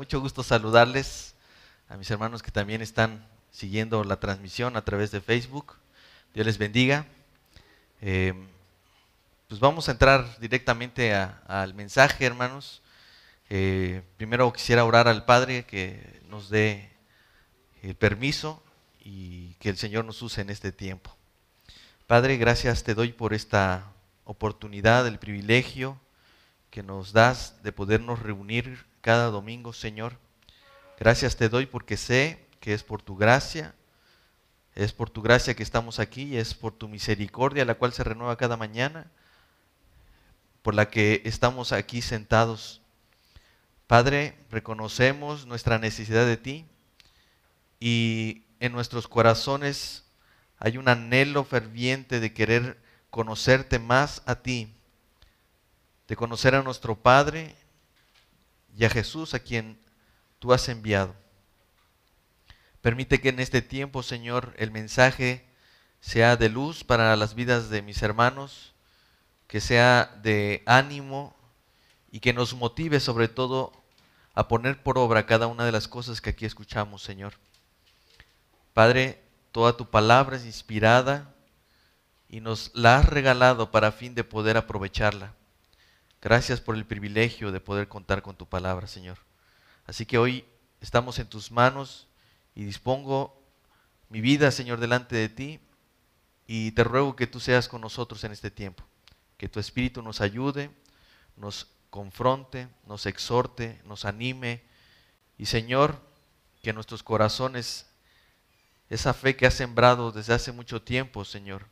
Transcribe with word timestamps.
mucho 0.00 0.18
gusto 0.18 0.42
saludarles 0.42 1.34
a 1.90 1.98
mis 1.98 2.10
hermanos 2.10 2.42
que 2.42 2.50
también 2.50 2.80
están 2.80 3.28
siguiendo 3.50 4.02
la 4.02 4.18
transmisión 4.18 4.78
a 4.78 4.82
través 4.82 5.10
de 5.10 5.20
Facebook. 5.20 5.76
Dios 6.32 6.46
les 6.46 6.56
bendiga. 6.56 7.04
Eh, 8.00 8.32
pues 9.46 9.60
vamos 9.60 9.90
a 9.90 9.92
entrar 9.92 10.38
directamente 10.40 11.12
al 11.12 11.74
mensaje, 11.74 12.24
hermanos. 12.24 12.80
Eh, 13.50 14.00
primero 14.16 14.50
quisiera 14.54 14.86
orar 14.86 15.06
al 15.06 15.26
Padre 15.26 15.66
que 15.66 16.22
nos 16.30 16.48
dé 16.48 16.90
el 17.82 17.94
permiso 17.94 18.62
y 19.00 19.52
que 19.56 19.68
el 19.68 19.76
Señor 19.76 20.06
nos 20.06 20.22
use 20.22 20.40
en 20.40 20.48
este 20.48 20.72
tiempo. 20.72 21.14
Padre, 22.06 22.38
gracias 22.38 22.84
te 22.84 22.94
doy 22.94 23.12
por 23.12 23.34
esta 23.34 23.92
oportunidad, 24.24 25.06
el 25.06 25.18
privilegio 25.18 26.00
que 26.70 26.82
nos 26.82 27.12
das 27.12 27.62
de 27.62 27.72
podernos 27.72 28.20
reunir 28.20 28.88
cada 29.00 29.26
domingo, 29.26 29.72
Señor. 29.72 30.18
Gracias 30.98 31.36
te 31.36 31.48
doy 31.48 31.66
porque 31.66 31.96
sé 31.96 32.46
que 32.60 32.74
es 32.74 32.82
por 32.82 33.02
tu 33.02 33.16
gracia, 33.16 33.74
es 34.74 34.92
por 34.92 35.10
tu 35.10 35.22
gracia 35.22 35.54
que 35.54 35.62
estamos 35.62 35.98
aquí, 35.98 36.36
es 36.36 36.54
por 36.54 36.72
tu 36.72 36.88
misericordia, 36.88 37.64
la 37.64 37.76
cual 37.76 37.92
se 37.92 38.04
renueva 38.04 38.36
cada 38.36 38.56
mañana, 38.56 39.10
por 40.62 40.74
la 40.74 40.90
que 40.90 41.22
estamos 41.24 41.72
aquí 41.72 42.02
sentados. 42.02 42.82
Padre, 43.86 44.38
reconocemos 44.50 45.46
nuestra 45.46 45.78
necesidad 45.78 46.26
de 46.26 46.36
ti 46.36 46.66
y 47.80 48.44
en 48.60 48.72
nuestros 48.72 49.08
corazones 49.08 50.04
hay 50.58 50.76
un 50.76 50.88
anhelo 50.88 51.44
ferviente 51.44 52.20
de 52.20 52.34
querer 52.34 52.78
conocerte 53.08 53.78
más 53.78 54.22
a 54.26 54.36
ti, 54.36 54.72
de 56.06 56.16
conocer 56.16 56.54
a 56.54 56.62
nuestro 56.62 56.94
Padre 56.96 57.56
y 58.76 58.84
a 58.84 58.90
Jesús 58.90 59.34
a 59.34 59.40
quien 59.40 59.78
tú 60.38 60.52
has 60.52 60.68
enviado. 60.68 61.14
Permite 62.80 63.20
que 63.20 63.28
en 63.28 63.40
este 63.40 63.62
tiempo, 63.62 64.02
Señor, 64.02 64.54
el 64.56 64.70
mensaje 64.70 65.46
sea 66.00 66.36
de 66.36 66.48
luz 66.48 66.82
para 66.82 67.14
las 67.16 67.34
vidas 67.34 67.68
de 67.68 67.82
mis 67.82 68.02
hermanos, 68.02 68.74
que 69.46 69.60
sea 69.60 70.18
de 70.22 70.62
ánimo 70.64 71.36
y 72.10 72.20
que 72.20 72.32
nos 72.32 72.54
motive 72.54 73.00
sobre 73.00 73.28
todo 73.28 73.72
a 74.34 74.48
poner 74.48 74.82
por 74.82 74.96
obra 74.96 75.26
cada 75.26 75.46
una 75.46 75.64
de 75.64 75.72
las 75.72 75.88
cosas 75.88 76.20
que 76.20 76.30
aquí 76.30 76.46
escuchamos, 76.46 77.02
Señor. 77.02 77.34
Padre, 78.72 79.22
toda 79.52 79.76
tu 79.76 79.90
palabra 79.90 80.36
es 80.36 80.46
inspirada 80.46 81.34
y 82.28 82.40
nos 82.40 82.70
la 82.74 82.98
has 82.98 83.06
regalado 83.06 83.70
para 83.70 83.92
fin 83.92 84.14
de 84.14 84.24
poder 84.24 84.56
aprovecharla. 84.56 85.34
Gracias 86.22 86.60
por 86.60 86.76
el 86.76 86.84
privilegio 86.84 87.50
de 87.50 87.60
poder 87.60 87.88
contar 87.88 88.20
con 88.20 88.36
tu 88.36 88.46
palabra, 88.46 88.86
Señor. 88.86 89.18
Así 89.86 90.04
que 90.04 90.18
hoy 90.18 90.44
estamos 90.82 91.18
en 91.18 91.26
tus 91.26 91.50
manos 91.50 92.08
y 92.54 92.64
dispongo 92.64 93.42
mi 94.10 94.20
vida, 94.20 94.50
Señor, 94.50 94.80
delante 94.80 95.16
de 95.16 95.30
ti 95.30 95.60
y 96.46 96.72
te 96.72 96.84
ruego 96.84 97.16
que 97.16 97.26
tú 97.26 97.40
seas 97.40 97.68
con 97.68 97.80
nosotros 97.80 98.22
en 98.24 98.32
este 98.32 98.50
tiempo, 98.50 98.84
que 99.38 99.48
tu 99.48 99.60
Espíritu 99.60 100.02
nos 100.02 100.20
ayude, 100.20 100.70
nos 101.36 101.68
confronte, 101.88 102.68
nos 102.86 103.06
exhorte, 103.06 103.80
nos 103.86 104.04
anime 104.04 104.62
y, 105.38 105.46
Señor, 105.46 105.98
que 106.62 106.74
nuestros 106.74 107.02
corazones, 107.02 107.86
esa 108.90 109.14
fe 109.14 109.36
que 109.36 109.46
has 109.46 109.54
sembrado 109.54 110.12
desde 110.12 110.34
hace 110.34 110.52
mucho 110.52 110.82
tiempo, 110.82 111.24
Señor, 111.24 111.66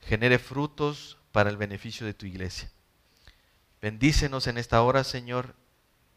genere 0.00 0.40
frutos 0.40 1.18
para 1.30 1.50
el 1.50 1.56
beneficio 1.56 2.04
de 2.04 2.14
tu 2.14 2.26
iglesia. 2.26 2.68
Bendícenos 3.86 4.48
en 4.48 4.58
esta 4.58 4.82
hora, 4.82 5.04
Señor, 5.04 5.54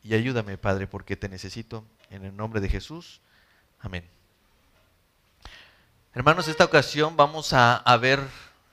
y 0.01 0.15
ayúdame, 0.15 0.57
Padre, 0.57 0.87
porque 0.87 1.15
te 1.15 1.29
necesito. 1.29 1.85
En 2.09 2.25
el 2.25 2.35
nombre 2.35 2.61
de 2.61 2.67
Jesús. 2.67 3.21
Amén. 3.79 4.09
Hermanos, 6.15 6.47
esta 6.47 6.65
ocasión 6.65 7.15
vamos 7.15 7.53
a, 7.53 7.95
ver, 8.01 8.21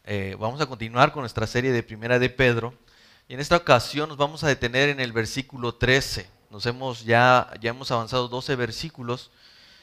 eh, 0.05 0.35
vamos 0.41 0.62
a 0.62 0.67
continuar 0.67 1.12
con 1.12 1.21
nuestra 1.21 1.47
serie 1.47 1.73
de 1.73 1.83
Primera 1.83 2.19
de 2.19 2.31
Pedro. 2.31 2.73
Y 3.29 3.35
en 3.35 3.41
esta 3.41 3.59
ocasión 3.59 4.09
nos 4.09 4.17
vamos 4.17 4.45
a 4.45 4.49
detener 4.49 4.89
en 4.89 5.01
el 5.01 5.12
versículo 5.12 5.75
13. 5.75 6.31
Nos 6.49 6.65
hemos 6.65 7.05
ya, 7.05 7.53
ya 7.61 7.69
hemos 7.69 7.91
avanzado 7.91 8.29
12 8.29 8.56
versículos, 8.56 9.31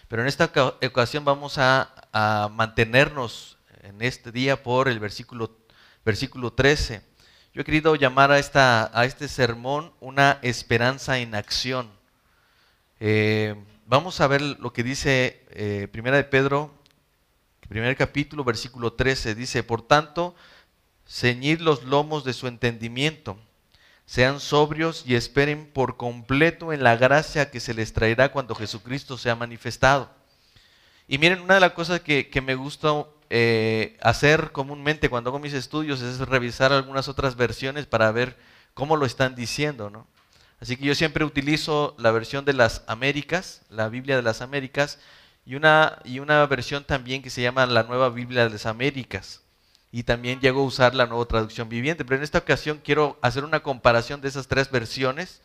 pero 0.08 0.24
en 0.24 0.28
esta 0.28 0.52
ocasión 0.82 1.24
vamos 1.24 1.60
a, 1.60 1.94
a 2.12 2.50
mantenernos 2.52 3.60
en 3.84 4.02
este 4.02 4.32
día 4.32 4.64
por 4.64 4.88
el 4.88 5.00
versículo, 5.00 5.56
versículo 6.04 6.52
13. 6.52 7.13
Yo 7.54 7.62
he 7.62 7.66
querido 7.66 7.94
llamar 7.94 8.32
a, 8.32 8.40
esta, 8.40 8.90
a 9.00 9.06
este 9.06 9.28
sermón 9.28 9.94
una 10.00 10.40
esperanza 10.42 11.20
en 11.20 11.36
acción. 11.36 11.88
Eh, 13.00 13.54
vamos 13.86 14.22
a 14.22 14.28
ver 14.28 14.42
lo 14.42 14.74
que 14.74 14.82
dice 14.82 15.46
eh, 15.52 15.88
Primera 15.92 16.18
de 16.18 16.24
Pedro, 16.24 16.74
primer 17.70 17.96
capítulo, 17.96 18.44
versículo 18.44 18.94
13. 18.94 19.36
Dice, 19.36 19.62
por 19.62 19.84
tanto, 19.84 20.34
ceñid 21.08 21.60
los 21.60 21.84
lomos 21.84 22.24
de 22.24 22.34
su 22.34 22.48
entendimiento, 22.48 23.38
sean 24.08 24.40
sobrios 24.40 25.04
y 25.06 25.14
esperen 25.14 25.68
por 25.68 25.96
completo 25.96 26.74
en 26.74 26.82
la 26.82 26.98
gracia 26.98 27.52
que 27.52 27.60
se 27.60 27.76
les 27.76 27.94
traerá 27.94 28.32
cuando 28.32 28.56
Jesucristo 28.56 29.16
sea 29.16 29.36
manifestado. 29.36 30.10
Y 31.08 31.20
miren, 31.20 31.42
una 31.42 31.54
de 31.54 31.60
las 31.60 31.74
cosas 31.74 32.00
que, 32.00 32.32
que 32.32 32.42
me 32.42 32.56
gusta 32.56 33.06
eh, 33.36 33.98
hacer 34.00 34.52
comúnmente 34.52 35.10
cuando 35.10 35.32
hago 35.32 35.40
mis 35.40 35.54
estudios 35.54 36.04
es 36.04 36.20
revisar 36.20 36.72
algunas 36.72 37.08
otras 37.08 37.36
versiones 37.36 37.88
para 37.88 38.12
ver 38.12 38.38
cómo 38.76 38.96
lo 38.96 39.08
están 39.08 39.34
diciendo, 39.34 39.90
¿no? 39.90 40.06
Así 40.62 40.78
que 40.78 40.86
yo 40.86 40.94
siempre 40.94 41.26
utilizo 41.26 41.96
la 41.98 42.12
versión 42.12 42.46
de 42.46 42.54
las 42.54 42.84
Américas, 42.86 43.64
la 43.72 43.90
Biblia 43.90 44.18
de 44.18 44.22
las 44.22 44.44
Américas, 44.44 45.00
y 45.48 45.56
una, 45.56 45.98
y 46.04 46.20
una 46.20 46.46
versión 46.46 46.84
también 46.84 47.24
que 47.24 47.32
se 47.32 47.42
llama 47.42 47.66
la 47.66 47.82
Nueva 47.82 48.10
Biblia 48.10 48.44
de 48.44 48.52
las 48.52 48.68
Américas. 48.68 49.42
Y 49.92 50.04
también 50.04 50.40
llego 50.40 50.62
a 50.62 50.66
usar 50.66 50.94
la 50.94 51.08
nueva 51.08 51.26
traducción 51.26 51.70
viviente. 51.70 52.06
Pero 52.06 52.18
en 52.18 52.24
esta 52.24 52.38
ocasión 52.38 52.82
quiero 52.84 53.18
hacer 53.24 53.44
una 53.44 53.62
comparación 53.62 54.22
de 54.22 54.28
esas 54.28 54.48
tres 54.48 54.70
versiones 54.70 55.42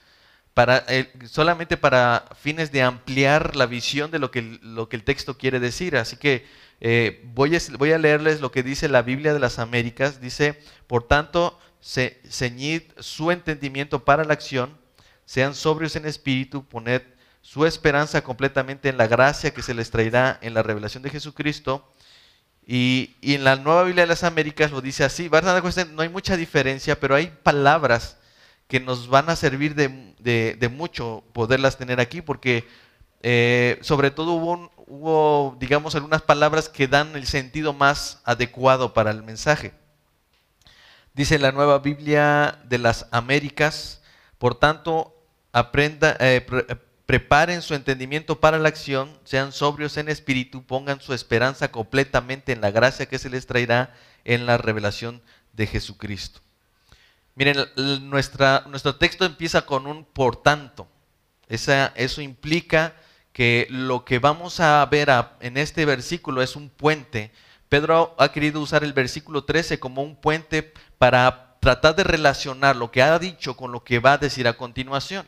para, 0.52 0.84
eh, 0.88 1.10
solamente 1.26 1.78
para 1.78 2.24
fines 2.38 2.70
de 2.70 2.82
ampliar 2.82 3.56
la 3.56 3.64
visión 3.64 4.10
de 4.10 4.18
lo 4.18 4.30
que, 4.30 4.58
lo 4.62 4.90
que 4.90 4.96
el 4.96 5.04
texto 5.04 5.38
quiere 5.38 5.58
decir. 5.58 5.96
Así 5.96 6.16
que 6.16 6.46
eh, 6.80 7.22
voy, 7.34 7.54
a, 7.54 7.98
leerles 7.98 8.40
lo 8.40 8.52
que 8.52 8.62
dice 8.62 8.88
la 8.88 9.02
Biblia 9.02 9.34
de 9.34 9.40
las 9.40 9.58
Américas. 9.58 10.20
Dice, 10.20 10.60
por 10.86 11.06
tanto, 11.06 11.58
ceñid 11.80 12.82
su 12.98 13.30
entendimiento 13.30 14.04
para 14.04 14.24
la 14.24 14.34
acción, 14.34 14.76
sean 15.24 15.54
sobrios 15.54 15.96
en 15.96 16.06
espíritu, 16.06 16.64
poned 16.64 17.02
su 17.42 17.66
esperanza 17.66 18.22
completamente 18.22 18.88
en 18.88 18.98
la 18.98 19.06
gracia 19.06 19.52
que 19.52 19.62
se 19.62 19.74
les 19.74 19.90
traerá 19.90 20.38
en 20.42 20.54
la 20.54 20.62
revelación 20.62 21.02
de 21.02 21.10
Jesucristo. 21.10 21.92
Y, 22.66 23.16
en 23.22 23.44
la 23.44 23.56
nueva 23.56 23.84
Biblia 23.84 24.02
de 24.04 24.08
las 24.08 24.24
Américas 24.24 24.70
lo 24.70 24.80
dice 24.80 25.04
así. 25.04 25.30
no 25.30 26.02
hay 26.02 26.08
mucha 26.08 26.36
diferencia, 26.36 27.00
pero 27.00 27.14
hay 27.14 27.32
palabras 27.42 28.18
que 28.68 28.80
nos 28.80 29.08
van 29.08 29.30
a 29.30 29.36
servir 29.36 29.74
de 29.74 30.68
mucho 30.70 31.24
poderlas 31.32 31.78
tener 31.78 32.00
aquí, 32.00 32.20
porque 32.20 32.66
eh, 33.22 33.78
sobre 33.82 34.10
todo 34.10 34.32
hubo, 34.32 35.56
digamos, 35.58 35.94
algunas 35.94 36.22
palabras 36.22 36.68
que 36.68 36.88
dan 36.88 37.16
el 37.16 37.26
sentido 37.26 37.72
más 37.72 38.20
adecuado 38.24 38.94
para 38.94 39.10
el 39.10 39.22
mensaje. 39.22 39.72
Dice 41.14 41.38
la 41.38 41.52
nueva 41.52 41.80
Biblia 41.80 42.60
de 42.64 42.78
las 42.78 43.06
Américas, 43.10 44.02
por 44.38 44.54
tanto, 44.54 45.16
aprenda, 45.52 46.16
eh, 46.20 46.46
preparen 47.06 47.62
su 47.62 47.74
entendimiento 47.74 48.38
para 48.38 48.58
la 48.58 48.68
acción, 48.68 49.18
sean 49.24 49.50
sobrios 49.50 49.96
en 49.96 50.08
espíritu, 50.08 50.62
pongan 50.62 51.00
su 51.00 51.12
esperanza 51.12 51.72
completamente 51.72 52.52
en 52.52 52.60
la 52.60 52.70
gracia 52.70 53.06
que 53.06 53.18
se 53.18 53.30
les 53.30 53.46
traerá 53.46 53.94
en 54.24 54.46
la 54.46 54.58
revelación 54.58 55.22
de 55.54 55.66
Jesucristo. 55.66 56.40
Miren, 57.34 57.56
nuestro 58.10 58.96
texto 58.96 59.24
empieza 59.24 59.62
con 59.62 59.86
un 59.86 60.04
por 60.04 60.42
tanto. 60.42 60.88
Esa, 61.48 61.92
eso 61.96 62.20
implica 62.20 62.94
que 63.38 63.68
lo 63.70 64.04
que 64.04 64.18
vamos 64.18 64.58
a 64.58 64.84
ver 64.86 65.08
en 65.38 65.58
este 65.58 65.84
versículo 65.84 66.42
es 66.42 66.56
un 66.56 66.68
puente. 66.68 67.30
Pedro 67.68 68.16
ha 68.18 68.32
querido 68.32 68.60
usar 68.60 68.82
el 68.82 68.92
versículo 68.92 69.44
13 69.44 69.78
como 69.78 70.02
un 70.02 70.16
puente 70.16 70.72
para 70.98 71.54
tratar 71.60 71.94
de 71.94 72.02
relacionar 72.02 72.74
lo 72.74 72.90
que 72.90 73.00
ha 73.00 73.16
dicho 73.20 73.56
con 73.56 73.70
lo 73.70 73.84
que 73.84 74.00
va 74.00 74.14
a 74.14 74.18
decir 74.18 74.48
a 74.48 74.56
continuación. 74.56 75.24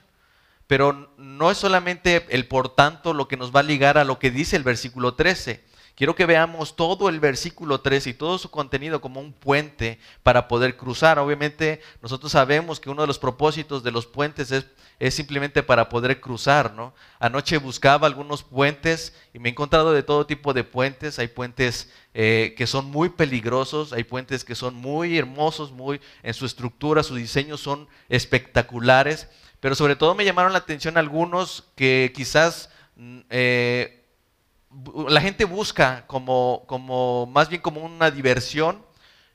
Pero 0.66 1.12
no 1.18 1.52
es 1.52 1.58
solamente 1.58 2.26
el 2.30 2.48
por 2.48 2.74
tanto 2.74 3.14
lo 3.14 3.28
que 3.28 3.36
nos 3.36 3.54
va 3.54 3.60
a 3.60 3.62
ligar 3.62 3.96
a 3.96 4.02
lo 4.02 4.18
que 4.18 4.32
dice 4.32 4.56
el 4.56 4.64
versículo 4.64 5.14
13. 5.14 5.62
Quiero 6.00 6.14
que 6.14 6.24
veamos 6.24 6.76
todo 6.76 7.10
el 7.10 7.20
versículo 7.20 7.82
13 7.82 8.08
y 8.08 8.14
todo 8.14 8.38
su 8.38 8.50
contenido 8.50 9.02
como 9.02 9.20
un 9.20 9.34
puente 9.34 9.98
para 10.22 10.48
poder 10.48 10.78
cruzar. 10.78 11.18
Obviamente 11.18 11.82
nosotros 12.00 12.32
sabemos 12.32 12.80
que 12.80 12.88
uno 12.88 13.02
de 13.02 13.06
los 13.06 13.18
propósitos 13.18 13.82
de 13.82 13.90
los 13.90 14.06
puentes 14.06 14.50
es, 14.50 14.64
es 14.98 15.12
simplemente 15.12 15.62
para 15.62 15.90
poder 15.90 16.18
cruzar. 16.18 16.72
¿no? 16.72 16.94
Anoche 17.18 17.58
buscaba 17.58 18.06
algunos 18.06 18.42
puentes 18.42 19.14
y 19.34 19.38
me 19.40 19.50
he 19.50 19.52
encontrado 19.52 19.92
de 19.92 20.02
todo 20.02 20.24
tipo 20.24 20.54
de 20.54 20.64
puentes. 20.64 21.18
Hay 21.18 21.28
puentes 21.28 21.92
eh, 22.14 22.54
que 22.56 22.66
son 22.66 22.86
muy 22.86 23.10
peligrosos, 23.10 23.92
hay 23.92 24.04
puentes 24.04 24.42
que 24.42 24.54
son 24.54 24.76
muy 24.76 25.18
hermosos, 25.18 25.70
muy 25.70 26.00
en 26.22 26.32
su 26.32 26.46
estructura, 26.46 27.02
su 27.02 27.14
diseño 27.14 27.58
son 27.58 27.88
espectaculares. 28.08 29.28
pero 29.60 29.74
sobre 29.74 29.96
todo 29.96 30.14
me 30.14 30.24
llamaron 30.24 30.52
la 30.54 30.60
atención 30.60 30.96
algunos 30.96 31.64
que 31.76 32.10
quizás 32.14 32.70
mm, 32.96 33.18
eh, 33.28 33.99
la 35.08 35.20
gente 35.20 35.44
busca 35.44 36.04
como, 36.06 36.64
como, 36.66 37.26
más 37.26 37.48
bien 37.48 37.60
como 37.60 37.80
una 37.80 38.10
diversión. 38.10 38.84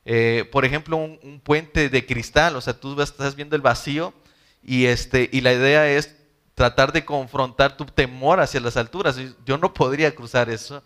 Eh, 0.05 0.47
por 0.51 0.65
ejemplo, 0.65 0.97
un, 0.97 1.41
puente 1.43 1.89
de 1.89 2.05
cristal, 2.05 2.55
o 2.55 2.61
sea, 2.61 2.79
tú 2.79 2.99
estás 3.01 3.35
viendo 3.35 3.55
el 3.55 3.61
vacío 3.61 4.13
y, 4.61 4.85
este, 4.85 5.29
y 5.31 5.41
la 5.41 5.53
idea 5.53 5.89
es 5.89 6.15
tratar 6.53 6.91
de 6.93 7.03
confrontar 7.05 7.75
tu 7.75 7.85
temor 7.85 8.39
hacia 8.39 8.59
las 8.59 8.77
alturas. 8.77 9.17
Yo 9.45 9.57
no 9.57 9.73
podría 9.73 10.13
cruzar 10.15 10.49
eso. 10.49 10.83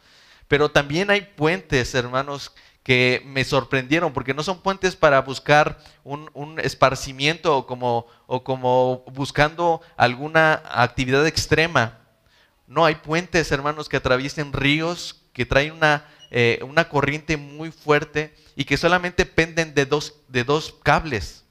Pero 0.48 0.72
también 0.72 1.12
hay 1.12 1.22
puentes, 1.22 1.94
hermanos, 1.94 2.52
que 2.84 3.22
me 3.25 3.44
sorprendieron, 3.44 4.13
porque 4.13 4.34
no 4.34 4.42
son 4.42 4.62
puentes 4.62 4.95
para 4.95 5.22
buscar 5.22 5.78
un, 6.04 6.60
esparcimiento 6.60 7.56
o 7.56 7.68
como, 7.68 8.07
o 8.25 8.44
como 8.44 9.04
buscando 9.13 9.81
alguna 9.95 10.63
actividad 10.72 11.28
extrema. 11.28 12.00
No, 12.69 12.86
hay 12.86 12.95
puentes, 12.95 13.51
hermanos, 13.51 13.89
que 13.89 13.98
atraviesen 13.98 14.54
ríos, 14.54 15.24
que 15.33 15.44
traen 15.44 15.74
una, 15.74 16.06
eh, 16.30 16.60
una 16.62 16.88
corriente 16.88 17.36
muy 17.36 17.71
fuerte 17.71 18.36
y 18.56 18.63
que 18.63 18.77
solamente 18.77 19.25
penden 19.25 19.74
de 19.74 19.88
dos, 19.88 20.13
de 20.27 20.44
dos 20.44 20.75
cables. 20.83 21.45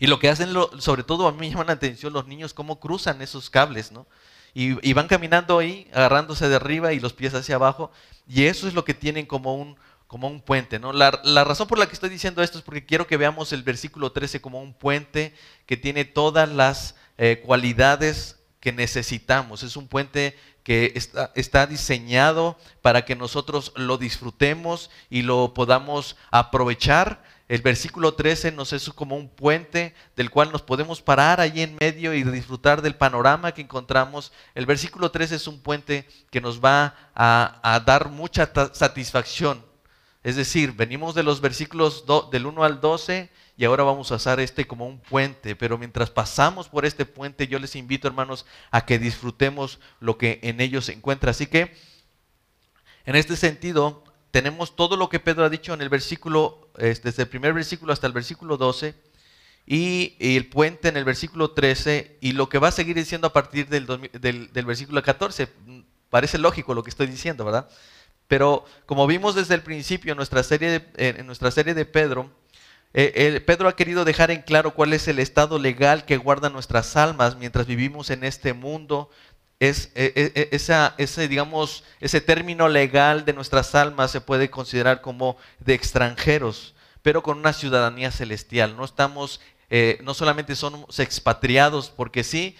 Y 0.00 0.08
lo 0.08 0.18
que 0.18 0.28
hacen, 0.28 0.52
sobre 0.80 1.04
todo 1.04 1.28
a 1.28 1.32
mí 1.32 1.38
me 1.38 1.50
llama 1.50 1.62
la 1.62 1.74
atención 1.74 2.12
los 2.12 2.26
niños, 2.26 2.52
cómo 2.52 2.80
cruzan 2.80 3.22
esos 3.22 3.48
cables, 3.48 3.92
¿no? 3.92 4.08
Y, 4.54 4.92
van 4.92 5.06
caminando 5.06 5.58
ahí, 5.58 5.88
agarrándose 5.92 6.48
de 6.48 6.56
arriba 6.56 6.92
y 6.92 6.98
los 6.98 7.12
pies 7.12 7.32
hacia 7.34 7.54
abajo. 7.54 7.92
Y 8.26 8.46
eso 8.46 8.66
es 8.66 8.74
lo 8.74 8.84
que 8.84 8.94
tienen 8.94 9.24
como 9.24 9.54
un, 9.54 9.76
como 10.08 10.26
un 10.26 10.40
puente. 10.40 10.80
¿no? 10.80 10.92
La, 10.92 11.12
razón 11.44 11.68
por 11.68 11.78
la 11.78 11.86
que 11.86 11.92
estoy 11.92 12.10
diciendo 12.10 12.42
esto 12.42 12.58
es 12.58 12.64
porque 12.64 12.84
quiero 12.84 13.06
que 13.06 13.16
veamos 13.16 13.52
el 13.52 13.62
versículo 13.62 14.10
13 14.10 14.40
como 14.40 14.60
un 14.60 14.74
puente 14.74 15.32
que 15.64 15.76
tiene 15.76 16.04
todas 16.04 16.48
las 16.48 16.96
eh, 17.18 17.40
cualidades 17.46 18.37
que 18.60 18.72
necesitamos. 18.72 19.62
Es 19.62 19.76
un 19.76 19.88
puente 19.88 20.36
que 20.62 20.92
está, 20.94 21.32
está, 21.34 21.66
diseñado 21.66 22.58
para 22.82 23.04
que 23.04 23.16
nosotros 23.16 23.72
lo 23.76 23.98
disfrutemos 23.98 24.90
y 25.08 25.22
lo 25.22 25.54
podamos 25.54 26.16
aprovechar 26.30 27.22
el 27.48 27.62
versículo 27.62 28.12
13 28.12 28.52
nos 28.52 28.74
es 28.74 28.90
como 28.90 29.16
un 29.16 29.30
puente 29.30 29.94
del 30.16 30.30
cual 30.30 30.52
nos 30.52 30.60
podemos 30.60 31.00
parar 31.00 31.40
ahí 31.40 31.62
en 31.62 31.78
medio 31.80 32.12
y 32.12 32.22
disfrutar 32.22 32.82
del 32.82 32.94
panorama 32.94 33.52
que 33.52 33.62
encontramos. 33.62 34.32
El 34.54 34.66
versículo 34.66 35.10
13 35.10 35.36
es 35.36 35.48
un 35.48 35.60
puente 35.60 36.06
que 36.30 36.42
nos 36.42 36.62
va 36.62 36.94
a, 37.14 37.82
dar 37.86 38.10
mucha 38.10 38.52
satisfacción. 38.74 39.64
Es 40.22 40.36
decir, 40.36 40.72
venimos 40.72 41.14
de 41.14 41.22
los 41.22 41.40
versículos 41.40 42.04
del 42.30 42.44
1 42.44 42.64
al 42.64 42.82
12 42.82 43.30
y 43.58 43.64
ahora 43.64 43.82
vamos 43.82 44.12
a 44.12 44.14
usar 44.14 44.38
este 44.38 44.68
como 44.68 44.86
un 44.86 45.00
puente. 45.00 45.56
Pero 45.56 45.76
mientras 45.78 46.10
pasamos 46.10 46.68
por 46.68 46.86
este 46.86 47.04
puente, 47.04 47.48
yo 47.48 47.58
les 47.58 47.74
invito, 47.74 48.06
hermanos, 48.06 48.46
a 48.70 48.86
que 48.86 49.00
disfrutemos 49.00 49.80
lo 49.98 50.16
que 50.16 50.38
en 50.44 50.60
ellos 50.60 50.84
se 50.84 50.92
encuentra. 50.92 51.32
Así 51.32 51.46
que, 51.46 51.76
en 53.04 53.16
este 53.16 53.34
sentido, 53.34 54.04
tenemos 54.30 54.76
todo 54.76 54.96
lo 54.96 55.08
que 55.08 55.18
Pedro 55.18 55.44
ha 55.44 55.50
dicho 55.50 55.74
en 55.74 55.80
el 55.82 55.88
versículo, 55.88 56.68
desde 56.78 57.22
el 57.22 57.28
primer 57.28 57.52
versículo 57.52 57.92
hasta 57.92 58.06
el 58.06 58.12
versículo 58.12 58.58
12, 58.58 58.94
y, 59.66 60.14
el 60.20 60.46
puente 60.46 60.86
en 60.86 60.96
el 60.96 61.04
versículo 61.04 61.50
13, 61.50 62.18
y 62.20 62.32
lo 62.32 62.48
que 62.48 62.58
va 62.58 62.68
a 62.68 62.72
seguir 62.72 62.94
diciendo 62.94 63.26
a 63.26 63.32
partir 63.32 63.66
del, 63.68 63.86
del, 63.88 64.66
versículo 64.66 65.02
14. 65.02 65.48
Parece 66.10 66.38
lógico 66.38 66.74
lo 66.74 66.84
que 66.84 66.90
estoy 66.90 67.08
diciendo, 67.08 67.44
¿verdad? 67.44 67.68
Pero 68.28 68.64
como 68.86 69.08
vimos 69.08 69.34
desde 69.34 69.56
el 69.56 69.62
principio 69.62 70.14
nuestra 70.14 70.44
serie 70.44 70.86
en 70.96 71.26
nuestra 71.26 71.50
serie 71.50 71.74
de 71.74 71.86
Pedro, 71.86 72.30
eh, 72.94 73.42
Pedro 73.46 73.68
ha 73.68 73.76
querido 73.76 74.04
dejar 74.04 74.30
en 74.30 74.42
claro 74.42 74.74
cuál 74.74 74.92
es 74.92 75.08
el 75.08 75.18
estado 75.18 75.58
legal 75.58 76.04
que 76.04 76.16
guarda 76.16 76.48
nuestras 76.48 76.96
almas 76.96 77.36
mientras 77.36 77.66
vivimos 77.66 78.10
en 78.10 78.24
este 78.24 78.54
mundo, 78.54 79.10
es, 79.60 79.90
e, 79.94 80.12
e, 80.14 80.40
e, 80.40 80.48
esa, 80.52 80.94
ese, 80.98 81.28
digamos, 81.28 81.84
ese 82.00 82.20
término 82.20 82.68
legal 82.68 83.24
de 83.24 83.32
nuestras 83.32 83.74
almas 83.74 84.10
se 84.10 84.20
puede 84.20 84.50
considerar 84.50 85.00
como 85.00 85.36
de 85.58 85.74
extranjeros, 85.74 86.74
pero 87.02 87.22
con 87.22 87.38
una 87.38 87.52
ciudadanía 87.52 88.10
celestial. 88.10 88.76
No 88.76 88.84
estamos, 88.84 89.40
eh, 89.68 89.98
no 90.02 90.14
solamente 90.14 90.56
somos 90.56 90.98
expatriados, 90.98 91.90
porque 91.90 92.24
sí, 92.24 92.56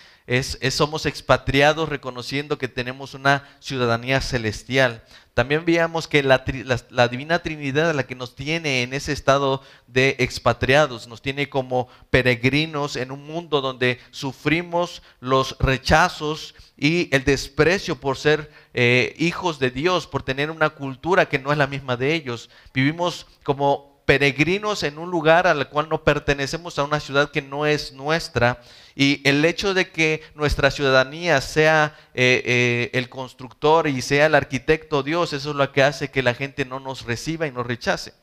somos 0.71 1.07
expatriados 1.07 1.89
reconociendo 1.89 2.59
que 2.59 2.69
tenemos 2.69 3.15
una 3.15 3.49
ciudadanía 3.61 4.21
celestial. 4.21 5.03
También 5.39 5.65
veíamos 5.65 6.09
que 6.09 6.25
la, 6.25 6.45
la, 6.91 7.07
Divina 7.07 7.39
Trinidad, 7.39 7.95
la 7.95 8.09
que 8.09 8.17
nos 8.17 8.35
tiene 8.35 8.83
en 8.83 8.93
ese 8.93 9.13
estado 9.13 9.63
de 9.87 10.17
expatriados, 10.19 11.07
nos 11.07 11.23
tiene 11.23 11.49
como 11.49 11.87
peregrinos 12.11 12.97
en 12.97 13.13
un 13.13 13.25
mundo 13.25 13.61
donde 13.61 14.01
sufrimos 14.11 15.01
los 15.21 15.57
rechazos 15.61 16.57
y 16.77 17.09
el 17.15 17.23
desprecio 17.23 18.01
por 18.01 18.17
ser 18.17 18.51
eh, 18.75 19.15
hijos 19.17 19.61
de 19.61 19.71
Dios, 19.71 20.09
por 20.09 20.25
tener 20.25 20.51
una 20.51 20.71
cultura 20.71 21.29
que 21.29 21.39
no 21.39 21.53
es 21.53 21.59
la 21.59 21.69
misma 21.69 21.97
de 21.97 22.15
ellos. 22.15 22.51
Vivimos 22.75 23.25
como 23.45 23.88
peregrinos 24.09 24.85
en 24.85 24.97
un 24.97 25.11
lugar 25.11 25.47
al 25.47 25.69
cual 25.69 25.91
no 25.91 26.03
pertenecemos 26.03 26.79
a 26.79 26.85
una 26.85 26.99
ciudad 26.99 27.31
que 27.31 27.43
no 27.43 27.67
es 27.67 27.93
nuestra. 27.93 28.63
Y 28.97 29.21
el 29.29 29.45
hecho 29.45 29.75
de 29.75 29.91
que 29.91 30.23
nuestra 30.35 30.71
ciudadanía 30.71 31.43
sea 31.43 31.95
eh, 32.15 32.43
eh, 32.47 32.91
el 32.95 33.11
constructor 33.11 33.87
y 33.87 34.01
sea 34.01 34.25
el 34.25 34.35
arquitecto 34.35 35.03
Dios, 35.03 35.35
eso 35.35 35.51
es 35.51 35.57
lo 35.57 35.73
que 35.73 35.83
hace 35.83 36.11
que 36.11 36.23
la 36.23 36.33
gente 36.33 36.65
no 36.65 36.81
nos 36.81 37.05
reciba 37.05 37.47
y 37.47 37.53
nos 37.53 37.67
rechace. 37.67 38.15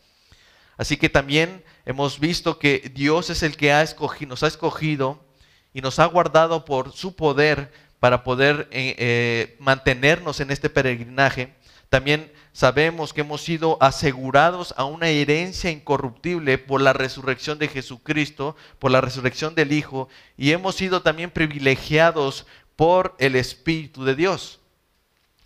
Así 0.76 0.98
que 0.98 1.08
también 1.08 1.64
hemos 1.86 2.20
visto 2.20 2.58
que 2.58 2.92
Dios 2.96 3.30
es 3.30 3.44
el 3.44 3.56
que 3.56 3.72
ha 3.72 3.84
escogido, 3.84 4.30
nos 4.30 4.42
ha 4.42 4.48
escogido 4.48 5.24
y 5.72 5.82
nos 5.82 6.00
ha 6.00 6.06
guardado 6.06 6.66
por 6.66 6.94
su 6.94 7.16
poder 7.16 7.72
para 8.00 8.24
poder 8.24 8.68
eh, 8.72 9.56
mantenernos 9.60 10.40
en 10.40 10.50
este 10.50 10.72
peregrinaje. 10.72 11.54
También 11.90 12.32
sabemos 12.52 13.14
que 13.14 13.22
hemos 13.22 13.42
sido 13.42 13.78
asegurados 13.82 14.74
a 14.78 14.86
una 14.86 15.10
herencia 15.10 15.70
incorruptible 15.70 16.58
por 16.58 16.82
la 16.82 16.94
resurrección 16.94 17.60
de 17.60 17.68
Jesucristo, 17.68 18.56
por 18.80 18.92
la 18.92 19.02
resurrección 19.02 19.56
del 19.56 19.72
Hijo, 19.72 20.10
y 20.38 20.52
hemos 20.52 20.76
sido 20.76 21.02
también 21.02 21.32
privilegiados 21.32 22.46
por 22.76 23.16
el 23.20 23.36
Espíritu 23.36 24.04
de 24.04 24.16
Dios. 24.16 24.60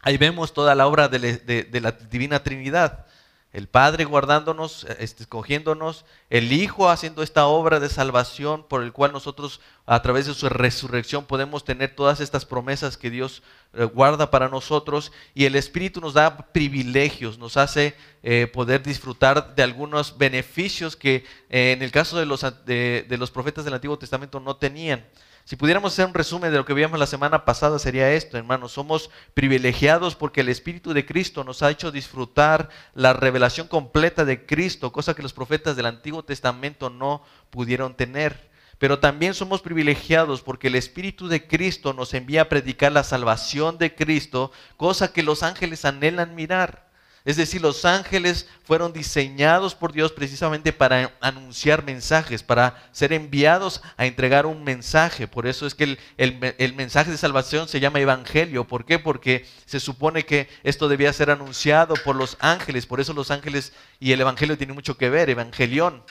Ahí 0.02 0.18
vemos 0.18 0.54
toda 0.54 0.76
la 0.76 0.88
obra 0.88 1.10
de, 1.10 1.68
la 1.82 1.92
Divina 1.92 2.42
Trinidad 2.42 3.06
el 3.52 3.68
Padre 3.68 4.06
guardándonos, 4.06 4.86
este, 5.00 5.24
escogiéndonos, 5.24 6.06
el 6.30 6.54
Hijo 6.54 6.90
haciendo 6.90 7.24
esta 7.24 7.48
obra 7.48 7.80
de 7.80 7.90
salvación 7.90 8.64
por 8.68 8.84
el 8.84 8.92
cual 8.92 9.12
nosotros 9.12 9.60
a 9.88 10.02
través 10.04 10.28
de 10.28 10.36
su 10.36 10.48
resurrección 10.50 11.26
podemos 11.26 11.66
tener 11.66 11.96
todas 11.96 12.20
estas 12.20 12.46
promesas 12.46 12.96
que 12.96 13.10
Dios 13.10 13.42
eh, 13.74 13.86
guarda 13.86 14.30
para 14.30 14.50
nosotros 14.50 15.12
y 15.34 15.46
el 15.46 15.56
Espíritu 15.56 16.00
nos 16.00 16.14
da 16.14 16.38
privilegios, 16.38 17.40
nos 17.40 17.58
hace 17.58 17.96
eh, 18.22 18.46
poder 18.54 18.84
disfrutar 18.84 19.56
de 19.56 19.64
algunos 19.64 20.18
beneficios 20.20 20.96
que 20.96 21.26
eh, 21.50 21.72
en 21.72 21.82
el 21.82 21.92
caso 21.92 22.20
de 22.20 22.28
los, 22.28 22.46
de 22.66 23.18
los 23.18 23.32
profetas 23.32 23.66
del 23.66 23.74
Antiguo 23.74 23.98
Testamento 23.98 24.40
no 24.40 24.58
tenían. 24.58 25.04
Si 25.50 25.56
pudiéramos 25.56 25.94
hacer 25.94 26.06
un 26.06 26.14
resumen 26.14 26.52
de 26.52 26.60
lo 26.60 26.64
que 26.64 26.76
vimos 26.76 27.00
la 27.00 27.08
semana 27.08 27.44
pasada, 27.44 27.80
sería 27.80 28.14
esto, 28.14 28.38
hermanos. 28.38 28.72
Somos 28.74 29.10
privilegiados 29.34 30.16
porque 30.16 30.42
el 30.42 30.50
Espíritu 30.50 30.94
de 30.94 31.08
Cristo 31.08 31.44
nos 31.44 31.64
ha 31.64 31.72
hecho 31.72 31.92
disfrutar 31.92 32.70
la 32.94 33.14
revelación 33.14 33.68
completa 33.68 34.26
de 34.26 34.46
Cristo, 34.46 34.92
cosa 34.92 35.16
que 35.16 35.24
los 35.24 35.34
profetas 35.34 35.76
del 35.76 35.88
Antiguo 35.88 36.22
Testamento 36.22 36.92
no 36.92 37.24
pudieron 37.50 37.96
tener. 37.96 38.52
Pero 38.78 39.00
también 39.00 39.34
somos 39.34 39.64
privilegiados 39.64 40.44
porque 40.44 40.68
el 40.68 40.76
Espíritu 40.76 41.28
de 41.28 41.48
Cristo 41.48 41.94
nos 41.94 42.14
envía 42.14 42.44
a 42.44 42.50
predicar 42.50 42.92
la 42.92 43.04
salvación 43.04 43.80
de 43.80 43.96
Cristo, 43.96 44.52
cosa 44.78 45.14
que 45.14 45.24
los 45.24 45.42
ángeles 45.42 45.84
anhelan 45.84 46.36
mirar. 46.36 46.89
Es 47.26 47.36
decir, 47.36 47.62
los 47.62 47.84
ángeles 47.86 48.48
fueron 48.64 48.94
diseñados 48.94 49.76
por 49.76 49.92
Dios 49.92 50.12
precisamente 50.12 50.72
para 50.72 51.14
anunciar 51.20 51.84
mensajes, 51.84 52.44
para 52.44 52.90
ser 52.92 53.14
enviados 53.14 53.82
a 53.98 54.06
entregar 54.06 54.46
un 54.46 54.64
mensaje. 54.64 55.28
Por 55.28 55.46
eso 55.46 55.68
es 55.68 55.76
que 55.76 55.98
el, 56.18 56.74
mensaje 56.76 57.12
de 57.12 57.18
salvación 57.18 57.68
se 57.68 57.80
llama 57.80 58.00
evangelio. 58.00 58.66
¿Por 58.66 58.86
qué? 58.86 59.00
Porque 59.00 59.46
se 59.66 59.80
supone 59.80 60.26
que 60.26 60.48
esto 60.64 60.88
debía 60.88 61.12
ser 61.12 61.30
anunciado 61.30 61.96
por 62.06 62.16
los 62.16 62.38
ángeles. 62.40 62.86
Por 62.86 63.00
eso 63.00 63.14
los 63.14 63.32
ángeles 63.32 63.74
y 64.00 64.14
el 64.14 64.22
evangelio 64.22 64.58
tienen 64.58 64.76
mucho 64.76 64.98
que 64.98 65.10
ver, 65.10 65.30
evangelión. 65.30 66.04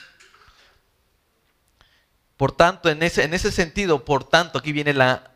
Por 2.39 2.53
tanto, 2.53 2.89
en 2.89 3.03
ese, 3.03 3.25
en 3.25 3.33
ese 3.33 3.51
sentido, 3.51 4.05
por 4.05 4.23
tanto, 4.23 4.59
aquí 4.59 4.71
viene 4.71 4.93
la, 4.93 5.33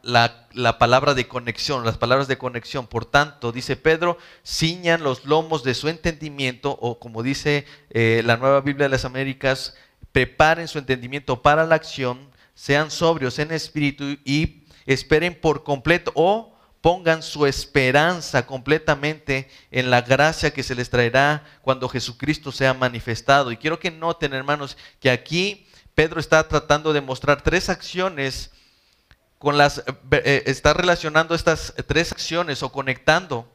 palabra 0.79 1.13
de 1.13 1.27
conexión, 1.27 1.83
las 1.83 1.97
palabras 1.97 2.29
de 2.29 2.37
conexión. 2.37 2.87
Por 2.87 3.03
tanto, 3.03 3.51
dice 3.51 3.75
Pedro, 3.75 4.17
ciñan 4.45 5.03
los 5.03 5.25
lomos 5.25 5.65
de 5.65 5.73
su 5.73 5.89
entendimiento, 5.89 6.71
o 6.71 6.99
como 6.99 7.21
dice 7.21 7.65
eh, 7.89 8.21
la 8.23 8.37
nueva 8.37 8.61
Biblia 8.61 8.85
de 8.85 8.91
las 8.91 9.03
Américas, 9.03 9.75
preparen 10.13 10.69
su 10.69 10.79
entendimiento 10.79 11.41
para 11.41 11.65
la 11.65 11.75
acción, 11.75 12.29
sean 12.53 12.89
sobrios 12.89 13.37
en 13.37 13.51
espíritu 13.51 14.17
y 14.23 14.63
esperen 14.85 15.37
por 15.37 15.65
completo 15.65 16.13
o 16.15 16.55
pongan 16.79 17.21
su 17.21 17.45
esperanza 17.45 18.45
completamente 18.45 19.49
en 19.71 19.91
la 19.91 20.03
gracia 20.03 20.53
que 20.53 20.63
se 20.63 20.73
les 20.73 20.89
traerá 20.89 21.43
cuando 21.63 21.89
Jesucristo 21.89 22.53
sea 22.53 22.73
manifestado. 22.73 23.51
Y 23.51 23.57
quiero 23.57 23.77
que 23.77 23.91
noten, 23.91 24.31
hermanos, 24.31 24.77
que 25.01 25.09
aquí 25.09 25.67
Pedro 25.95 26.19
está 26.19 26.47
tratando 26.47 26.93
de 26.93 27.01
mostrar 27.01 27.41
tres 27.41 27.69
acciones 27.69 28.51
con 29.37 29.57
las, 29.57 29.79
eh, 29.79 29.83
eh, 30.11 30.43
está 30.45 30.73
relacionando 30.73 31.35
estas 31.35 31.73
tres 31.87 32.11
acciones 32.11 32.63
o 32.63 32.71
conectando 32.71 33.47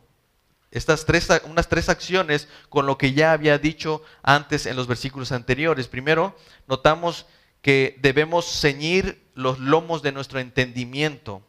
estas 0.71 1.07
tres, 1.07 1.29
unas 1.45 1.69
tres 1.69 1.89
acciones 1.89 2.49
con 2.69 2.87
lo 2.87 2.99
que 2.99 3.15
ya 3.15 3.33
había 3.33 3.59
dicho 3.59 4.03
antes 4.23 4.67
en 4.67 4.77
los 4.77 4.87
versículos 4.87 5.33
anteriores. 5.33 5.89
Primero, 5.89 6.37
notamos 6.67 7.27
que 7.63 7.99
debemos 8.03 8.45
ceñir 8.61 9.31
los 9.35 9.59
lomos 9.59 10.03
de 10.03 10.13
nuestro 10.13 10.41
entendimiento. 10.41 11.43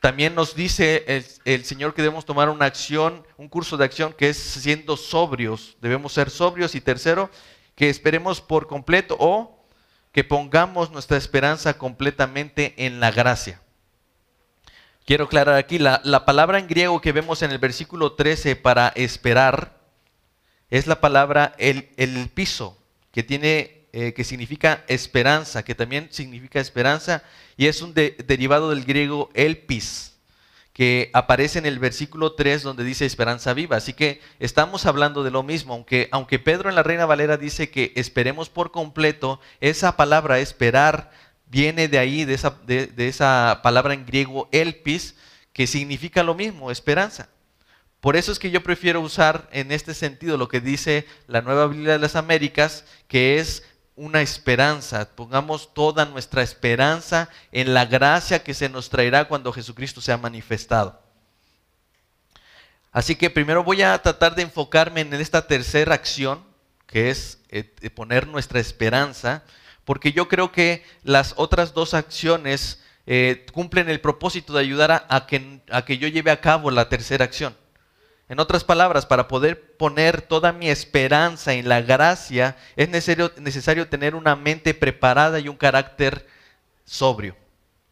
También 0.00 0.34
nos 0.34 0.56
dice 0.56 1.04
el, 1.06 1.24
el, 1.44 1.64
Señor 1.64 1.94
que 1.94 2.02
debemos 2.02 2.24
tomar 2.24 2.48
una 2.48 2.64
acción, 2.64 3.24
un 3.36 3.48
curso 3.48 3.76
de 3.76 3.84
acción 3.84 4.12
que 4.12 4.30
es 4.30 4.36
siendo 4.36 4.96
sobrios. 4.96 5.76
Debemos 5.80 6.12
ser 6.12 6.28
sobrios. 6.28 6.74
Y 6.74 6.80
tercero, 6.80 7.30
que 7.74 7.88
esperemos 7.88 8.40
por 8.40 8.66
completo 8.66 9.16
o 9.18 9.64
que 10.12 10.24
pongamos 10.24 10.90
nuestra 10.90 11.16
esperanza 11.16 11.78
completamente 11.78 12.74
en 12.76 13.00
la 13.00 13.10
gracia. 13.10 13.60
Quiero 15.04 15.24
aclarar 15.24 15.56
aquí, 15.56 15.78
la, 15.78 16.00
la, 16.04 16.24
palabra 16.24 16.58
en 16.58 16.68
griego 16.68 17.00
que 17.00 17.12
vemos 17.12 17.42
en 17.42 17.50
el 17.50 17.58
versículo 17.58 18.12
13 18.12 18.54
para 18.56 18.88
esperar 18.88 19.80
es 20.70 20.86
la 20.86 21.00
palabra 21.00 21.54
el, 21.58 21.90
el 21.96 22.28
piso, 22.28 22.78
que, 23.10 23.22
tiene, 23.22 23.88
eh, 23.92 24.14
que 24.14 24.24
significa 24.24 24.84
esperanza, 24.86 25.64
que 25.64 25.74
también 25.74 26.08
significa 26.10 26.60
esperanza, 26.60 27.24
y 27.56 27.66
es 27.66 27.82
un 27.82 27.92
de, 27.94 28.16
derivado 28.26 28.70
del 28.70 28.84
griego 28.84 29.28
elpis, 29.34 30.11
que 30.72 31.10
aparece 31.12 31.58
en 31.58 31.66
el 31.66 31.78
versículo 31.78 32.32
3 32.32 32.62
donde 32.62 32.84
dice 32.84 33.04
esperanza 33.04 33.52
viva. 33.52 33.76
Así 33.76 33.92
que 33.92 34.20
estamos 34.38 34.86
hablando 34.86 35.22
de 35.22 35.30
lo 35.30 35.42
mismo, 35.42 35.74
aunque, 35.74 36.08
aunque 36.12 36.38
Pedro 36.38 36.70
en 36.70 36.76
la 36.76 36.82
Reina 36.82 37.06
Valera 37.06 37.36
dice 37.36 37.70
que 37.70 37.92
esperemos 37.94 38.48
por 38.48 38.70
completo, 38.70 39.40
esa 39.60 39.96
palabra 39.96 40.38
esperar 40.38 41.10
viene 41.46 41.88
de 41.88 41.98
ahí, 41.98 42.24
de 42.24 42.34
esa, 42.34 42.56
de, 42.66 42.90
esa 42.96 43.60
palabra 43.62 43.92
en 43.92 44.06
griego 44.06 44.48
elpis, 44.52 45.16
que 45.52 45.66
significa 45.66 46.22
lo 46.22 46.34
mismo, 46.34 46.70
esperanza. 46.70 47.28
Por 48.00 48.16
eso 48.16 48.32
es 48.32 48.38
que 48.38 48.50
yo 48.50 48.62
prefiero 48.62 49.00
usar 49.00 49.48
en 49.52 49.70
este 49.70 49.92
sentido 49.94 50.38
lo 50.38 50.48
que 50.48 50.60
dice 50.60 51.06
la 51.28 51.42
Nueva 51.42 51.66
Biblia 51.66 51.92
de 51.92 51.98
las 51.98 52.16
Américas, 52.16 52.86
que 53.06 53.38
es 53.38 53.62
una 53.94 54.22
esperanza, 54.22 55.08
pongamos 55.14 55.74
toda 55.74 56.06
nuestra 56.06 56.42
esperanza 56.42 57.28
en 57.50 57.74
la 57.74 57.84
gracia 57.84 58.42
que 58.42 58.54
se 58.54 58.68
nos 58.68 58.88
traerá 58.88 59.26
cuando 59.28 59.52
Jesucristo 59.52 60.00
sea 60.00 60.16
manifestado. 60.16 61.00
Así 62.90 63.16
que 63.16 63.30
primero 63.30 63.64
voy 63.64 63.82
a 63.82 64.00
tratar 64.00 64.34
de 64.34 64.42
enfocarme 64.42 65.00
en 65.00 65.14
esta 65.14 65.46
tercera 65.46 65.94
acción, 65.94 66.44
que 66.86 67.10
es 67.10 67.38
eh, 67.48 67.64
poner 67.94 68.26
nuestra 68.26 68.60
esperanza, 68.60 69.42
porque 69.84 70.12
yo 70.12 70.28
creo 70.28 70.52
que 70.52 70.84
las 71.02 71.34
otras 71.36 71.74
dos 71.74 71.94
acciones 71.94 72.82
eh, 73.06 73.46
cumplen 73.52 73.88
el 73.88 74.00
propósito 74.00 74.52
de 74.52 74.60
ayudar 74.60 75.06
a, 75.08 75.26
que, 75.26 75.60
a 75.70 75.84
que 75.84 75.98
yo 75.98 76.06
lleve 76.08 76.30
a 76.30 76.40
cabo 76.40 76.70
la 76.70 76.88
tercera 76.88 77.24
acción. 77.24 77.56
En 78.32 78.40
otras 78.40 78.64
palabras, 78.64 79.04
para 79.04 79.28
poder 79.28 79.76
poner 79.76 80.22
toda 80.22 80.54
mi 80.54 80.70
esperanza 80.70 81.52
en 81.52 81.68
la 81.68 81.82
gracia, 81.82 82.56
es 82.76 82.88
necesario, 82.88 83.30
necesario 83.36 83.88
tener 83.88 84.14
una 84.14 84.36
mente 84.36 84.72
preparada 84.72 85.38
y 85.38 85.48
un 85.48 85.56
carácter 85.58 86.26
sobrio. 86.86 87.36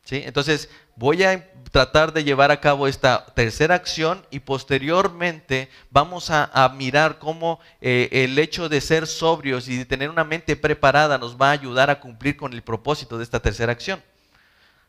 ¿sí? 0.03 0.23
Entonces, 0.25 0.71
voy 0.97 1.25
a 1.25 1.47
tratar 1.71 2.15
de 2.15 2.25
llevar 2.25 2.51
a 2.51 2.59
cabo 2.59 2.89
esta 2.89 3.27
tercera 3.35 3.75
acción 3.75 4.25
y 4.31 4.41
posteriormente 4.41 5.69
vamos 5.91 6.31
a, 6.31 6.73
mirar 6.75 7.19
cómo 7.19 7.61
eh, 7.83 8.09
el 8.11 8.39
hecho 8.39 8.71
de 8.71 8.81
ser 8.81 9.07
sobrios 9.07 9.69
y 9.69 9.77
de 9.77 9.85
tener 9.85 10.09
una 10.09 10.25
mente 10.25 10.57
preparada 10.57 11.19
nos 11.19 11.37
va 11.37 11.49
a 11.49 11.53
ayudar 11.53 11.91
a 11.91 12.01
cumplir 12.01 12.39
con 12.39 12.55
el 12.55 12.63
propósito 12.63 13.19
de 13.19 13.25
esta 13.25 13.41
tercera 13.41 13.73
acción. 13.73 14.03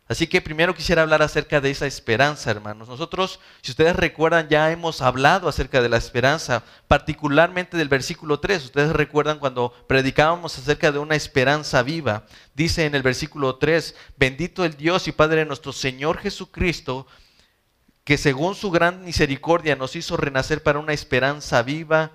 Así 0.08 0.28
que 0.28 0.42
primero 0.42 0.76
quisiera 0.76 1.04
hablar 1.04 1.22
acerca 1.22 1.62
de 1.62 1.72
esa 1.72 1.86
esperanza, 1.86 2.52
hermanos. 2.52 2.90
Nosotros, 2.90 3.40
si 3.62 3.72
ustedes 3.72 3.96
recuerdan, 3.96 4.50
ya 4.50 4.70
hemos 4.70 5.02
hablado 5.02 5.48
acerca 5.48 5.82
de 5.82 5.88
la 5.88 5.96
esperanza, 5.96 6.64
particularmente 6.90 7.78
del 7.78 7.88
versículo 7.88 8.42
3. 8.42 8.66
Ustedes 8.66 8.92
recuerdan 8.92 9.40
cuando 9.40 9.74
predicábamos 9.88 10.58
acerca 10.58 10.92
de 10.92 11.00
una 11.00 11.16
esperanza 11.16 11.82
viva. 11.82 12.26
Dice 12.54 12.86
en 12.86 12.96
el 12.96 13.04
versículo 13.04 13.56
3, 13.56 13.96
bendito 14.18 14.66
el 14.66 14.76
Dios 14.76 15.08
y 15.08 15.14
Padre 15.14 15.40
de 15.40 15.46
nuestro 15.46 15.72
Señor 15.72 16.18
Jesucristo, 16.18 17.08
que 18.04 18.18
según 18.18 18.56
su 18.56 18.70
gran 18.70 19.06
misericordia 19.06 19.78
nos 19.78 19.96
hizo 19.96 20.18
renacer 20.18 20.62
para 20.62 20.80
una 20.80 20.92
esperanza 20.92 21.62
viva 21.62 22.12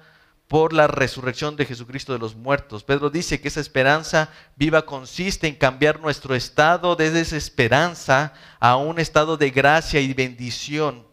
por 0.48 0.72
la 0.72 0.86
resurrección 0.86 1.56
de 1.56 1.66
Jesucristo 1.66 2.12
de 2.12 2.18
los 2.18 2.36
muertos. 2.36 2.84
Pedro 2.84 3.10
dice 3.10 3.40
que 3.40 3.48
esa 3.48 3.60
esperanza 3.60 4.30
viva 4.54 4.86
consiste 4.86 5.48
en 5.48 5.56
cambiar 5.56 6.00
nuestro 6.00 6.34
estado 6.34 6.94
de 6.94 7.10
desesperanza 7.10 8.32
a 8.60 8.76
un 8.76 9.00
estado 9.00 9.36
de 9.36 9.50
gracia 9.50 10.00
y 10.00 10.14
bendición. 10.14 11.06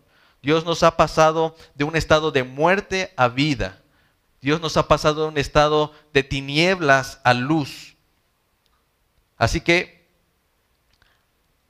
Dios 0.43 0.65
nos 0.65 0.83
ha 0.83 0.97
pasado 0.97 1.55
de 1.73 1.83
un 1.83 1.95
estado 1.95 2.31
de 2.31 2.43
muerte 2.43 3.11
a 3.15 3.27
vida. 3.27 3.81
Dios 4.41 4.61
nos 4.61 4.77
ha 4.77 4.87
pasado 4.87 5.23
de 5.23 5.27
un 5.29 5.37
estado 5.37 5.93
de 6.13 6.21
tinieblas 6.21 7.19
a 7.23 7.33
luz. 7.33 7.95
Así 9.37 9.61
que 9.61 10.03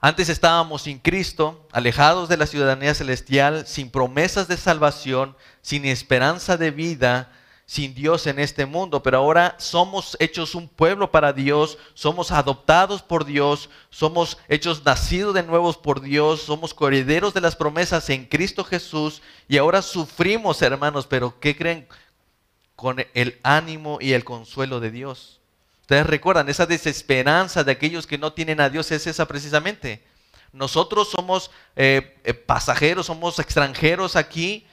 antes 0.00 0.28
estábamos 0.28 0.82
sin 0.82 0.98
Cristo, 0.98 1.66
alejados 1.72 2.28
de 2.28 2.36
la 2.36 2.46
ciudadanía 2.46 2.92
celestial, 2.94 3.66
sin 3.66 3.90
promesas 3.90 4.48
de 4.48 4.58
salvación, 4.58 5.34
sin 5.62 5.86
esperanza 5.86 6.58
de 6.58 6.70
vida, 6.70 7.32
sin 7.66 7.94
Dios 7.94 8.26
en 8.26 8.38
este 8.38 8.66
mundo, 8.66 9.02
pero 9.02 9.18
ahora 9.18 9.56
somos 9.58 10.16
hechos 10.20 10.54
un 10.54 10.68
pueblo 10.68 11.10
para 11.10 11.32
Dios, 11.32 11.78
somos 11.94 12.30
adoptados 12.30 13.02
por 13.02 13.24
Dios, 13.24 13.70
somos 13.88 14.36
hechos 14.48 14.84
nacidos 14.84 15.34
de 15.34 15.42
nuevos 15.42 15.76
por 15.78 16.00
Dios, 16.02 16.42
somos 16.42 16.74
coherederos 16.74 17.32
de 17.32 17.40
las 17.40 17.56
promesas 17.56 18.10
en 18.10 18.26
Cristo 18.26 18.64
Jesús 18.64 19.22
y 19.48 19.56
ahora 19.56 19.80
sufrimos, 19.80 20.60
hermanos, 20.60 21.06
pero 21.06 21.40
¿qué 21.40 21.56
creen? 21.56 21.88
Con 22.76 23.04
el 23.14 23.38
ánimo 23.42 23.98
y 24.00 24.12
el 24.12 24.24
consuelo 24.24 24.80
de 24.80 24.90
Dios. 24.90 25.40
Ustedes 25.80 26.06
recuerdan, 26.06 26.48
esa 26.48 26.66
desesperanza 26.66 27.64
de 27.64 27.72
aquellos 27.72 28.06
que 28.06 28.18
no 28.18 28.32
tienen 28.32 28.60
a 28.60 28.68
Dios 28.68 28.90
es 28.90 29.06
esa 29.06 29.26
precisamente. 29.26 30.02
Nosotros 30.52 31.10
somos 31.10 31.50
eh, 31.76 32.16
eh, 32.24 32.32
pasajeros, 32.32 33.06
somos 33.06 33.38
extranjeros 33.38 34.16
aquí, 34.16 34.66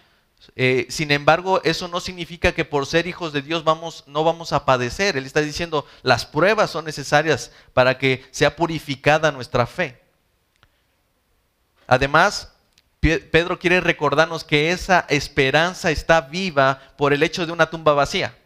eh, 0.55 0.87
sin 0.89 1.11
embargo, 1.11 1.61
eso 1.63 1.87
no 1.87 1.99
significa 1.99 2.51
que 2.51 2.65
por 2.65 2.85
ser 2.85 3.07
hijos 3.07 3.31
de 3.33 3.41
Dios 3.41 3.63
vamos, 3.63 4.03
no 4.07 4.23
vamos 4.23 4.53
a 4.53 4.65
padecer. 4.65 5.17
Él 5.17 5.25
está 5.25 5.41
diciendo, 5.41 5.85
las 6.01 6.25
pruebas 6.25 6.71
son 6.71 6.85
necesarias 6.85 7.51
para 7.73 7.97
que 7.97 8.25
sea 8.31 8.55
purificada 8.55 9.31
nuestra 9.31 9.65
fe. 9.65 10.01
Además, 11.87 12.53
Pedro 12.99 13.59
quiere 13.59 13.81
recordarnos 13.81 14.43
que 14.43 14.71
esa 14.71 15.05
esperanza 15.09 15.89
está 15.91 16.21
viva 16.21 16.79
por 16.97 17.13
el 17.13 17.23
hecho 17.23 17.45
de 17.45 17.51
una 17.51 17.69
tumba 17.69 17.93
vacía. 17.93 18.37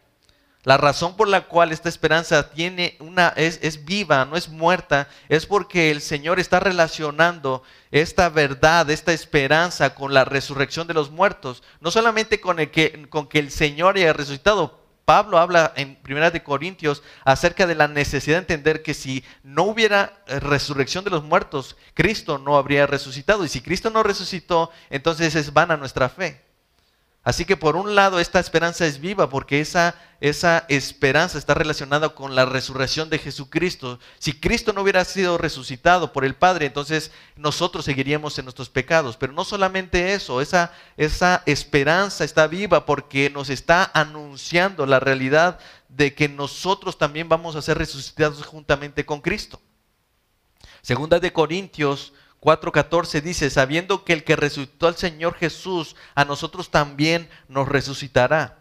La 0.66 0.78
razón 0.78 1.16
por 1.16 1.28
la 1.28 1.42
cual 1.42 1.72
esta 1.72 1.90
esperanza 1.90 2.50
tiene 2.50 2.98
una, 3.00 3.30
es, 3.36 3.60
es, 3.62 3.86
viva, 3.86 4.26
no 4.26 4.36
es 4.36 4.50
muerta, 4.50 5.08
es 5.30 5.46
porque 5.46 5.92
el 5.92 6.02
Señor 6.02 6.40
está 6.40 6.60
relacionando 6.60 7.62
esta 7.92 8.30
verdad, 8.30 8.90
esta 8.90 9.14
esperanza 9.14 9.94
con 9.94 10.16
la 10.16 10.26
resurrección 10.26 10.88
de 10.88 10.96
los 10.96 11.12
muertos. 11.12 11.62
No 11.82 11.92
solamente 11.92 12.42
con, 12.42 12.60
el 12.60 12.72
que, 12.72 13.08
con 13.10 13.28
que 13.28 13.38
el 13.38 13.52
Señor 13.52 13.96
haya 13.96 14.12
resucitado. 14.12 14.84
Pablo 15.06 15.38
habla 15.38 15.72
en 15.76 15.98
Primera 15.98 16.32
de 16.32 16.42
Corintios 16.42 17.04
acerca 17.26 17.68
de 17.68 17.76
la 17.76 17.88
necesidad 17.88 18.38
de 18.38 18.40
entender 18.40 18.82
que 18.82 18.96
si 18.96 19.24
no 19.44 19.66
hubiera 19.66 20.18
resurrección 20.26 21.04
de 21.04 21.12
los 21.12 21.24
muertos, 21.24 21.78
Cristo 21.94 22.40
no 22.40 22.58
habría 22.58 22.88
resucitado. 22.88 23.46
Y 23.46 23.50
si 23.50 23.62
Cristo 23.62 23.92
no 23.92 24.02
resucitó, 24.02 24.72
entonces 24.90 25.36
es 25.36 25.54
vana 25.54 25.78
nuestra 25.78 26.10
fe. 26.10 26.42
Así 27.26 27.44
que 27.44 27.58
por 27.58 27.76
un 27.76 27.96
lado 27.96 28.20
esta 28.20 28.40
esperanza 28.40 28.86
es 28.86 29.00
viva 29.00 29.30
porque 29.30 29.60
esa, 29.60 29.96
esa 30.22 30.64
esperanza 30.70 31.40
está 31.40 31.56
relacionada 31.56 32.10
con 32.10 32.36
la 32.36 32.46
resurrección 32.46 33.10
de 33.10 33.18
Jesucristo. 33.18 33.98
Si 34.20 34.40
Cristo 34.40 34.74
no 34.74 34.84
hubiera 34.84 35.04
sido 35.06 35.40
resucitado 35.40 36.14
por 36.14 36.24
el 36.24 36.36
Padre, 36.36 36.68
entonces 36.68 37.10
nosotros 37.36 37.84
seguiríamos 37.84 38.38
en 38.38 38.46
nuestros 38.46 38.70
pecados. 38.70 39.18
Pero 39.18 39.34
no 39.34 39.44
solamente 39.44 40.14
eso, 40.14 40.40
esa, 40.40 40.72
esa 40.98 41.42
esperanza 41.48 42.24
está 42.24 42.46
viva 42.46 42.86
porque 42.86 43.32
nos 43.32 43.50
está 43.50 43.90
anunciando 43.96 44.86
la 44.86 45.00
realidad 45.00 45.58
de 45.90 46.14
que 46.14 46.30
nosotros 46.30 47.00
también 47.00 47.28
vamos 47.28 47.56
a 47.56 47.64
ser 47.64 47.80
resucitados 47.80 48.46
juntamente 48.46 49.04
con 49.04 49.22
Cristo. 49.22 49.60
Segunda 50.84 51.20
de 51.20 51.34
Corintios 51.34 52.14
4.14 52.46 53.22
dice, 53.22 53.50
sabiendo 53.50 54.06
que 54.06 54.14
el 54.14 54.24
que 54.24 54.36
resucitó 54.36 54.88
al 54.88 54.96
Señor 54.96 55.34
Jesús, 55.34 55.96
a 56.14 56.24
nosotros 56.26 56.70
también 56.70 57.28
nos 57.48 57.68
resucitará. 57.68 58.60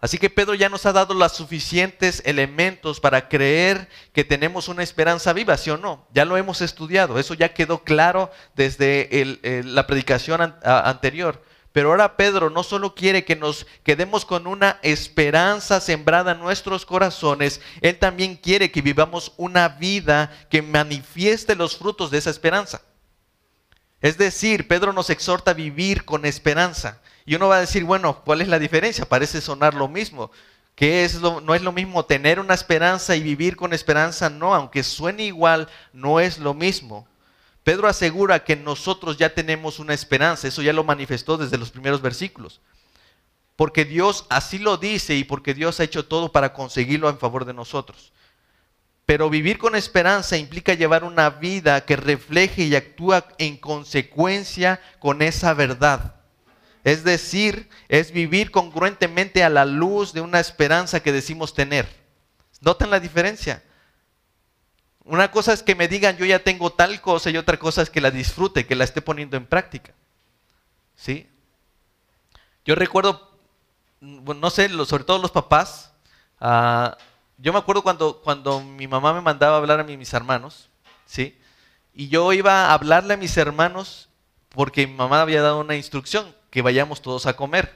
Así 0.00 0.18
que 0.18 0.28
Pedro 0.28 0.54
ya 0.54 0.68
nos 0.68 0.84
ha 0.84 0.92
dado 0.92 1.14
los 1.14 1.32
suficientes 1.32 2.22
elementos 2.26 3.00
para 3.00 3.28
creer 3.28 3.88
que 4.12 4.24
tenemos 4.24 4.68
una 4.68 4.82
esperanza 4.82 5.32
viva, 5.32 5.56
¿sí 5.56 5.70
o 5.70 5.78
no? 5.78 6.06
Ya 6.12 6.24
lo 6.24 6.36
hemos 6.36 6.60
estudiado, 6.60 7.18
eso 7.18 7.34
ya 7.34 7.54
quedó 7.54 7.84
claro 7.84 8.30
desde 8.56 9.62
la 9.64 9.86
predicación 9.86 10.54
anterior. 10.62 11.42
Pero 11.76 11.90
ahora 11.90 12.16
Pedro 12.16 12.48
no 12.48 12.62
solo 12.62 12.94
quiere 12.94 13.26
que 13.26 13.36
nos 13.36 13.66
quedemos 13.82 14.24
con 14.24 14.46
una 14.46 14.78
esperanza 14.80 15.78
sembrada 15.78 16.32
en 16.32 16.38
nuestros 16.38 16.86
corazones, 16.86 17.60
él 17.82 17.98
también 17.98 18.36
quiere 18.36 18.70
que 18.70 18.80
vivamos 18.80 19.34
una 19.36 19.68
vida 19.68 20.32
que 20.48 20.62
manifieste 20.62 21.54
los 21.54 21.76
frutos 21.76 22.10
de 22.10 22.16
esa 22.16 22.30
esperanza. 22.30 22.80
Es 24.00 24.16
decir, 24.16 24.66
Pedro 24.68 24.94
nos 24.94 25.10
exhorta 25.10 25.50
a 25.50 25.54
vivir 25.54 26.06
con 26.06 26.24
esperanza. 26.24 27.02
Y 27.26 27.34
uno 27.34 27.48
va 27.48 27.58
a 27.58 27.60
decir, 27.60 27.84
bueno, 27.84 28.22
¿cuál 28.24 28.40
es 28.40 28.48
la 28.48 28.58
diferencia? 28.58 29.04
Parece 29.04 29.42
sonar 29.42 29.74
lo 29.74 29.86
mismo. 29.86 30.30
¿Qué 30.76 31.04
es 31.04 31.16
lo, 31.16 31.42
no 31.42 31.54
es 31.54 31.60
lo 31.60 31.72
mismo 31.72 32.06
tener 32.06 32.40
una 32.40 32.54
esperanza 32.54 33.16
y 33.16 33.22
vivir 33.22 33.54
con 33.54 33.74
esperanza? 33.74 34.30
No, 34.30 34.54
aunque 34.54 34.82
suene 34.82 35.24
igual, 35.24 35.68
no 35.92 36.20
es 36.20 36.38
lo 36.38 36.54
mismo. 36.54 37.06
Pedro 37.66 37.88
asegura 37.88 38.44
que 38.44 38.54
nosotros 38.54 39.16
ya 39.16 39.34
tenemos 39.34 39.80
una 39.80 39.92
esperanza, 39.92 40.46
eso 40.46 40.62
ya 40.62 40.72
lo 40.72 40.84
manifestó 40.84 41.36
desde 41.36 41.58
los 41.58 41.72
primeros 41.72 42.00
versículos. 42.00 42.60
Porque 43.56 43.84
Dios 43.84 44.24
así 44.30 44.60
lo 44.60 44.76
dice 44.76 45.16
y 45.16 45.24
porque 45.24 45.52
Dios 45.52 45.80
ha 45.80 45.82
hecho 45.82 46.06
todo 46.06 46.30
para 46.30 46.52
conseguirlo 46.52 47.10
en 47.10 47.18
favor 47.18 47.44
de 47.44 47.54
nosotros. 47.54 48.12
Pero 49.04 49.28
vivir 49.30 49.58
con 49.58 49.74
esperanza 49.74 50.36
implica 50.36 50.74
llevar 50.74 51.02
una 51.02 51.28
vida 51.28 51.84
que 51.84 51.96
refleje 51.96 52.62
y 52.62 52.76
actúa 52.76 53.26
en 53.38 53.56
consecuencia 53.56 54.80
con 55.00 55.20
esa 55.20 55.52
verdad. 55.52 56.14
Es 56.84 57.02
decir, 57.02 57.68
es 57.88 58.12
vivir 58.12 58.52
congruentemente 58.52 59.42
a 59.42 59.50
la 59.50 59.64
luz 59.64 60.12
de 60.12 60.20
una 60.20 60.38
esperanza 60.38 61.00
que 61.00 61.10
decimos 61.10 61.52
tener. 61.52 61.88
¿Notan 62.60 62.90
la 62.90 63.00
diferencia? 63.00 63.60
Una 65.06 65.30
cosa 65.30 65.52
es 65.52 65.62
que 65.62 65.76
me 65.76 65.86
digan 65.86 66.16
yo 66.16 66.26
ya 66.26 66.40
tengo 66.40 66.70
tal 66.70 67.00
cosa 67.00 67.30
y 67.30 67.36
otra 67.36 67.58
cosa 67.58 67.80
es 67.80 67.90
que 67.90 68.00
la 68.00 68.10
disfrute, 68.10 68.66
que 68.66 68.74
la 68.74 68.84
esté 68.84 69.00
poniendo 69.00 69.36
en 69.36 69.46
práctica. 69.46 69.94
¿Sí? 70.96 71.28
Yo 72.64 72.74
recuerdo, 72.74 73.38
no 74.00 74.50
sé, 74.50 74.68
sobre 74.84 75.04
todo 75.04 75.18
los 75.18 75.30
papás, 75.30 75.92
uh, 76.40 76.90
yo 77.38 77.52
me 77.52 77.58
acuerdo 77.60 77.82
cuando, 77.82 78.20
cuando 78.20 78.60
mi 78.60 78.88
mamá 78.88 79.14
me 79.14 79.20
mandaba 79.20 79.54
a 79.54 79.58
hablar 79.58 79.78
a 79.78 79.84
mis 79.84 80.12
hermanos, 80.12 80.68
¿sí? 81.04 81.38
Y 81.94 82.08
yo 82.08 82.32
iba 82.32 82.66
a 82.66 82.72
hablarle 82.72 83.14
a 83.14 83.16
mis 83.16 83.36
hermanos 83.36 84.08
porque 84.48 84.88
mi 84.88 84.94
mamá 84.94 85.22
había 85.22 85.42
dado 85.42 85.60
una 85.60 85.76
instrucción, 85.76 86.34
que 86.50 86.62
vayamos 86.62 87.00
todos 87.00 87.26
a 87.26 87.36
comer. 87.36 87.72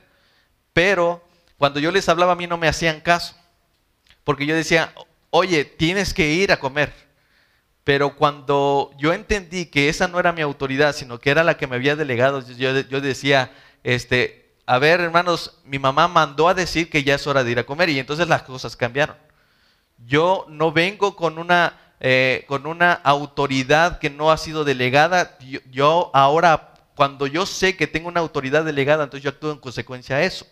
Pero 0.72 1.22
cuando 1.58 1.78
yo 1.78 1.92
les 1.92 2.08
hablaba 2.08 2.32
a 2.32 2.36
mí 2.36 2.48
no 2.48 2.56
me 2.56 2.66
hacían 2.66 3.00
caso, 3.00 3.36
porque 4.24 4.46
yo 4.46 4.56
decía, 4.56 4.92
oye, 5.30 5.64
tienes 5.64 6.12
que 6.12 6.32
ir 6.32 6.50
a 6.50 6.58
comer. 6.58 7.09
Pero 7.84 8.16
cuando 8.16 8.90
yo 8.98 9.12
entendí 9.12 9.66
que 9.66 9.88
esa 9.88 10.06
no 10.06 10.18
era 10.20 10.32
mi 10.32 10.42
autoridad, 10.42 10.94
sino 10.94 11.18
que 11.18 11.30
era 11.30 11.44
la 11.44 11.56
que 11.56 11.66
me 11.66 11.76
había 11.76 11.96
delegado, 11.96 12.46
yo, 12.46 13.00
decía, 13.00 13.52
este, 13.82 14.54
a 14.66 14.78
ver 14.78 15.00
hermanos, 15.00 15.58
mi 15.64 15.78
mamá 15.78 16.06
mandó 16.06 16.48
a 16.48 16.54
decir 16.54 16.90
que 16.90 17.02
ya 17.02 17.14
es 17.14 17.26
hora 17.26 17.42
de 17.42 17.50
ir 17.50 17.58
a 17.58 17.64
comer 17.64 17.88
y 17.88 17.98
entonces 17.98 18.28
las 18.28 18.42
cosas 18.42 18.76
cambiaron. 18.76 19.16
Yo 20.06 20.46
no 20.48 20.72
vengo 20.72 21.16
con 21.16 21.38
una, 21.38 21.94
eh, 22.00 22.44
con 22.48 22.66
una 22.66 22.92
autoridad 22.92 23.98
que 23.98 24.10
no 24.10 24.30
ha 24.30 24.36
sido 24.36 24.64
delegada. 24.64 25.38
Yo, 25.40 25.60
yo, 25.70 26.10
ahora, 26.14 26.74
cuando 26.94 27.26
yo 27.26 27.46
sé 27.46 27.76
que 27.76 27.86
tengo 27.86 28.08
una 28.08 28.20
autoridad 28.20 28.64
delegada, 28.64 29.04
entonces 29.04 29.24
yo 29.24 29.30
actúo 29.30 29.52
en 29.52 29.58
consecuencia 29.58 30.16
a 30.16 30.22
eso. 30.22 30.46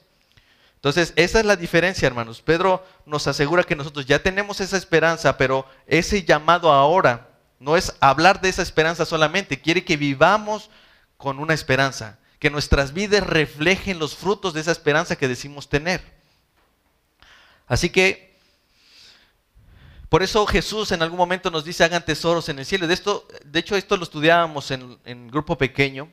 Entonces, 0.79 1.13
esa 1.17 1.41
es 1.41 1.45
la 1.45 1.57
diferencia, 1.57 2.07
hermanos. 2.07 2.41
Pedro 2.41 2.87
nos 3.05 3.27
asegura 3.27 3.65
que 3.65 3.75
nosotros 3.75 4.07
ya 4.07 4.23
tenemos 4.23 4.61
esa 4.61 4.77
esperanza, 4.77 5.37
pero 5.37 5.67
ese 5.89 6.23
llamado 6.23 6.73
ahora 6.73 7.31
no 7.59 7.77
es 7.77 7.97
hablar 7.99 8.41
de 8.41 8.49
esa 8.49 8.63
esperanza 8.63 9.05
solamente, 9.05 9.61
quiere 9.61 9.85
que 9.85 9.97
vivamos 9.97 10.71
con 11.17 11.41
una 11.41 11.53
esperanza, 11.53 12.21
que 12.39 12.49
nuestras 12.49 12.93
vidas 12.93 13.27
reflejen 13.27 13.99
los 13.99 14.15
frutos 14.15 14.55
de 14.55 14.61
esa 14.61 14.71
esperanza 14.71 15.17
que 15.17 15.27
decimos 15.27 15.69
tener. 15.69 16.01
Así 17.67 17.91
que, 17.91 18.39
por 20.09 20.23
eso 20.23 20.47
Jesús 20.47 20.93
en 20.93 21.03
algún 21.03 21.19
momento 21.19 21.51
nos 21.51 21.65
dice, 21.65 21.83
hagan 21.83 22.05
tesoros 22.05 22.49
en 22.49 22.61
el 22.61 22.67
cielo. 22.67 22.87
De, 22.87 22.95
esto, 22.95 23.27
de 23.45 23.59
hecho, 23.59 23.75
esto 23.75 23.97
lo 23.97 24.05
estudiábamos 24.05 24.71
en, 24.71 24.97
en 25.05 25.29
grupo 25.29 25.59
pequeño. 25.59 26.09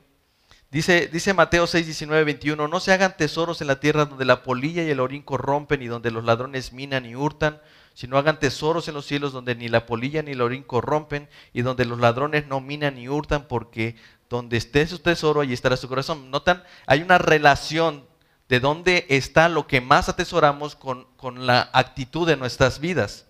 Dice, 0.76 1.32
Mateo 1.32 1.66
6, 1.66 1.86
19, 1.86 2.24
21, 2.24 2.68
no 2.68 2.80
se 2.80 2.92
hagan 2.92 3.16
tesoros 3.16 3.62
en 3.62 3.66
la 3.66 3.80
tierra 3.80 4.04
donde 4.04 4.26
la 4.26 4.42
polilla 4.42 4.82
y 4.82 4.90
el 4.90 5.00
orín 5.00 5.22
corrompen 5.22 5.80
y 5.80 5.86
donde 5.86 6.10
los 6.10 6.22
ladrones 6.22 6.74
minan 6.74 7.06
y 7.06 7.16
hurtan, 7.16 7.62
sino 7.94 8.18
hagan 8.18 8.38
tesoros 8.38 8.86
en 8.86 8.92
los 8.92 9.06
cielos 9.06 9.32
donde 9.32 9.54
ni 9.54 9.68
la 9.68 9.86
polilla 9.86 10.20
ni 10.20 10.32
el 10.32 10.42
orín 10.42 10.62
corrompen 10.62 11.30
y 11.54 11.62
donde 11.62 11.86
los 11.86 11.98
ladrones 11.98 12.46
no 12.46 12.60
minan 12.60 12.96
ni 12.96 13.08
hurtan, 13.08 13.48
porque 13.48 13.96
donde 14.28 14.58
esté 14.58 14.86
su 14.86 14.98
tesoro, 14.98 15.40
allí 15.40 15.54
estará 15.54 15.78
su 15.78 15.88
corazón. 15.88 16.30
Notan, 16.30 16.62
hay 16.86 17.00
una 17.00 17.16
relación 17.16 18.04
de 18.50 18.60
dónde 18.60 19.06
está 19.08 19.48
lo 19.48 19.66
que 19.66 19.80
más 19.80 20.10
atesoramos 20.10 20.76
con 20.76 21.46
la 21.46 21.70
actitud 21.72 22.26
de 22.26 22.36
nuestras 22.36 22.80
vidas. 22.80 23.24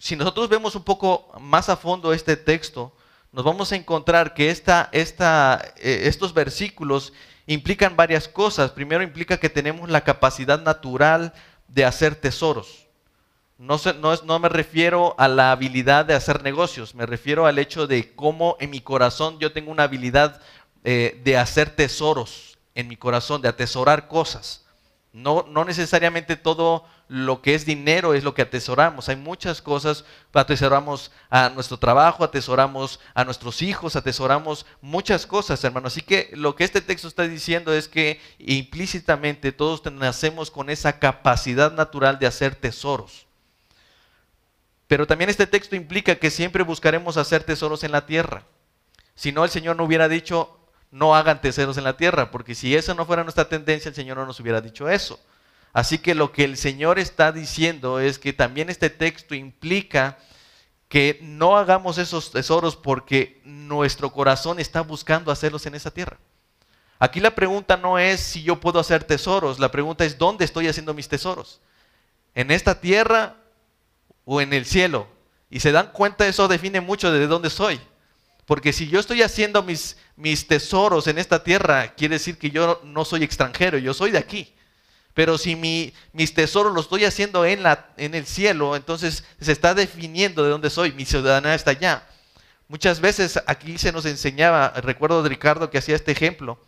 Si 0.00 0.16
nosotros 0.16 0.48
vemos 0.48 0.74
un 0.74 0.82
poco 0.82 1.30
más 1.38 1.68
a 1.68 1.76
fondo 1.76 2.12
este 2.12 2.36
texto, 2.36 2.96
nos 3.34 3.44
vamos 3.44 3.72
a 3.72 3.76
encontrar 3.76 4.32
que 4.32 4.48
esta, 4.50 4.88
esta, 4.92 5.60
eh, 5.78 6.02
estos 6.04 6.32
versículos 6.34 7.12
implican 7.46 7.96
varias 7.96 8.28
cosas. 8.28 8.70
Primero 8.70 9.02
implica 9.02 9.38
que 9.38 9.50
tenemos 9.50 9.90
la 9.90 10.04
capacidad 10.04 10.62
natural 10.62 11.34
de 11.66 11.84
hacer 11.84 12.14
tesoros. 12.14 12.86
No, 13.58 13.80
no, 14.00 14.14
no, 14.22 14.38
me 14.38 14.48
refiero 14.48 15.16
a 15.18 15.26
la 15.26 15.50
habilidad 15.50 16.04
de 16.04 16.14
hacer 16.14 16.44
negocios, 16.44 16.94
me 16.94 17.06
refiero 17.06 17.46
al 17.46 17.58
hecho 17.58 17.86
de 17.86 18.14
cómo 18.14 18.56
en 18.60 18.70
mi 18.70 18.80
corazón 18.80 19.38
yo 19.38 19.52
tengo 19.52 19.70
una 19.70 19.84
habilidad 19.84 20.40
eh, 20.82 21.20
de 21.24 21.36
hacer 21.36 21.70
tesoros 21.70 22.58
en 22.74 22.88
mi 22.88 22.96
corazón, 22.96 23.42
de 23.42 23.48
atesorar 23.48 24.06
cosas. 24.06 24.63
No, 25.14 25.46
no 25.48 25.64
necesariamente 25.64 26.34
todo 26.34 26.84
lo 27.06 27.40
que 27.40 27.54
es 27.54 27.64
dinero 27.64 28.14
es 28.14 28.24
lo 28.24 28.34
que 28.34 28.42
atesoramos. 28.42 29.08
Hay 29.08 29.14
muchas 29.14 29.62
cosas. 29.62 30.04
Atesoramos 30.32 31.12
a 31.30 31.50
nuestro 31.50 31.78
trabajo, 31.78 32.24
atesoramos 32.24 32.98
a 33.14 33.24
nuestros 33.24 33.62
hijos, 33.62 33.94
atesoramos 33.94 34.66
muchas 34.80 35.24
cosas, 35.24 35.62
hermano. 35.62 35.86
Así 35.86 36.02
que 36.02 36.30
lo 36.34 36.56
que 36.56 36.64
este 36.64 36.80
texto 36.80 37.06
está 37.06 37.28
diciendo 37.28 37.72
es 37.72 37.86
que 37.86 38.20
implícitamente 38.40 39.52
todos 39.52 39.84
nacemos 39.92 40.50
con 40.50 40.68
esa 40.68 40.98
capacidad 40.98 41.72
natural 41.72 42.18
de 42.18 42.26
hacer 42.26 42.56
tesoros. 42.56 43.28
Pero 44.88 45.06
también 45.06 45.30
este 45.30 45.46
texto 45.46 45.76
implica 45.76 46.16
que 46.16 46.32
siempre 46.32 46.64
buscaremos 46.64 47.18
hacer 47.18 47.44
tesoros 47.44 47.84
en 47.84 47.92
la 47.92 48.06
tierra. 48.06 48.46
Si 49.14 49.30
no, 49.30 49.44
el 49.44 49.50
Señor 49.50 49.76
no 49.76 49.84
hubiera 49.84 50.08
dicho, 50.08 50.58
no 50.94 51.16
hagan 51.16 51.40
tesoros 51.40 51.76
en 51.76 51.82
la 51.82 51.96
tierra, 51.96 52.30
porque 52.30 52.54
si 52.54 52.76
esa 52.76 52.94
no 52.94 53.04
fuera 53.04 53.24
nuestra 53.24 53.48
tendencia, 53.48 53.88
el 53.88 53.96
Señor 53.96 54.16
no 54.16 54.26
nos 54.26 54.38
hubiera 54.38 54.60
dicho 54.60 54.88
eso. 54.88 55.18
Así 55.72 55.98
que 55.98 56.14
lo 56.14 56.30
que 56.30 56.44
el 56.44 56.56
Señor 56.56 57.00
está 57.00 57.32
diciendo 57.32 57.98
es 57.98 58.20
que 58.20 58.32
también 58.32 58.70
este 58.70 58.90
texto 58.90 59.34
implica 59.34 60.18
que 60.88 61.18
no 61.20 61.56
hagamos 61.56 61.98
esos 61.98 62.30
tesoros 62.30 62.76
porque 62.76 63.40
nuestro 63.44 64.12
corazón 64.12 64.60
está 64.60 64.82
buscando 64.82 65.32
hacerlos 65.32 65.66
en 65.66 65.74
esa 65.74 65.90
tierra. 65.90 66.16
Aquí 67.00 67.18
la 67.18 67.34
pregunta 67.34 67.76
no 67.76 67.98
es 67.98 68.20
si 68.20 68.44
yo 68.44 68.60
puedo 68.60 68.78
hacer 68.78 69.02
tesoros, 69.02 69.58
la 69.58 69.72
pregunta 69.72 70.04
es 70.04 70.16
dónde 70.16 70.44
estoy 70.44 70.68
haciendo 70.68 70.94
mis 70.94 71.08
tesoros. 71.08 71.60
¿En 72.36 72.52
esta 72.52 72.80
tierra 72.80 73.34
o 74.24 74.40
en 74.40 74.52
el 74.52 74.64
cielo? 74.64 75.08
Y 75.50 75.58
se 75.58 75.72
dan 75.72 75.90
cuenta, 75.90 76.28
eso 76.28 76.46
define 76.46 76.80
mucho 76.80 77.10
de 77.10 77.26
dónde 77.26 77.50
soy. 77.50 77.80
Porque 78.46 78.72
si 78.72 78.88
yo 78.88 79.00
estoy 79.00 79.22
haciendo 79.22 79.62
mis, 79.62 79.96
mis 80.16 80.46
tesoros 80.46 81.06
en 81.06 81.18
esta 81.18 81.42
tierra, 81.42 81.94
quiere 81.94 82.16
decir 82.16 82.38
que 82.38 82.50
yo 82.50 82.80
no 82.84 83.04
soy 83.04 83.24
extranjero, 83.24 83.78
yo 83.78 83.94
soy 83.94 84.10
de 84.10 84.18
aquí. 84.18 84.54
Pero 85.14 85.38
si 85.38 85.54
mis 85.54 86.34
tesoros 86.34 86.74
los 86.74 86.86
estoy 86.86 87.04
haciendo 87.04 87.46
en, 87.46 87.62
la, 87.62 87.88
en 87.96 88.14
el 88.14 88.26
cielo, 88.26 88.76
entonces 88.76 89.24
se 89.40 89.52
está 89.52 89.72
definiendo 89.72 90.42
de 90.42 90.50
dónde 90.50 90.70
soy, 90.70 90.92
mi 90.92 91.04
ciudadanía 91.04 91.54
está 91.54 91.70
allá. 91.70 92.06
Muchas 92.66 93.00
veces 93.00 93.40
aquí 93.46 93.78
se 93.78 93.92
nos 93.92 94.04
enseñaba, 94.06 94.70
recuerdo 94.70 95.22
de 95.22 95.28
Ricardo 95.28 95.70
que 95.70 95.78
hacía 95.78 95.94
este 95.94 96.12
ejemplo, 96.12 96.58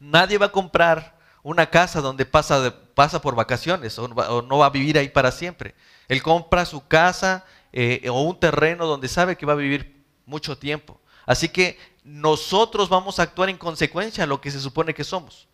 nadie 0.00 0.36
va 0.38 0.46
a 0.46 0.52
comprar 0.52 1.14
una 1.44 1.70
casa 1.70 2.00
donde 2.00 2.26
pasa, 2.26 2.74
pasa 2.94 3.20
por 3.20 3.36
vacaciones 3.36 3.98
o, 3.98 4.08
no 4.08 4.58
va 4.58 4.66
a 4.66 4.70
vivir 4.70 4.98
ahí 4.98 5.08
para 5.08 5.30
siempre. 5.30 5.74
Él 6.08 6.22
compra 6.22 6.64
su 6.64 6.86
casa 6.88 7.44
eh, 7.72 8.08
o 8.10 8.22
un 8.22 8.40
terreno 8.40 8.86
donde 8.86 9.08
sabe 9.08 9.36
que 9.36 9.46
va 9.46 9.52
a 9.52 9.56
vivir 9.56 9.93
mucho 10.26 10.56
tiempo. 10.58 11.00
Así 11.26 11.48
que 11.48 11.78
nosotros 12.04 12.88
vamos 12.88 13.18
a 13.18 13.22
actuar 13.24 13.48
en 13.48 13.56
consecuencia 13.56 14.24
a 14.24 14.26
lo 14.26 14.40
que 14.40 14.50
se 14.50 14.60
supone 14.60 14.94
que 14.94 15.04
somos. 15.04 15.48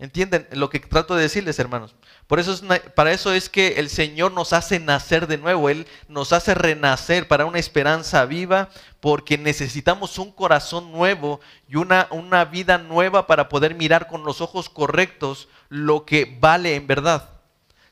¿Entienden 0.00 0.48
lo 0.52 0.70
que 0.70 0.80
trato 0.80 1.14
de 1.14 1.24
decirles, 1.24 1.58
hermanos? 1.58 1.94
Por 2.26 2.40
eso 2.40 2.54
es 2.54 2.62
para 2.94 3.12
eso 3.12 3.34
es 3.34 3.50
que 3.50 3.74
el 3.74 3.90
Señor 3.90 4.32
nos 4.32 4.54
hace 4.54 4.80
nacer 4.80 5.26
de 5.26 5.36
nuevo, 5.36 5.68
Él 5.68 5.86
nos 6.08 6.32
hace 6.32 6.54
renacer 6.54 7.28
para 7.28 7.44
una 7.44 7.58
esperanza 7.58 8.24
viva, 8.24 8.70
porque 9.00 9.36
necesitamos 9.36 10.16
un 10.16 10.32
corazón 10.32 10.90
nuevo 10.90 11.40
y 11.68 11.76
una, 11.76 12.08
una 12.12 12.46
vida 12.46 12.78
nueva 12.78 13.26
para 13.26 13.50
poder 13.50 13.74
mirar 13.74 14.06
con 14.06 14.24
los 14.24 14.40
ojos 14.40 14.70
correctos 14.70 15.48
lo 15.68 16.06
que 16.06 16.38
vale 16.40 16.76
en 16.76 16.86
verdad. 16.86 17.28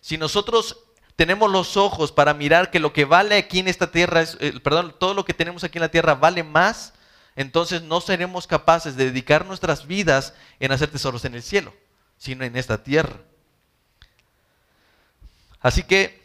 Si 0.01 0.17
nosotros 0.17 0.79
tenemos 1.19 1.51
los 1.51 1.77
ojos 1.77 2.13
para 2.13 2.33
mirar 2.33 2.71
que 2.71 2.79
lo 2.79 2.93
que 2.93 3.05
vale 3.05 3.37
aquí 3.37 3.59
en 3.59 3.67
esta 3.67 3.91
tierra, 3.91 4.21
es, 4.21 4.39
eh, 4.39 4.61
perdón, 4.63 4.95
todo 5.01 5.15
lo 5.15 5.25
que 5.25 5.35
tenemos 5.35 5.65
aquí 5.65 5.77
en 5.79 5.83
la 5.83 5.91
tierra 5.91 6.15
vale 6.15 6.45
más, 6.45 6.93
entonces 7.35 7.83
no 7.83 8.01
seremos 8.01 8.47
capaces 8.47 8.95
de 8.95 9.07
dedicar 9.07 9.45
nuestras 9.45 9.89
vidas 9.89 10.33
en 10.61 10.71
hacer 10.71 10.93
tesoros 10.93 11.25
en 11.25 11.35
el 11.35 11.43
cielo, 11.43 11.75
sino 12.19 12.45
en 12.45 12.57
esta 12.57 12.85
tierra. 12.85 13.17
Así 15.61 15.83
que 15.83 16.23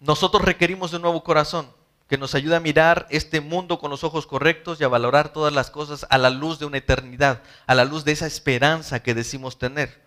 nosotros 0.00 0.42
requerimos 0.42 0.90
de 0.90 0.96
un 0.96 1.02
nuevo 1.02 1.22
corazón 1.22 1.68
que 2.08 2.16
nos 2.16 2.34
ayude 2.34 2.56
a 2.56 2.60
mirar 2.60 3.06
este 3.10 3.42
mundo 3.42 3.78
con 3.78 3.90
los 3.90 4.04
ojos 4.04 4.26
correctos 4.26 4.80
y 4.80 4.84
a 4.84 4.88
valorar 4.88 5.34
todas 5.34 5.52
las 5.52 5.70
cosas 5.70 6.06
a 6.08 6.16
la 6.16 6.30
luz 6.30 6.58
de 6.58 6.64
una 6.64 6.78
eternidad, 6.78 7.42
a 7.66 7.74
la 7.74 7.84
luz 7.84 8.06
de 8.06 8.12
esa 8.12 8.26
esperanza 8.26 9.02
que 9.02 9.12
decimos 9.12 9.58
tener. 9.58 10.05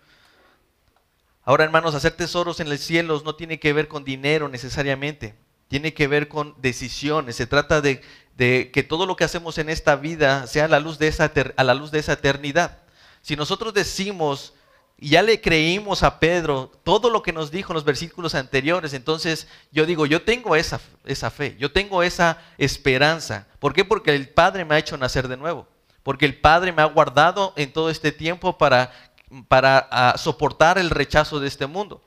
Ahora, 1.50 1.64
hermanos, 1.64 1.96
hacer 1.96 2.12
tesoros 2.12 2.60
en 2.60 2.68
el 2.68 2.78
cielo 2.78 3.20
no 3.24 3.34
tiene 3.34 3.58
que 3.58 3.72
ver 3.72 3.88
con 3.88 4.04
dinero 4.04 4.48
necesariamente, 4.48 5.34
tiene 5.66 5.92
que 5.92 6.06
ver 6.06 6.28
con 6.28 6.54
decisiones. 6.62 7.34
Se 7.34 7.48
trata 7.48 7.80
de, 7.80 8.00
que 8.38 8.86
todo 8.88 9.04
lo 9.04 9.16
que 9.16 9.24
hacemos 9.24 9.58
en 9.58 9.68
esta 9.68 9.96
vida 9.96 10.46
sea 10.46 10.66
a 10.66 10.68
la 10.68 10.78
luz 10.78 11.00
de 11.00 11.08
esa, 11.08 11.32
a 11.56 11.64
la 11.64 11.74
luz 11.74 11.90
de 11.90 11.98
esa 11.98 12.12
eternidad. 12.12 12.78
Si 13.20 13.34
nosotros 13.34 13.74
decimos, 13.74 14.54
y 14.96 15.08
ya 15.08 15.22
le 15.22 15.40
creímos 15.40 16.04
a 16.04 16.20
Pedro 16.20 16.70
todo 16.84 17.10
lo 17.10 17.20
que 17.20 17.32
nos 17.32 17.50
dijo 17.50 17.72
en 17.72 17.74
los 17.74 17.84
versículos 17.84 18.36
anteriores. 18.36 18.94
Entonces 18.94 19.48
yo 19.72 19.86
digo, 19.86 20.06
yo 20.06 20.22
tengo 20.22 20.54
esa, 20.54 20.80
esa 21.04 21.32
fe, 21.32 21.56
yo 21.58 21.72
tengo 21.72 22.04
esa 22.04 22.38
esperanza. 22.58 23.48
¿Por 23.58 23.72
qué? 23.72 23.84
Porque 23.84 24.14
el 24.14 24.28
Padre 24.28 24.64
me 24.64 24.76
ha 24.76 24.78
hecho 24.78 24.96
nacer 24.96 25.26
de 25.26 25.36
nuevo. 25.36 25.66
Porque 26.04 26.26
el 26.26 26.40
Padre 26.40 26.70
me 26.72 26.80
ha 26.80 26.86
guardado 26.86 27.52
en 27.56 27.72
todo 27.72 27.90
este 27.90 28.12
tiempo 28.12 28.56
para, 28.56 28.92
para 29.48 30.14
soportar 30.16 30.78
el 30.78 30.90
rechazo 30.90 31.40
de 31.40 31.48
este 31.48 31.66
mundo. 31.66 32.02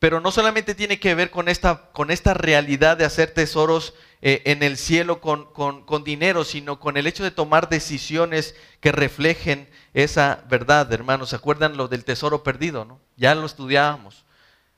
Pero 0.00 0.20
no 0.20 0.30
solamente 0.30 0.74
tiene 0.74 0.98
que 0.98 1.14
ver 1.14 1.30
con 1.30 1.48
esta, 1.48 1.90
con 1.92 2.10
esta 2.10 2.32
realidad 2.32 2.96
de 2.96 3.04
hacer 3.04 3.34
tesoros 3.34 3.92
eh, 4.22 4.42
en 4.46 4.62
el 4.62 4.78
cielo 4.78 5.20
con, 5.20 5.52
con, 5.52 6.04
dinero, 6.04 6.44
sino 6.44 6.80
con 6.80 6.96
el 6.96 7.06
hecho 7.06 7.22
de 7.22 7.30
tomar 7.30 7.68
decisiones 7.68 8.54
que 8.80 8.92
reflejen 8.92 9.68
esa 9.92 10.42
verdad, 10.48 10.90
hermanos. 10.90 11.30
¿Se 11.30 11.36
acuerdan 11.36 11.76
lo 11.76 11.86
del 11.86 12.06
tesoro 12.06 12.42
perdido? 12.42 12.86
¿no? 12.86 12.98
Ya 13.16 13.34
lo 13.34 13.44
estudiábamos. 13.44 14.24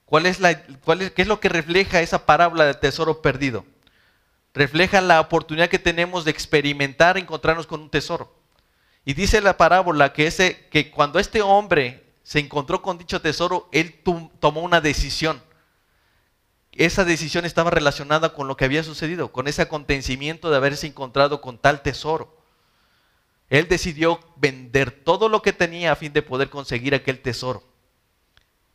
¿Cuál 0.07 0.26
es 0.26 0.40
la, 0.40 0.61
cuál 0.85 1.02
es, 1.02 1.12
¿Qué 1.12 1.22
es 1.22 1.28
lo 1.28 1.38
que 1.38 1.48
refleja 1.48 2.00
esa 2.00 2.26
parábola 2.26 2.66
del 2.66 2.78
tesoro 2.78 3.22
perdido? 3.22 3.64
Refleja 4.55 5.00
la 5.00 5.20
oportunidad 5.20 5.68
que 5.68 5.78
tenemos 5.78 6.24
de 6.24 6.33
experimentar, 6.33 7.16
encontrarnos 7.16 7.68
con 7.68 7.81
un 7.81 7.90
tesoro. 7.90 8.41
Y 9.04 9.14
dice 9.14 9.40
la 9.40 9.56
parábola 9.56 10.12
que, 10.12 10.26
ese, 10.26 10.66
que 10.70 10.90
cuando 10.90 11.18
este 11.18 11.42
hombre 11.42 12.04
se 12.22 12.38
encontró 12.38 12.82
con 12.82 12.98
dicho 12.98 13.20
tesoro, 13.20 13.68
él 13.72 14.00
tomó 14.38 14.60
una 14.60 14.80
decisión. 14.80 15.42
Esa 16.72 17.04
decisión 17.04 17.44
estaba 17.44 17.70
relacionada 17.70 18.32
con 18.32 18.46
lo 18.46 18.56
que 18.56 18.64
había 18.64 18.82
sucedido, 18.82 19.32
con 19.32 19.48
ese 19.48 19.62
acontecimiento 19.62 20.50
de 20.50 20.56
haberse 20.56 20.86
encontrado 20.86 21.40
con 21.40 21.58
tal 21.58 21.82
tesoro. 21.82 22.38
Él 23.50 23.68
decidió 23.68 24.20
vender 24.36 24.90
todo 24.90 25.28
lo 25.28 25.42
que 25.42 25.52
tenía 25.52 25.92
a 25.92 25.96
fin 25.96 26.12
de 26.12 26.22
poder 26.22 26.48
conseguir 26.48 26.94
aquel 26.94 27.20
tesoro. 27.20 27.62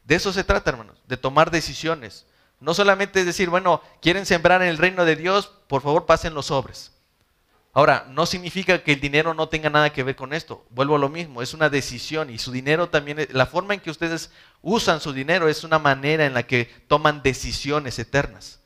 De 0.04 0.16
eso 0.16 0.32
se 0.32 0.44
trata, 0.44 0.70
hermanos, 0.70 1.02
de 1.08 1.18
tomar 1.18 1.50
decisiones. 1.50 2.28
No 2.60 2.74
solamente 2.74 3.22
es 3.22 3.26
decir, 3.26 3.50
bueno, 3.50 3.82
quieren 4.02 4.26
sembrar 4.26 4.62
en 4.62 4.68
el 4.68 4.78
reino 4.78 5.04
de 5.06 5.16
Dios, 5.16 5.52
por 5.68 5.82
favor 5.82 6.06
pasen 6.06 6.34
los 6.34 6.48
sobres. 6.48 6.94
Ahora, 7.78 8.08
no 8.10 8.26
significa 8.26 8.82
que 8.82 8.94
el 8.94 9.00
dinero 9.00 9.36
no 9.36 9.50
tenga 9.50 9.70
nada 9.70 9.94
que 9.94 10.02
ver 10.02 10.16
con 10.16 10.34
esto. 10.34 10.66
Vuelvo 10.72 10.96
a 10.96 10.98
lo 10.98 11.10
mismo, 11.10 11.44
es 11.44 11.54
una 11.54 11.70
decisión 11.70 12.32
y 12.32 12.40
su 12.40 12.52
dinero 12.52 12.90
también, 12.90 13.28
la 13.30 13.46
forma 13.46 13.76
en 13.76 13.82
que 13.82 13.92
ustedes 13.92 14.32
usan 14.64 15.00
su 15.00 15.14
dinero 15.14 15.48
es 15.48 15.64
una 15.64 15.78
manera 15.78 16.26
en 16.26 16.34
la 16.34 16.42
que 16.42 16.66
toman 16.88 17.22
decisiones 17.22 18.00
eternas. 18.00 18.62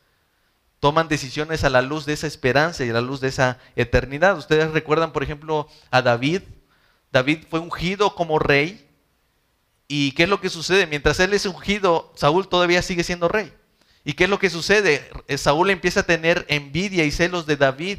Toman 0.80 1.10
decisiones 1.10 1.66
a 1.66 1.70
la 1.70 1.82
luz 1.82 2.06
de 2.06 2.14
esa 2.14 2.26
esperanza 2.26 2.86
y 2.86 2.90
a 2.90 2.94
la 2.94 3.02
luz 3.02 3.20
de 3.20 3.28
esa 3.28 3.60
eternidad. 3.76 4.38
Ustedes 4.38 4.72
recuerdan, 4.72 5.12
por 5.12 5.24
ejemplo, 5.24 5.68
a 5.90 6.02
David. 6.02 6.44
David 7.12 7.40
fue 7.50 7.60
ungido 7.60 8.16
como 8.16 8.40
rey. 8.40 8.88
¿Y 9.90 10.14
qué 10.14 10.24
es 10.24 10.30
lo 10.30 10.40
que 10.40 10.48
sucede? 10.48 10.88
Mientras 10.88 11.20
él 11.20 11.34
es 11.34 11.46
ungido, 11.46 12.14
Saúl 12.16 12.48
todavía 12.48 12.82
sigue 12.82 13.04
siendo 13.04 13.28
rey. 13.28 13.52
¿Y 14.06 14.14
qué 14.14 14.24
es 14.24 14.30
lo 14.30 14.40
que 14.40 14.50
sucede? 14.50 15.06
Saúl 15.36 15.70
empieza 15.70 16.00
a 16.00 16.04
tener 16.04 16.46
envidia 16.48 17.04
y 17.04 17.12
celos 17.12 17.46
de 17.46 17.58
David 17.58 17.98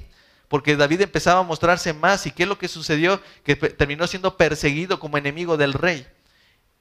porque 0.52 0.76
David 0.76 1.00
empezaba 1.00 1.40
a 1.40 1.44
mostrarse 1.44 1.94
más. 1.94 2.26
¿Y 2.26 2.30
qué 2.30 2.42
es 2.42 2.48
lo 2.50 2.58
que 2.58 2.68
sucedió? 2.68 3.22
Que 3.42 3.56
terminó 3.56 4.06
siendo 4.06 4.36
perseguido 4.36 5.00
como 5.00 5.16
enemigo 5.16 5.56
del 5.56 5.72
rey. 5.72 6.06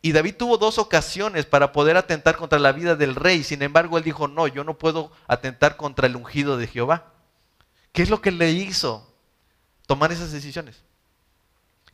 Y 0.02 0.12
David 0.12 0.36
tuvo 0.36 0.58
dos 0.58 0.78
ocasiones 0.78 1.46
para 1.46 1.72
poder 1.72 1.96
atentar 1.96 2.36
contra 2.36 2.60
la 2.60 2.74
vida 2.74 2.98
del 2.98 3.16
rey. 3.16 3.46
Sin 3.46 3.62
embargo, 3.62 3.98
él 3.98 4.04
dijo, 4.04 4.28
no, 4.28 4.46
yo 4.48 4.66
no 4.66 4.78
puedo 4.78 5.14
atentar 5.26 5.78
contra 5.78 6.08
el 6.08 6.18
ungido 6.18 6.58
de 6.58 6.68
Jehová. 6.68 7.14
¿Qué 7.94 8.02
es 8.02 8.10
lo 8.10 8.20
que 8.20 8.32
le 8.32 8.52
hizo 8.52 9.10
tomar 9.86 10.12
esas 10.12 10.34
decisiones? 10.34 10.84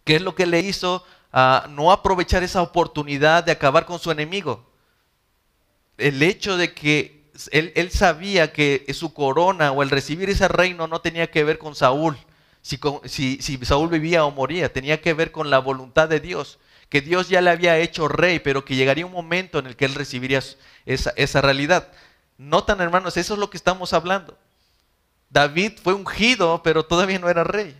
¿Qué 0.03 0.15
es 0.15 0.23
lo 0.23 0.33
que 0.33 0.47
le 0.47 0.61
hizo 0.61 1.05
a 1.31 1.67
no 1.69 1.91
aprovechar 1.91 2.41
esa 2.41 2.63
oportunidad 2.63 3.43
de 3.43 3.51
acabar 3.51 3.85
con 3.85 3.99
su 3.99 4.09
enemigo? 4.09 4.67
El 5.99 6.23
hecho 6.23 6.57
de 6.57 6.73
que 6.73 7.16
él, 7.51 7.91
sabía 7.91 8.51
que 8.51 8.85
su 8.93 9.13
corona 9.13 9.71
o 9.71 9.83
el 9.83 9.89
recibir 9.89 10.29
ese 10.29 10.47
reino 10.47 10.87
no 10.87 11.01
tenía 11.01 11.29
que 11.29 11.43
ver 11.43 11.57
con 11.57 11.75
Saúl, 11.75 12.17
si, 12.61 13.59
Saúl 13.63 13.89
vivía 13.89 14.25
o 14.25 14.31
moría, 14.31 14.71
tenía 14.71 14.99
que 14.99 15.13
ver 15.13 15.31
con 15.31 15.49
la 15.49 15.59
voluntad 15.59 16.09
de 16.09 16.19
Dios, 16.19 16.59
que 16.89 17.01
Dios 17.01 17.29
ya 17.29 17.41
le 17.41 17.49
había 17.49 17.77
hecho 17.77 18.07
rey, 18.07 18.39
pero 18.39 18.65
que 18.65 18.75
llegaría 18.75 19.05
un 19.05 19.11
momento 19.11 19.59
en 19.59 19.67
el 19.67 19.75
que 19.75 19.85
él 19.85 19.95
recibiría 19.95 20.41
esa, 20.85 21.13
esa 21.15 21.41
realidad. 21.41 21.89
Notan, 22.37 22.81
hermanos, 22.81 23.15
eso 23.17 23.33
es 23.33 23.39
lo 23.39 23.49
que 23.49 23.57
estamos 23.57 23.93
hablando. 23.93 24.37
David 25.29 25.73
fue 25.81 25.93
ungido, 25.93 26.61
pero 26.63 26.85
todavía 26.85 27.19
no 27.19 27.29
era 27.29 27.43
rey. 27.43 27.75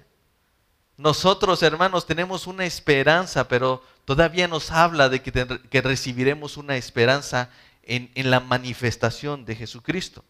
Nosotros, 0.98 1.62
hermanos, 1.63 2.06
tenemos 2.06 2.48
una 2.48 2.65
esperanza, 2.65 3.48
pero 3.48 3.84
todavía 4.06 4.48
nos 4.48 4.72
habla 4.72 5.10
de 5.10 5.22
que, 5.22 5.60
que 5.70 5.82
recibiremos 5.82 6.58
una 6.58 6.76
esperanza 6.76 7.50
en, 7.88 8.30
la 8.30 8.39
manifestación 8.39 9.45
de 9.45 9.56
Jesucristo. 9.56 10.23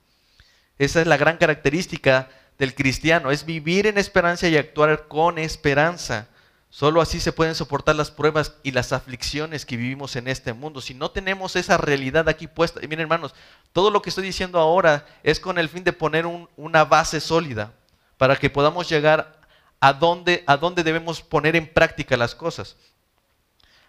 Esa 0.77 1.01
es 1.01 1.07
la 1.07 1.17
gran 1.17 1.37
característica 1.37 2.29
del 2.57 2.75
cristiano, 2.75 3.31
es 3.31 3.45
vivir 3.45 3.87
en 3.87 3.97
esperanza 3.97 4.47
y 4.47 4.57
actuar 4.57 5.07
con 5.07 5.37
esperanza. 5.37 6.27
Solo 6.69 7.01
así 7.01 7.19
se 7.19 7.31
pueden 7.31 7.55
soportar 7.55 7.95
las 7.95 8.11
pruebas 8.11 8.53
y 8.61 8.71
las 8.71 8.93
aflicciones 8.93 9.65
que 9.65 9.77
vivimos 9.77 10.15
en 10.15 10.27
este 10.27 10.53
mundo. 10.53 10.81
Si 10.81 10.93
no 10.93 11.11
tenemos 11.11 11.55
esa 11.55 11.77
realidad 11.77 12.29
aquí 12.29 12.47
puesta, 12.47 12.79
y 12.83 12.87
miren 12.87 13.03
hermanos, 13.03 13.33
todo 13.73 13.89
lo 13.89 14.01
que 14.01 14.09
estoy 14.09 14.25
diciendo 14.25 14.59
ahora 14.59 15.05
es 15.23 15.39
con 15.39 15.57
el 15.57 15.69
fin 15.69 15.83
de 15.83 15.93
poner 15.93 16.25
una 16.55 16.85
base 16.85 17.19
sólida 17.19 17.73
para 18.17 18.35
que 18.35 18.49
podamos 18.49 18.89
llegar 18.89 19.39
a 19.79 19.93
donde, 19.93 20.43
a 20.45 20.57
donde 20.57 20.83
debemos 20.83 21.21
poner 21.21 21.55
en 21.55 21.71
práctica 21.71 22.17
las 22.17 22.35
cosas. 22.35 22.75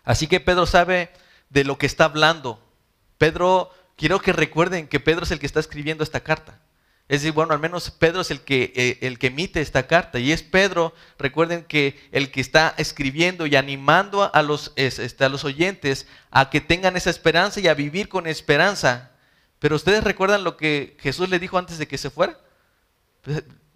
Así 0.04 0.26
que 0.26 0.40
Pedro 0.40 0.66
sabe 0.66 1.10
de 1.50 1.64
lo 1.64 1.78
que 1.78 1.86
está 1.86 2.04
hablando. 2.04 2.62
Pedro, 3.18 3.70
quiero 3.96 4.20
que 4.20 4.32
recuerden 4.32 4.88
que 4.88 5.00
Pedro 5.00 5.24
es 5.24 5.30
el 5.30 5.40
que 5.40 5.46
está 5.46 5.60
escribiendo 5.60 6.04
esta 6.04 6.20
carta. 6.20 6.60
Es 7.08 7.22
decir, 7.22 7.32
bueno, 7.32 7.54
al 7.54 7.58
menos 7.58 7.90
Pedro 7.90 8.20
es 8.20 8.30
el 8.30 8.42
que, 8.42 8.72
eh, 8.76 8.98
el 9.00 9.18
que 9.18 9.28
emite 9.28 9.62
esta 9.62 9.86
carta. 9.86 10.18
Y 10.18 10.30
es 10.30 10.42
Pedro, 10.42 10.92
recuerden 11.18 11.64
que 11.64 11.98
el 12.12 12.30
que 12.30 12.42
está 12.42 12.74
escribiendo 12.76 13.46
y 13.46 13.56
animando 13.56 14.30
a 14.32 14.42
los, 14.42 14.72
este, 14.76 15.24
a 15.24 15.30
los 15.30 15.44
oyentes 15.44 16.06
a 16.30 16.50
que 16.50 16.60
tengan 16.60 16.96
esa 16.96 17.08
esperanza 17.08 17.60
y 17.60 17.68
a 17.68 17.74
vivir 17.74 18.10
con 18.10 18.26
esperanza. 18.26 19.12
Pero 19.58 19.76
ustedes 19.76 20.04
recuerdan 20.04 20.44
lo 20.44 20.58
que 20.58 20.96
Jesús 21.00 21.30
le 21.30 21.38
dijo 21.38 21.56
antes 21.56 21.78
de 21.78 21.88
que 21.88 21.96
se 21.96 22.10
fuera. 22.10 22.38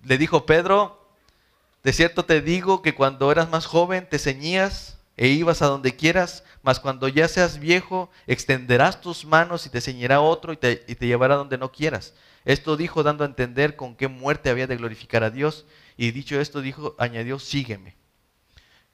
Le 0.04 0.18
dijo, 0.18 0.44
Pedro, 0.44 1.16
de 1.82 1.92
cierto 1.94 2.26
te 2.26 2.42
digo 2.42 2.82
que 2.82 2.94
cuando 2.94 3.32
eras 3.32 3.48
más 3.48 3.64
joven 3.64 4.06
te 4.08 4.18
ceñías 4.18 4.98
e 5.22 5.28
ibas 5.28 5.62
a 5.62 5.66
donde 5.66 5.94
quieras, 5.94 6.42
mas 6.64 6.80
cuando 6.80 7.06
ya 7.06 7.28
seas 7.28 7.60
viejo, 7.60 8.10
extenderás 8.26 9.00
tus 9.00 9.24
manos 9.24 9.66
y 9.66 9.70
te 9.70 9.80
ceñirá 9.80 10.20
otro 10.20 10.52
y 10.52 10.56
te, 10.56 10.84
y 10.88 10.96
te 10.96 11.06
llevará 11.06 11.36
donde 11.36 11.58
no 11.58 11.70
quieras. 11.70 12.12
Esto 12.44 12.76
dijo 12.76 13.04
dando 13.04 13.22
a 13.22 13.28
entender 13.28 13.76
con 13.76 13.94
qué 13.94 14.08
muerte 14.08 14.50
había 14.50 14.66
de 14.66 14.76
glorificar 14.76 15.22
a 15.22 15.30
Dios. 15.30 15.64
Y 15.96 16.10
dicho 16.10 16.40
esto, 16.40 16.60
dijo, 16.60 16.96
añadió, 16.98 17.38
sígueme. 17.38 17.94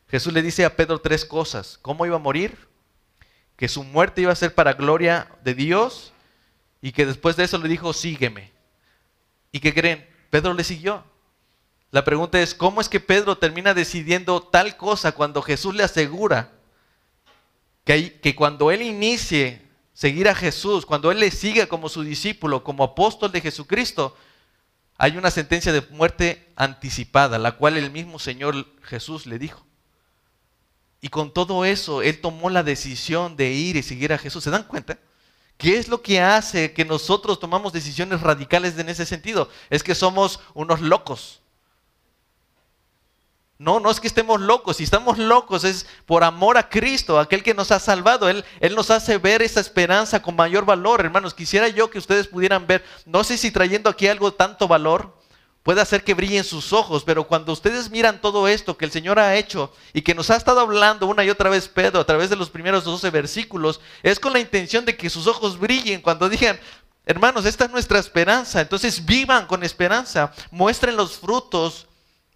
Jesús 0.07 0.35
le 0.35 0.43
dice 0.43 0.67
a 0.67 0.77
Pedro 0.77 1.01
tres 1.01 1.25
cosas. 1.25 1.79
¿Cómo 1.81 2.05
iba 2.05 2.17
a 2.17 2.19
morir? 2.19 2.59
Que 3.57 3.67
su 3.67 3.83
muerte 3.83 4.21
iba 4.21 4.31
a 4.31 4.37
ser 4.37 4.55
para 4.55 4.75
gloria 4.75 5.31
de 5.45 5.55
Dios 5.55 6.13
y 6.83 6.93
que 6.93 7.07
después 7.07 7.37
de 7.37 7.45
eso 7.45 7.57
le 7.57 7.71
dijo, 7.71 7.95
sígueme. 7.95 8.53
¿Y 9.51 9.61
qué 9.61 9.73
creen? 9.73 10.07
Pedro 10.29 10.53
le 10.53 10.63
siguió. 10.63 11.05
La 11.91 12.05
pregunta 12.05 12.41
es, 12.41 12.55
¿cómo 12.55 12.81
es 12.81 12.89
que 12.89 13.01
Pedro 13.01 13.39
termina 13.39 13.73
decidiendo 13.73 14.43
tal 14.43 14.77
cosa 14.77 15.13
cuando 15.13 15.41
Jesús 15.41 15.75
le 15.75 15.83
asegura 15.83 16.53
que, 17.85 18.35
cuando 18.37 18.71
él 18.71 18.83
inicie 18.83 19.63
seguir 19.95 20.29
a 20.29 20.35
Jesús, 20.35 20.85
cuando 20.85 21.11
él 21.11 21.21
le 21.21 21.31
siga 21.31 21.67
como 21.67 21.89
su 21.89 22.03
discípulo, 22.03 22.63
como 22.63 22.85
apóstol 22.85 23.33
de 23.33 23.41
Jesucristo, 23.41 24.15
hay 24.99 25.17
una 25.17 25.31
sentencia 25.31 25.73
de 25.73 25.81
muerte 25.91 26.53
anticipada, 26.57 27.39
la 27.39 27.53
cual 27.53 27.79
el 27.79 27.91
mismo 27.91 28.19
Señor 28.19 28.67
Jesús 28.83 29.27
le 29.27 29.39
dijo. 29.39 29.65
Y 31.01 31.09
con 31.09 31.33
todo 31.33 31.65
eso, 31.65 32.03
él 32.03 32.21
tomó 32.21 32.51
la 32.51 32.63
decisión 32.63 33.37
de 33.37 33.53
ir 33.53 33.77
y 33.77 33.83
seguir 33.83 34.13
a 34.13 34.19
Jesús. 34.19 34.45
¿Se 34.45 34.51
dan 34.51 34.65
cuenta? 34.65 34.99
¿Qué 35.57 35.79
es 35.79 35.89
lo 35.89 36.03
que 36.03 36.21
hace 36.21 36.73
que 36.73 36.85
nosotros 36.85 37.41
tomamos 37.41 37.73
decisiones 37.73 38.21
radicales 38.21 38.79
en 38.79 38.89
ese 38.89 39.07
sentido? 39.07 39.49
Es 39.71 39.83
que 39.83 39.95
somos 39.95 40.41
unos 40.55 40.81
locos. 40.81 41.38
No, 43.59 43.81
no 43.81 43.91
es 43.91 43.99
que 43.99 44.07
estemos 44.07 44.41
locos. 44.41 44.77
Si 44.77 44.85
estamos 44.85 45.19
locos 45.19 45.65
es 45.65 45.85
por 46.07 46.23
amor 46.23 46.57
a 46.57 46.69
Cristo, 46.69 47.19
aquel 47.19 47.43
que 47.43 47.55
nos 47.55 47.73
ha 47.73 47.81
salvado. 47.81 48.29
Él, 48.29 48.45
Él 48.61 48.77
nos 48.77 48.91
hace 48.93 49.19
ver 49.19 49.43
esa 49.43 49.59
esperanza 49.59 50.23
con 50.23 50.37
mayor 50.37 50.65
valor. 50.65 51.01
Hermanos, 51.01 51.35
quisiera 51.35 51.67
yo 51.67 51.91
que 51.91 51.99
ustedes 51.99 52.29
pudieran 52.29 52.69
ver, 52.69 52.85
no 53.05 53.25
sé 53.25 53.37
si 53.37 53.51
trayendo 53.51 53.91
aquí 53.91 54.07
algo 54.07 54.33
tanto 54.33 54.69
valor, 54.69 55.19
puede 55.65 55.81
hacer 55.81 56.05
que 56.05 56.15
brillen 56.15 56.45
sus 56.45 56.73
ojos, 56.73 57.03
pero 57.05 57.25
cuando 57.25 57.53
ustedes 57.53 57.91
miran 57.91 58.21
todo 58.21 58.47
esto 58.47 58.77
que 58.77 58.85
el 58.85 58.93
Señor 58.93 59.19
ha 59.19 59.35
hecho 59.35 59.73
y 59.93 60.03
que 60.03 60.15
nos 60.15 60.31
ha 60.31 60.37
estado 60.37 60.61
hablando 60.61 61.09
una 61.09 61.25
y 61.25 61.31
otra 61.31 61.51
vez 61.51 61.69
Pedro 61.69 62.01
a 62.01 62.07
través 62.07 62.31
de 62.31 62.37
los 62.37 62.51
primeros 62.51 62.85
12 62.85 63.11
versículos, 63.11 63.81
es 64.05 64.21
con 64.21 64.33
la 64.33 64.39
intención 64.39 64.85
de 64.85 64.97
que 64.97 65.11
sus 65.11 65.27
ojos 65.27 65.59
brillen 65.59 66.01
cuando 66.01 66.29
digan, 66.29 66.61
hermanos, 67.05 67.45
esta 67.45 67.65
es 67.65 67.73
nuestra 67.73 67.99
esperanza, 67.99 68.61
entonces 68.61 69.05
vivan 69.05 69.47
con 69.47 69.65
esperanza, 69.65 70.33
muestren 70.53 70.97
los 70.97 71.19
frutos 71.19 71.88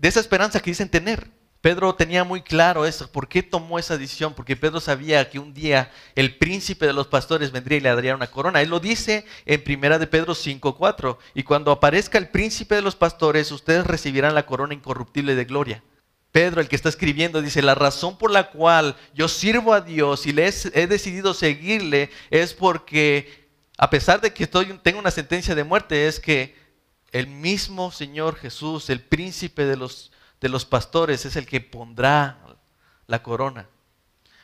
de 0.03 0.09
esa 0.09 0.21
esperanza 0.21 0.61
que 0.61 0.73
dicen 0.73 0.91
tener. 0.91 1.31
Pedro 1.61 1.95
tenía 1.95 2.25
muy 2.25 2.43
claro 2.43 2.85
eso. 2.85 3.11
¿Por 3.12 3.29
qué 3.29 3.41
tomó 3.41 3.79
esa 3.79 3.97
decisión? 3.97 4.35
Porque 4.35 4.57
Pedro 4.57 4.81
sabía 4.81 5.31
que 5.31 5.38
un 5.38 5.55
día 5.55 5.93
el 6.17 6.37
príncipe 6.37 6.87
de 6.87 6.93
los 6.93 7.07
pastores 7.07 7.53
vendría 7.53 7.79
y 7.79 7.81
le 7.83 7.95
daría 7.95 8.17
una 8.17 8.27
corona. 8.27 8.61
Él 8.61 8.69
lo 8.69 8.81
dice 8.81 9.25
en 9.47 9.62
primera 9.62 10.01
de 10.01 10.09
Pedro 10.09 10.35
5:4. 10.35 11.19
Y 11.35 11.45
cuando 11.45 11.71
aparezca 11.71 12.19
el 12.19 12.31
príncipe 12.31 12.75
de 12.75 12.83
los 12.83 12.97
pastores, 12.97 13.53
ustedes 13.53 13.87
recibirán 13.87 14.35
la 14.35 14.45
corona 14.45 14.75
incorruptible 14.75 15.37
de 15.37 15.45
gloria. 15.45 15.85
Pedro, 16.33 16.61
el 16.61 16.69
que 16.69 16.75
está 16.75 16.88
escribiendo, 16.88 17.41
dice, 17.41 17.62
la 17.62 17.77
razón 17.77 18.19
por 18.19 18.33
la 18.33 18.51
cual 18.51 18.97
yo 19.15 19.29
sirvo 19.29 19.73
a 19.73 19.83
Dios 19.83 20.27
y 20.27 20.33
le 20.33 20.53
he, 20.75 20.87
decidido 20.88 21.33
seguirle 21.33 22.11
es 22.31 22.55
porque, 22.55 23.47
a 23.79 23.88
pesar 23.88 24.21
de 24.21 24.33
que 24.33 24.45
estoy, 24.45 24.67
tengo 24.83 24.99
una 24.99 25.11
sentencia 25.12 25.55
de 25.55 25.62
muerte, 25.62 26.09
es 26.09 26.19
que 26.19 26.61
el 27.12 27.27
mismo 27.27 27.92
Señor 27.92 28.37
Jesús, 28.37 28.88
el 28.90 29.01
príncipe 29.01 29.66
de 29.66 29.77
los, 29.77 30.11
de 30.40 30.48
los 30.48 30.64
pastores, 30.64 31.25
es 31.27 31.37
el 31.37 31.46
que 31.46 31.61
pondrá 31.61 32.38
la 33.07 33.22
corona. 33.22 33.68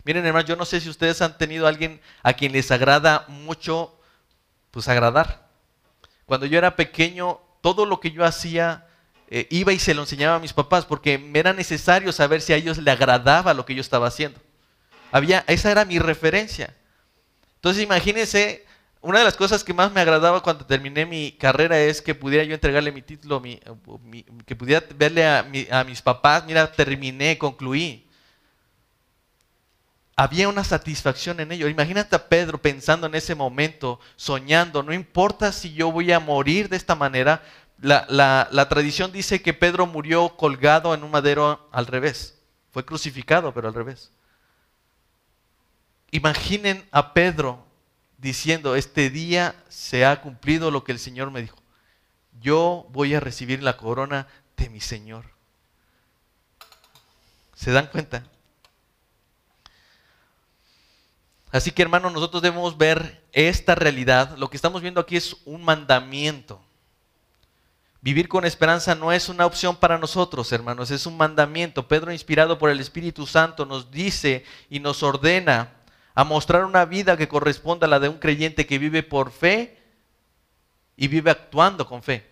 Miren, 0.04 0.24
hermanos, 0.26 0.48
yo 0.48 0.54
no 0.54 0.66
sé 0.66 0.80
si 0.80 0.88
ustedes 0.88 1.20
han 1.22 1.36
tenido 1.38 1.66
a 1.66 1.70
alguien 1.70 2.00
a 2.22 2.34
quien 2.34 2.52
les 2.52 2.70
agrada 2.70 3.24
mucho, 3.28 3.98
pues 4.70 4.86
agradar. 4.86 5.48
Cuando 6.26 6.46
yo 6.46 6.58
era 6.58 6.76
pequeño, 6.76 7.40
todo 7.62 7.86
lo 7.86 8.00
que 8.00 8.10
yo 8.10 8.24
hacía, 8.24 8.86
eh, 9.28 9.46
iba 9.50 9.72
y 9.72 9.78
se 9.78 9.94
lo 9.94 10.02
enseñaba 10.02 10.36
a 10.36 10.40
mis 10.40 10.52
papás, 10.52 10.84
porque 10.84 11.18
me 11.18 11.38
era 11.38 11.54
necesario 11.54 12.12
saber 12.12 12.42
si 12.42 12.52
a 12.52 12.56
ellos 12.56 12.78
le 12.78 12.90
agradaba 12.90 13.54
lo 13.54 13.64
que 13.64 13.74
yo 13.74 13.80
estaba 13.80 14.08
haciendo. 14.08 14.40
Había, 15.10 15.42
esa 15.46 15.70
era 15.70 15.86
mi 15.86 15.98
referencia. 15.98 16.76
Entonces 17.56 17.82
imagínense 17.82 18.66
una 19.00 19.20
de 19.20 19.24
las 19.24 19.36
cosas 19.36 19.62
que 19.62 19.72
más 19.72 19.92
me 19.92 20.00
agradaba 20.00 20.42
cuando 20.42 20.66
terminé 20.66 21.06
mi 21.06 21.32
carrera 21.32 21.78
es 21.78 22.02
que 22.02 22.14
pudiera 22.14 22.42
yo 22.44 22.54
entregarle 22.54 22.90
mi 22.90 23.02
título, 23.02 23.40
que 24.44 24.56
pudiera 24.56 24.84
verle 24.96 25.26
a, 25.26 25.84
mis 25.84 26.02
papás, 26.02 26.44
mira, 26.44 26.70
terminé, 26.72 27.38
concluí. 27.38 28.04
Había 30.16 30.48
una 30.48 30.64
satisfacción 30.64 31.38
en 31.38 31.52
ello. 31.52 31.68
Imagínate 31.68 32.16
a 32.16 32.28
Pedro 32.28 32.60
pensando 32.60 33.06
en 33.06 33.14
ese 33.14 33.36
momento, 33.36 34.00
soñando, 34.16 34.82
no 34.82 34.92
importa 34.92 35.52
si 35.52 35.72
yo 35.74 35.92
voy 35.92 36.10
a 36.10 36.18
morir 36.18 36.68
de 36.68 36.76
esta 36.76 36.96
manera. 36.96 37.42
la 37.80 38.66
tradición 38.68 39.12
dice 39.12 39.40
que 39.42 39.54
Pedro 39.54 39.86
murió 39.86 40.36
colgado 40.36 40.92
en 40.92 41.04
un 41.04 41.12
madero 41.12 41.68
al 41.70 41.86
revés. 41.86 42.36
Fue 42.72 42.84
crucificado, 42.84 43.54
pero 43.54 43.68
al 43.68 43.74
revés. 43.74 44.10
Imaginen 46.10 46.84
a 46.90 47.12
Pedro 47.14 47.67
diciendo, 48.18 48.74
este 48.74 49.08
día 49.10 49.54
se 49.68 50.04
ha 50.04 50.20
cumplido 50.20 50.70
lo 50.70 50.84
que 50.84 50.92
el 50.92 50.98
Señor 50.98 51.30
me 51.30 51.40
dijo. 51.40 51.56
Yo 52.40 52.86
voy 52.90 53.14
a 53.14 53.20
recibir 53.20 53.62
la 53.62 53.76
corona 53.76 54.26
de 54.56 54.68
mi 54.68 54.80
Señor. 54.80 55.24
¿Se 57.54 57.72
dan 57.72 57.86
cuenta? 57.86 58.24
Así 61.50 61.70
que 61.70 61.82
hermanos, 61.82 62.12
nosotros 62.12 62.42
debemos 62.42 62.76
ver 62.76 63.24
esta 63.32 63.74
realidad. 63.74 64.36
Lo 64.36 64.50
que 64.50 64.56
estamos 64.56 64.82
viendo 64.82 65.00
aquí 65.00 65.16
es 65.16 65.36
un 65.44 65.64
mandamiento. 65.64 66.60
Vivir 68.00 68.28
con 68.28 68.44
esperanza 68.44 68.94
no 68.94 69.10
es 69.12 69.28
una 69.28 69.46
opción 69.46 69.74
para 69.74 69.98
nosotros, 69.98 70.52
hermanos, 70.52 70.90
es 70.90 71.04
un 71.06 71.16
mandamiento. 71.16 71.88
Pedro, 71.88 72.12
inspirado 72.12 72.58
por 72.58 72.70
el 72.70 72.78
Espíritu 72.78 73.26
Santo, 73.26 73.66
nos 73.66 73.90
dice 73.90 74.44
y 74.70 74.78
nos 74.78 75.02
ordena 75.02 75.77
a 76.18 76.24
mostrar 76.24 76.64
una 76.64 76.84
vida 76.84 77.16
que 77.16 77.28
corresponda 77.28 77.86
a 77.86 77.88
la 77.88 78.00
de 78.00 78.08
un 78.08 78.18
creyente 78.18 78.66
que 78.66 78.80
vive 78.80 79.04
por 79.04 79.30
fe 79.30 79.78
y 80.96 81.06
vive 81.06 81.30
actuando 81.30 81.86
con 81.86 82.02
fe. 82.02 82.28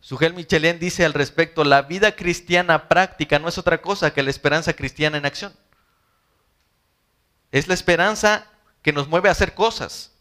Sugel 0.00 0.32
Michelén 0.32 0.78
dice 0.78 1.04
al 1.04 1.12
respecto, 1.12 1.64
la 1.64 1.82
vida 1.82 2.16
cristiana 2.16 2.88
práctica 2.88 3.38
no 3.38 3.50
es 3.50 3.58
otra 3.58 3.82
cosa 3.82 4.14
que 4.14 4.22
la 4.22 4.30
esperanza 4.30 4.72
cristiana 4.72 5.18
en 5.18 5.26
acción. 5.26 5.52
Es 7.52 7.68
la 7.68 7.74
esperanza 7.74 8.50
que 8.80 8.94
nos 8.94 9.06
mueve 9.06 9.28
a 9.28 9.32
hacer 9.32 9.52
cosas. 9.52 10.12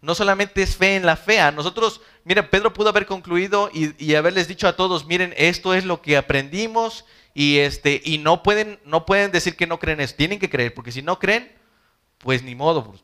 No 0.00 0.14
solamente 0.14 0.62
es 0.62 0.76
fe 0.76 0.96
en 0.96 1.04
la 1.04 1.16
fe. 1.16 1.40
A 1.40 1.52
nosotros, 1.52 2.00
mira, 2.24 2.48
Pedro 2.48 2.72
pudo 2.72 2.88
haber 2.88 3.04
concluido 3.04 3.68
y 3.74 4.14
haberles 4.14 4.48
dicho 4.48 4.66
a 4.66 4.76
todos, 4.76 5.04
miren, 5.04 5.34
esto 5.36 5.74
es 5.74 5.84
lo 5.84 6.00
que 6.00 6.16
aprendimos 6.16 7.04
y, 7.34 7.58
este, 7.58 8.00
y 8.04 8.18
no, 8.18 8.42
pueden, 8.42 8.80
no 8.84 9.06
pueden 9.06 9.32
decir 9.32 9.56
que 9.56 9.66
no 9.66 9.78
creen 9.78 10.00
eso, 10.00 10.14
tienen 10.16 10.38
que 10.38 10.50
creer, 10.50 10.74
porque 10.74 10.92
si 10.92 11.02
no 11.02 11.18
creen, 11.18 11.50
pues 12.18 12.42
ni 12.42 12.54
modo. 12.54 12.94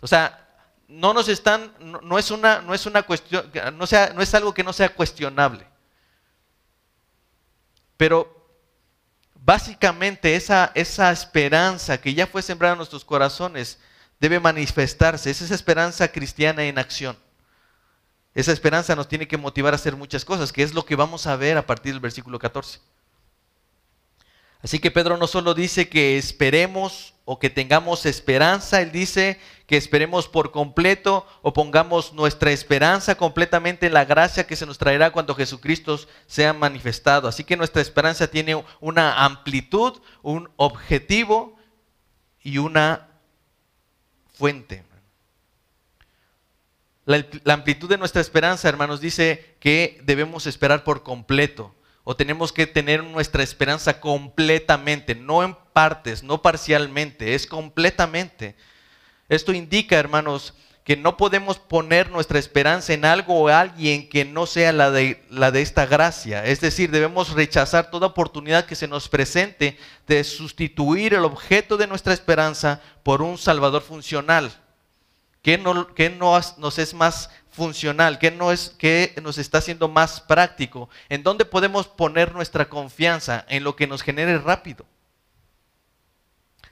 O 0.00 0.06
sea, 0.06 0.48
no 0.88 1.14
nos 1.14 1.28
están, 1.28 1.72
no, 1.80 2.18
es 2.18 2.30
una, 2.30 2.60
no 2.60 2.74
es 2.74 2.84
una 2.86 3.02
cuestión, 3.02 3.50
no, 3.74 3.86
sea, 3.86 4.12
no 4.14 4.20
es 4.20 4.34
algo 4.34 4.52
que 4.52 4.64
no 4.64 4.72
sea 4.72 4.90
cuestionable. 4.90 5.66
Pero 7.96 8.42
básicamente 9.34 10.36
esa, 10.36 10.70
esa 10.74 11.10
esperanza 11.10 12.00
que 12.00 12.14
ya 12.14 12.26
fue 12.26 12.42
sembrada 12.42 12.74
en 12.74 12.78
nuestros 12.78 13.04
corazones 13.04 13.78
debe 14.20 14.38
manifestarse, 14.38 15.30
es 15.30 15.40
esa 15.40 15.54
esperanza 15.54 16.08
cristiana 16.08 16.64
en 16.64 16.78
acción. 16.78 17.16
Esa 18.34 18.52
esperanza 18.52 18.96
nos 18.96 19.08
tiene 19.08 19.28
que 19.28 19.36
motivar 19.36 19.72
a 19.72 19.76
hacer 19.76 19.96
muchas 19.96 20.24
cosas, 20.24 20.52
que 20.52 20.62
es 20.62 20.74
lo 20.74 20.84
que 20.84 20.96
vamos 20.96 21.26
a 21.26 21.36
ver 21.36 21.58
a 21.58 21.66
partir 21.66 21.92
del 21.92 22.00
versículo 22.00 22.38
14. 22.38 22.80
Así 24.62 24.78
que 24.78 24.92
Pedro 24.92 25.16
no 25.16 25.26
solo 25.26 25.54
dice 25.54 25.88
que 25.88 26.16
esperemos 26.16 27.14
o 27.24 27.38
que 27.38 27.50
tengamos 27.50 28.06
esperanza, 28.06 28.80
él 28.80 28.92
dice 28.92 29.40
que 29.66 29.76
esperemos 29.76 30.28
por 30.28 30.52
completo 30.52 31.26
o 31.42 31.52
pongamos 31.52 32.12
nuestra 32.12 32.52
esperanza 32.52 33.16
completamente 33.16 33.86
en 33.86 33.94
la 33.94 34.04
gracia 34.04 34.46
que 34.46 34.54
se 34.54 34.66
nos 34.66 34.78
traerá 34.78 35.10
cuando 35.10 35.34
Jesucristo 35.34 35.98
sea 36.26 36.52
manifestado. 36.52 37.26
Así 37.26 37.42
que 37.42 37.56
nuestra 37.56 37.82
esperanza 37.82 38.28
tiene 38.28 38.62
una 38.80 39.24
amplitud, 39.24 40.00
un 40.22 40.48
objetivo 40.56 41.56
y 42.40 42.58
una 42.58 43.08
fuente. 44.34 44.84
La, 47.04 47.24
amplitud 47.54 47.88
de 47.88 47.98
nuestra 47.98 48.20
esperanza, 48.20 48.68
hermanos, 48.68 49.00
dice 49.00 49.56
que 49.58 50.00
debemos 50.04 50.46
esperar 50.46 50.84
por 50.84 51.02
completo 51.02 51.74
o 52.04 52.16
tenemos 52.16 52.52
que 52.52 52.66
tener 52.66 53.04
nuestra 53.04 53.42
esperanza 53.42 54.00
completamente, 54.00 55.14
no 55.14 55.42
en 55.42 55.56
partes, 55.72 56.22
no 56.22 56.42
parcialmente, 56.42 57.34
es 57.34 57.46
completamente. 57.46 58.56
Esto 59.28 59.52
indica, 59.52 59.98
hermanos, 59.98 60.54
que 60.84 60.96
no 60.96 61.16
podemos 61.16 61.58
poner 61.58 62.10
nuestra 62.10 62.40
esperanza 62.40 62.92
en 62.92 63.04
algo 63.04 63.40
o 63.40 63.48
alguien 63.48 64.08
que 64.08 64.24
no 64.24 64.46
sea 64.46 64.72
la 64.72 64.90
de, 64.90 65.24
la 65.30 65.52
de 65.52 65.62
esta 65.62 65.86
gracia. 65.86 66.44
Es 66.44 66.60
decir, 66.60 66.90
debemos 66.90 67.30
rechazar 67.30 67.90
toda 67.90 68.08
oportunidad 68.08 68.66
que 68.66 68.74
se 68.74 68.88
nos 68.88 69.08
presente 69.08 69.78
de 70.08 70.24
sustituir 70.24 71.14
el 71.14 71.24
objeto 71.24 71.76
de 71.76 71.86
nuestra 71.86 72.12
esperanza 72.12 72.80
por 73.04 73.22
un 73.22 73.38
Salvador 73.38 73.82
funcional. 73.82 74.52
¿Qué, 75.40 75.56
no, 75.56 75.94
qué 75.94 76.10
nos, 76.10 76.58
nos 76.58 76.78
es 76.78 76.94
más 76.94 77.30
funcional? 77.52 78.18
¿Qué, 78.18 78.30
no 78.30 78.50
es, 78.50 78.74
¿Qué 78.78 79.14
nos 79.22 79.38
está 79.38 79.58
haciendo 79.58 79.88
más 79.88 80.20
práctico? 80.20 80.88
¿En 81.08 81.22
dónde 81.22 81.44
podemos 81.44 81.86
poner 81.86 82.34
nuestra 82.34 82.68
confianza? 82.68 83.44
En 83.48 83.62
lo 83.62 83.76
que 83.76 83.86
nos 83.86 84.02
genere 84.02 84.38
rápido. 84.38 84.84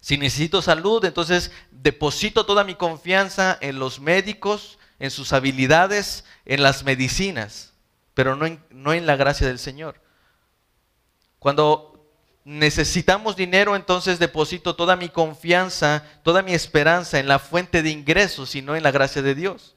Si 0.01 0.17
necesito 0.17 0.63
salud, 0.63 1.05
entonces 1.05 1.53
deposito 1.71 2.47
toda 2.47 2.65
mi 2.65 2.75
confianza 2.75 3.59
en 3.61 3.79
los 3.79 4.01
médicos, 4.01 4.79
en 4.99 5.11
sus 5.11 5.33
habilidades, 5.33 6.25
en 6.47 6.63
las 6.63 6.85
medicinas, 6.85 7.75
pero 8.15 8.35
no 8.35 8.47
en, 8.47 8.65
no 8.71 8.95
en 8.95 9.07
la 9.07 9.17
gracia 9.17 9.47
del 9.47 9.59
Señor. 9.59 10.01
Cuando 11.39 11.91
necesitamos 12.45 13.37
dinero, 13.37 13.77
entonces 13.77 14.19
deposito 14.19 14.75
toda 14.75 14.97
mi 14.97 15.11
confianza, 15.11 16.05
toda 16.23 16.41
mi 16.43 16.55
esperanza 16.55 17.19
en 17.19 17.29
la 17.29 17.39
fuente 17.39 17.83
de 17.83 17.91
ingresos 17.91 18.55
y 18.55 18.63
no 18.63 18.77
en 18.77 18.83
la 18.83 18.91
gracia 18.91 19.21
de 19.21 19.35
Dios. 19.35 19.77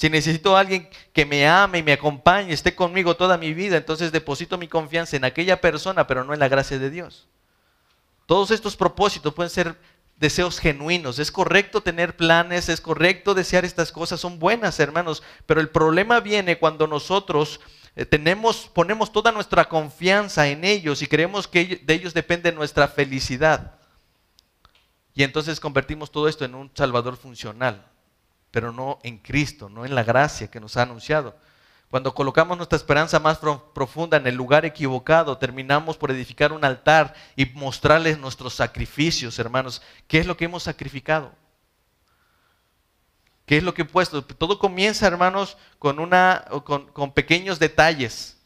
Si 0.00 0.08
necesito 0.08 0.56
a 0.56 0.60
alguien 0.60 0.88
que 1.12 1.26
me 1.26 1.46
ame 1.46 1.76
y 1.76 1.82
me 1.82 1.92
acompañe, 1.92 2.54
esté 2.54 2.74
conmigo 2.74 3.16
toda 3.16 3.36
mi 3.36 3.52
vida, 3.52 3.76
entonces 3.76 4.12
deposito 4.12 4.56
mi 4.56 4.66
confianza 4.66 5.14
en 5.14 5.26
aquella 5.26 5.60
persona, 5.60 6.06
pero 6.06 6.24
no 6.24 6.32
en 6.32 6.40
la 6.40 6.48
gracia 6.48 6.78
de 6.78 6.88
Dios. 6.88 7.28
Todos 8.24 8.50
estos 8.50 8.76
propósitos 8.76 9.34
pueden 9.34 9.50
ser 9.50 9.76
deseos 10.16 10.58
genuinos. 10.58 11.18
Es 11.18 11.30
correcto 11.30 11.82
tener 11.82 12.16
planes, 12.16 12.70
es 12.70 12.80
correcto 12.80 13.34
desear 13.34 13.66
estas 13.66 13.92
cosas, 13.92 14.18
son 14.18 14.38
buenas, 14.38 14.80
hermanos, 14.80 15.22
pero 15.44 15.60
el 15.60 15.68
problema 15.68 16.20
viene 16.20 16.56
cuando 16.56 16.86
nosotros 16.86 17.60
eh, 17.94 18.06
tenemos, 18.06 18.70
ponemos 18.72 19.12
toda 19.12 19.32
nuestra 19.32 19.68
confianza 19.68 20.48
en 20.48 20.64
ellos 20.64 21.02
y 21.02 21.08
creemos 21.08 21.46
que 21.46 21.82
de 21.84 21.92
ellos 21.92 22.14
depende 22.14 22.52
nuestra 22.52 22.88
felicidad. 22.88 23.74
Y 25.12 25.24
entonces 25.24 25.60
convertimos 25.60 26.10
todo 26.10 26.26
esto 26.26 26.46
en 26.46 26.54
un 26.54 26.70
Salvador 26.72 27.18
funcional, 27.18 27.89
pero 28.50 28.72
no 28.72 28.98
en 29.02 29.18
Cristo, 29.18 29.68
no 29.68 29.84
en 29.84 29.94
la 29.94 30.04
gracia 30.04 30.50
que 30.50 30.60
nos 30.60 30.76
ha 30.76 30.82
anunciado. 30.82 31.36
Cuando 31.90 32.14
colocamos 32.14 32.56
nuestra 32.56 32.76
esperanza 32.76 33.18
más 33.18 33.38
profunda 33.74 34.16
en 34.16 34.26
el 34.26 34.36
lugar 34.36 34.64
equivocado, 34.64 35.38
terminamos 35.38 35.96
por 35.96 36.12
edificar 36.12 36.52
un 36.52 36.64
altar 36.64 37.14
y 37.34 37.46
mostrarles 37.46 38.16
nuestros 38.16 38.54
sacrificios, 38.54 39.38
hermanos. 39.40 39.82
¿Qué 40.06 40.18
es 40.18 40.26
lo 40.26 40.36
que 40.36 40.44
hemos 40.44 40.62
sacrificado? 40.62 41.32
¿Qué 43.44 43.56
es 43.56 43.64
lo 43.64 43.74
que 43.74 43.82
he 43.82 43.84
puesto? 43.84 44.24
Todo 44.24 44.60
comienza, 44.60 45.08
hermanos, 45.08 45.58
con, 45.80 45.98
una, 45.98 46.44
con, 46.64 46.86
con 46.92 47.12
pequeños 47.12 47.58
detalles. 47.58 48.36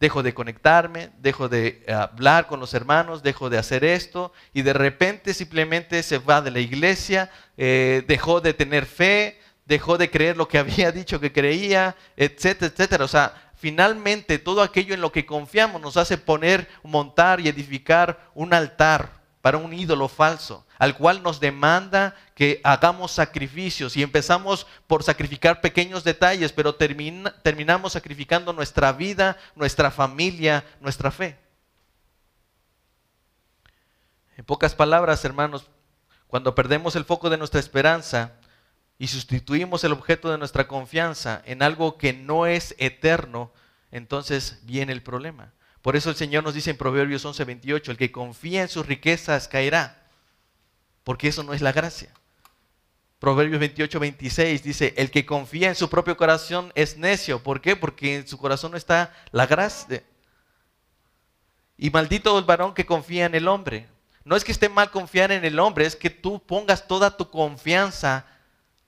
Dejo 0.00 0.24
de 0.24 0.34
conectarme, 0.34 1.10
dejo 1.18 1.48
de 1.48 1.84
hablar 1.86 2.48
con 2.48 2.58
los 2.58 2.74
hermanos, 2.74 3.22
dejo 3.22 3.50
de 3.50 3.58
hacer 3.58 3.84
esto 3.84 4.32
y 4.54 4.62
de 4.62 4.72
repente 4.72 5.34
simplemente 5.34 6.02
se 6.02 6.18
va 6.18 6.40
de 6.40 6.50
la 6.50 6.58
iglesia, 6.58 7.30
eh, 7.56 8.02
dejó 8.08 8.40
de 8.40 8.54
tener 8.54 8.86
fe, 8.86 9.39
dejó 9.70 9.96
de 9.96 10.10
creer 10.10 10.36
lo 10.36 10.48
que 10.48 10.58
había 10.64 10.92
dicho 10.92 11.20
que 11.20 11.32
creía, 11.32 11.96
etcétera, 12.16 12.72
etcétera. 12.72 13.04
O 13.04 13.08
sea, 13.08 13.52
finalmente 13.54 14.38
todo 14.38 14.62
aquello 14.62 14.94
en 14.94 15.00
lo 15.00 15.12
que 15.12 15.24
confiamos 15.24 15.80
nos 15.80 15.96
hace 15.96 16.18
poner, 16.18 16.68
montar 16.82 17.40
y 17.40 17.48
edificar 17.48 18.28
un 18.34 18.52
altar 18.52 19.20
para 19.40 19.56
un 19.56 19.72
ídolo 19.72 20.08
falso, 20.08 20.66
al 20.78 20.96
cual 20.96 21.22
nos 21.22 21.40
demanda 21.40 22.14
que 22.34 22.60
hagamos 22.64 23.12
sacrificios 23.12 23.96
y 23.96 24.02
empezamos 24.02 24.66
por 24.86 25.02
sacrificar 25.02 25.60
pequeños 25.60 26.04
detalles, 26.04 26.52
pero 26.52 26.74
terminamos 26.74 27.92
sacrificando 27.92 28.52
nuestra 28.52 28.92
vida, 28.92 29.38
nuestra 29.54 29.90
familia, 29.90 30.64
nuestra 30.80 31.10
fe. 31.10 31.38
En 34.36 34.44
pocas 34.44 34.74
palabras, 34.74 35.24
hermanos, 35.24 35.70
cuando 36.26 36.54
perdemos 36.54 36.96
el 36.96 37.04
foco 37.04 37.30
de 37.30 37.38
nuestra 37.38 37.60
esperanza, 37.60 38.39
y 39.00 39.06
sustituimos 39.06 39.82
el 39.82 39.92
objeto 39.92 40.30
de 40.30 40.36
nuestra 40.36 40.68
confianza 40.68 41.40
en 41.46 41.62
algo 41.62 41.96
que 41.96 42.12
no 42.12 42.44
es 42.44 42.74
eterno, 42.76 43.50
entonces 43.90 44.60
viene 44.64 44.92
el 44.92 45.02
problema. 45.02 45.54
Por 45.80 45.96
eso 45.96 46.10
el 46.10 46.16
Señor 46.16 46.44
nos 46.44 46.52
dice 46.52 46.68
en 46.68 46.76
Proverbios 46.76 47.24
11:28, 47.24 47.92
el 47.92 47.96
que 47.96 48.12
confía 48.12 48.60
en 48.60 48.68
sus 48.68 48.84
riquezas 48.84 49.48
caerá, 49.48 50.06
porque 51.02 51.28
eso 51.28 51.42
no 51.42 51.54
es 51.54 51.62
la 51.62 51.72
gracia. 51.72 52.12
Proverbios 53.18 53.58
28:26 53.62 54.60
dice, 54.60 54.92
el 54.98 55.10
que 55.10 55.24
confía 55.24 55.70
en 55.70 55.76
su 55.76 55.88
propio 55.88 56.18
corazón 56.18 56.70
es 56.74 56.98
necio. 56.98 57.42
¿Por 57.42 57.62
qué? 57.62 57.76
Porque 57.76 58.16
en 58.16 58.28
su 58.28 58.36
corazón 58.36 58.72
no 58.72 58.76
está 58.76 59.14
la 59.32 59.46
gracia. 59.46 60.02
Y 61.78 61.88
maldito 61.88 62.38
el 62.38 62.44
varón 62.44 62.74
que 62.74 62.84
confía 62.84 63.24
en 63.24 63.34
el 63.34 63.48
hombre. 63.48 63.88
No 64.24 64.36
es 64.36 64.44
que 64.44 64.52
esté 64.52 64.68
mal 64.68 64.90
confiar 64.90 65.32
en 65.32 65.46
el 65.46 65.58
hombre, 65.58 65.86
es 65.86 65.96
que 65.96 66.10
tú 66.10 66.42
pongas 66.42 66.86
toda 66.86 67.16
tu 67.16 67.30
confianza 67.30 68.26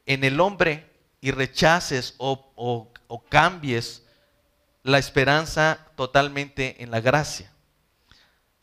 en 0.06 0.24
el 0.24 0.40
hombre 0.40 0.90
y 1.20 1.30
rechaces 1.30 2.14
o, 2.18 2.92
cambies 3.28 4.02
la 4.82 4.98
esperanza 4.98 5.86
totalmente 5.96 6.82
en 6.82 6.90
la 6.90 7.00
gracia. 7.00 7.52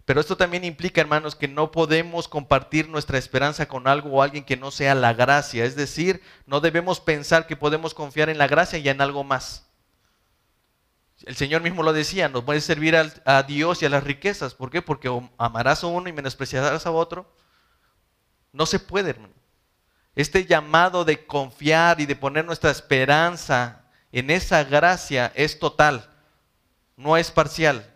Pero 0.05 0.21
esto 0.21 0.35
también 0.35 0.63
implica, 0.63 1.01
hermanos, 1.01 1.35
que 1.35 1.47
no 1.47 1.71
podemos 1.71 2.27
compartir 2.27 2.89
nuestra 2.89 3.17
esperanza 3.17 3.67
con 3.67 3.87
algo 3.87 4.09
o 4.09 4.21
alguien 4.23 4.43
que 4.43 4.57
no 4.57 4.71
sea 4.71 4.95
la 4.95 5.13
gracia. 5.13 5.65
Es 5.65 5.75
decir, 5.75 6.21
no 6.47 6.59
debemos 6.59 6.99
pensar 6.99 7.45
que 7.45 7.55
podemos 7.55 7.93
confiar 7.93 8.29
en 8.29 8.39
la 8.39 8.47
gracia 8.47 8.79
y 8.79 8.89
en 8.89 9.01
algo 9.01 9.23
más. 9.23 9.69
El 11.25 11.35
Señor 11.35 11.61
mismo 11.61 11.83
lo 11.83 11.93
decía, 11.93 12.27
nos 12.27 12.43
puede 12.43 12.61
servir 12.61 12.95
a, 12.95 13.43
Dios 13.43 13.81
y 13.81 13.85
a 13.85 13.89
las 13.89 14.03
riquezas. 14.03 14.55
¿Por 14.55 14.71
qué? 14.71 14.81
Porque 14.81 15.09
amarás 15.37 15.83
a 15.83 15.87
uno 15.87 16.09
y 16.09 16.13
menospreciarás 16.13 16.85
a 16.85 16.91
otro. 16.91 17.31
No 18.51 18.65
se 18.65 18.79
puede, 18.79 19.11
hermano. 19.11 19.38
Este 20.19 20.45
llamado 20.45 21.05
de 21.05 21.25
confiar 21.25 22.01
y 22.01 22.05
de 22.05 22.13
poner 22.13 22.43
nuestra 22.43 22.71
esperanza 22.71 23.83
en 24.11 24.29
esa 24.29 24.65
gracia 24.65 25.31
es 25.33 25.59
total, 25.59 26.09
no 26.97 27.15
es 27.15 27.31
parcial 27.31 27.89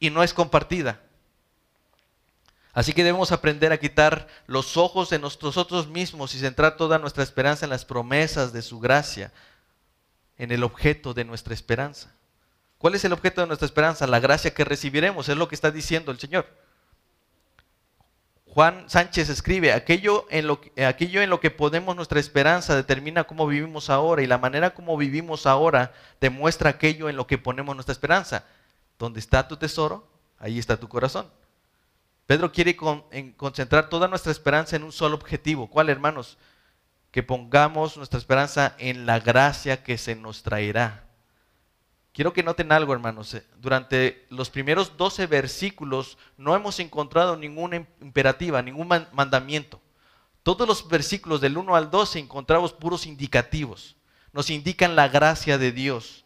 y 0.00 0.10
no 0.10 0.24
es 0.24 0.34
compartida. 0.34 1.00
Así 2.72 2.92
que 2.92 3.04
debemos 3.04 3.30
aprender 3.30 3.70
a 3.70 3.78
quitar 3.78 4.26
los 4.48 4.76
ojos 4.76 5.08
de 5.10 5.20
nosotros 5.20 5.86
mismos 5.86 6.34
y 6.34 6.40
centrar 6.40 6.76
toda 6.76 6.98
nuestra 6.98 7.22
esperanza 7.22 7.64
en 7.64 7.70
las 7.70 7.84
promesas 7.84 8.52
de 8.52 8.62
su 8.62 8.80
gracia, 8.80 9.30
en 10.36 10.50
el 10.50 10.64
objeto 10.64 11.14
de 11.14 11.24
nuestra 11.24 11.54
esperanza. 11.54 12.12
¿Cuál 12.78 12.96
es 12.96 13.04
el 13.04 13.12
objeto 13.12 13.40
de 13.40 13.46
nuestra 13.46 13.66
esperanza? 13.66 14.08
La 14.08 14.18
gracia 14.18 14.52
que 14.52 14.64
recibiremos, 14.64 15.28
es 15.28 15.36
lo 15.36 15.46
que 15.46 15.54
está 15.54 15.70
diciendo 15.70 16.10
el 16.10 16.18
Señor. 16.18 16.48
Juan 18.50 18.88
Sánchez 18.88 19.28
escribe, 19.28 19.72
aquello 19.72 20.26
en, 20.30 20.46
lo, 20.46 20.60
aquello 20.86 21.22
en 21.22 21.30
lo 21.30 21.38
que 21.38 21.50
ponemos 21.50 21.94
nuestra 21.94 22.18
esperanza 22.18 22.74
determina 22.74 23.24
cómo 23.24 23.46
vivimos 23.46 23.90
ahora 23.90 24.22
y 24.22 24.26
la 24.26 24.38
manera 24.38 24.70
como 24.70 24.96
vivimos 24.96 25.46
ahora 25.46 25.92
demuestra 26.20 26.70
aquello 26.70 27.08
en 27.08 27.16
lo 27.16 27.26
que 27.26 27.38
ponemos 27.38 27.76
nuestra 27.76 27.92
esperanza. 27.92 28.44
Donde 28.98 29.20
está 29.20 29.46
tu 29.46 29.56
tesoro, 29.56 30.08
ahí 30.38 30.58
está 30.58 30.76
tu 30.76 30.88
corazón. 30.88 31.30
Pedro 32.26 32.52
quiere 32.52 32.76
concentrar 33.36 33.88
toda 33.88 34.08
nuestra 34.08 34.32
esperanza 34.32 34.76
en 34.76 34.82
un 34.82 34.92
solo 34.92 35.14
objetivo. 35.14 35.68
¿Cuál, 35.68 35.88
hermanos? 35.88 36.36
Que 37.10 37.22
pongamos 37.22 37.96
nuestra 37.96 38.18
esperanza 38.18 38.74
en 38.78 39.06
la 39.06 39.20
gracia 39.20 39.82
que 39.82 39.96
se 39.96 40.14
nos 40.14 40.42
traerá. 40.42 41.07
Quiero 42.18 42.32
que 42.32 42.42
noten 42.42 42.72
algo, 42.72 42.92
hermanos. 42.92 43.32
Eh, 43.34 43.46
durante 43.60 44.26
los 44.28 44.50
primeros 44.50 44.96
12 44.96 45.28
versículos 45.28 46.18
no 46.36 46.56
hemos 46.56 46.80
encontrado 46.80 47.36
ninguna 47.36 47.76
imperativa, 47.76 48.60
ningún 48.60 48.88
mandamiento. 49.12 49.80
Todos 50.42 50.66
los 50.66 50.88
versículos 50.88 51.40
del 51.40 51.56
1 51.56 51.76
al 51.76 51.92
12 51.92 52.18
encontramos 52.18 52.72
puros 52.72 53.06
indicativos. 53.06 53.94
Nos 54.32 54.50
indican 54.50 54.96
la 54.96 55.06
gracia 55.06 55.58
de 55.58 55.70
Dios. 55.70 56.24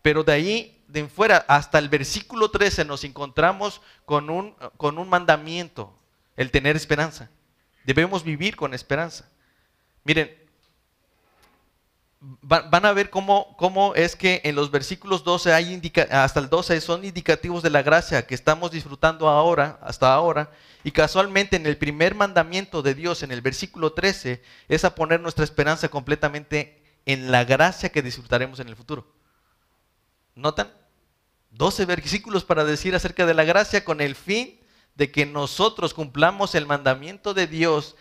Pero 0.00 0.24
de 0.24 0.32
ahí, 0.32 0.82
de 0.88 1.00
en 1.00 1.10
fuera, 1.10 1.44
hasta 1.46 1.78
el 1.78 1.90
versículo 1.90 2.50
13 2.50 2.86
nos 2.86 3.04
encontramos 3.04 3.82
con 4.06 4.30
un, 4.30 4.54
con 4.78 4.96
un 4.96 5.10
mandamiento, 5.10 5.94
el 6.36 6.50
tener 6.50 6.74
esperanza. 6.74 7.28
Debemos 7.84 8.24
vivir 8.24 8.56
con 8.56 8.72
esperanza. 8.72 9.28
Miren, 10.04 10.34
van 12.42 12.86
a 12.86 12.92
ver 12.92 13.10
cómo, 13.10 13.54
cómo, 13.56 13.94
es 13.94 14.16
que 14.16 14.40
en 14.44 14.54
los 14.54 14.70
versículos 14.70 15.24
12 15.24 15.52
hay 15.52 15.80
hasta 16.10 16.40
el 16.40 16.48
12 16.48 16.80
son 16.80 17.04
indicativos 17.04 17.62
de 17.62 17.70
la 17.70 17.82
gracia 17.82 18.26
que 18.26 18.34
estamos 18.34 18.70
disfrutando 18.70 19.28
ahora, 19.28 19.78
hasta 19.82 20.12
ahora, 20.12 20.50
y 20.84 20.90
casualmente 20.90 21.56
en 21.56 21.66
el 21.66 21.76
primer 21.76 22.14
mandamiento 22.14 22.82
de 22.82 22.94
Dios, 22.94 23.22
en 23.22 23.32
el 23.32 23.42
versículo 23.42 23.92
13, 23.92 24.42
es 24.68 24.84
a 24.84 24.94
poner 24.94 25.20
nuestra 25.20 25.44
esperanza 25.44 25.88
completamente 25.88 26.82
en 27.06 27.30
la 27.30 27.44
gracia 27.44 27.90
que 27.90 28.02
disfrutaremos 28.02 28.60
en 28.60 28.68
el 28.68 28.76
futuro. 28.76 29.06
¿Notan? 30.34 30.70
12 31.50 31.84
versículos 31.86 32.44
para 32.44 32.64
decir 32.64 32.94
acerca 32.94 33.26
de 33.26 33.34
la 33.34 33.44
gracia 33.44 33.84
con 33.84 34.00
el 34.00 34.14
fin 34.14 34.60
de 34.94 35.10
que 35.10 35.26
nosotros 35.26 35.94
cumplamos 35.94 36.54
el 36.54 36.66
mandamiento 36.66 37.34
de 37.34 37.46
Dios 37.46 37.96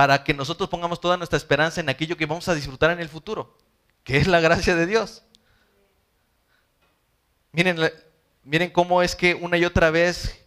para 0.00 0.24
que 0.24 0.32
nosotros 0.32 0.70
pongamos 0.70 0.98
toda 0.98 1.18
nuestra 1.18 1.36
esperanza 1.36 1.78
en 1.78 1.90
aquello 1.90 2.16
que 2.16 2.24
vamos 2.24 2.48
a 2.48 2.54
disfrutar 2.54 2.90
en 2.90 3.00
el 3.00 3.10
futuro, 3.10 3.54
que 4.02 4.16
es 4.16 4.26
la 4.26 4.40
gracia 4.40 4.74
de 4.74 4.86
Dios. 4.86 5.24
Miren, 7.52 7.78
miren 8.42 8.70
cómo 8.70 9.02
es 9.02 9.14
que 9.14 9.34
una 9.34 9.58
y 9.58 9.66
otra 9.66 9.90
vez 9.90 10.42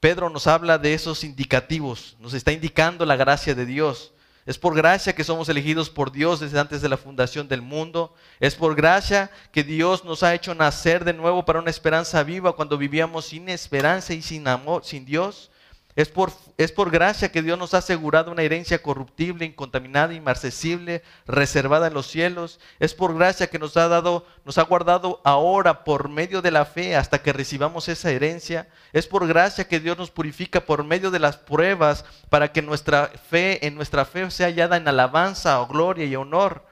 Pedro 0.00 0.28
nos 0.28 0.48
habla 0.48 0.76
de 0.76 0.92
esos 0.92 1.22
indicativos, 1.22 2.16
nos 2.18 2.34
está 2.34 2.50
indicando 2.50 3.06
la 3.06 3.14
gracia 3.14 3.54
de 3.54 3.64
Dios. 3.64 4.12
Es 4.44 4.58
por 4.58 4.74
gracia 4.74 5.14
que 5.14 5.22
somos 5.22 5.48
elegidos 5.48 5.88
por 5.88 6.10
Dios 6.10 6.40
desde 6.40 6.58
antes 6.58 6.82
de 6.82 6.88
la 6.88 6.96
fundación 6.96 7.46
del 7.46 7.62
mundo. 7.62 8.12
Es 8.40 8.56
por 8.56 8.74
gracia 8.74 9.30
que 9.52 9.62
Dios 9.62 10.04
nos 10.04 10.24
ha 10.24 10.34
hecho 10.34 10.52
nacer 10.56 11.04
de 11.04 11.12
nuevo 11.12 11.44
para 11.44 11.60
una 11.60 11.70
esperanza 11.70 12.24
viva 12.24 12.56
cuando 12.56 12.76
vivíamos 12.76 13.26
sin 13.26 13.48
esperanza 13.50 14.14
y 14.14 14.22
sin 14.22 14.48
amor, 14.48 14.84
sin 14.84 15.04
Dios. 15.04 15.52
Es 15.96 16.08
por, 16.08 16.32
es 16.58 16.70
por 16.70 16.90
gracia 16.90 17.32
que 17.32 17.42
Dios 17.42 17.58
nos 17.58 17.74
ha 17.74 17.78
asegurado 17.78 18.30
una 18.30 18.42
herencia 18.42 18.80
corruptible, 18.80 19.44
incontaminada, 19.44 20.14
inmarcesible, 20.14 21.02
reservada 21.26 21.88
en 21.88 21.94
los 21.94 22.06
cielos. 22.06 22.60
Es 22.78 22.94
por 22.94 23.16
gracia 23.16 23.48
que 23.48 23.58
nos 23.58 23.76
ha 23.76 23.88
dado, 23.88 24.24
nos 24.44 24.58
ha 24.58 24.62
guardado 24.62 25.20
ahora 25.24 25.82
por 25.82 26.08
medio 26.08 26.40
de 26.40 26.52
la 26.52 26.66
fe 26.66 26.94
hasta 26.94 27.20
que 27.20 27.32
recibamos 27.32 27.88
esa 27.88 28.12
herencia. 28.12 28.68
Es 28.92 29.08
por 29.08 29.26
gracia 29.26 29.66
que 29.66 29.80
Dios 29.80 29.98
nos 29.98 30.12
purifica 30.12 30.60
por 30.60 30.84
medio 30.84 31.10
de 31.10 31.18
las 31.18 31.36
pruebas 31.36 32.04
para 32.30 32.52
que 32.52 32.62
nuestra 32.62 33.08
fe, 33.28 33.66
en 33.66 33.74
nuestra 33.74 34.04
fe 34.04 34.30
sea 34.30 34.46
hallada 34.46 34.76
en 34.76 34.86
alabanza, 34.86 35.60
o 35.60 35.66
gloria 35.66 36.04
y 36.04 36.14
honor. 36.14 36.64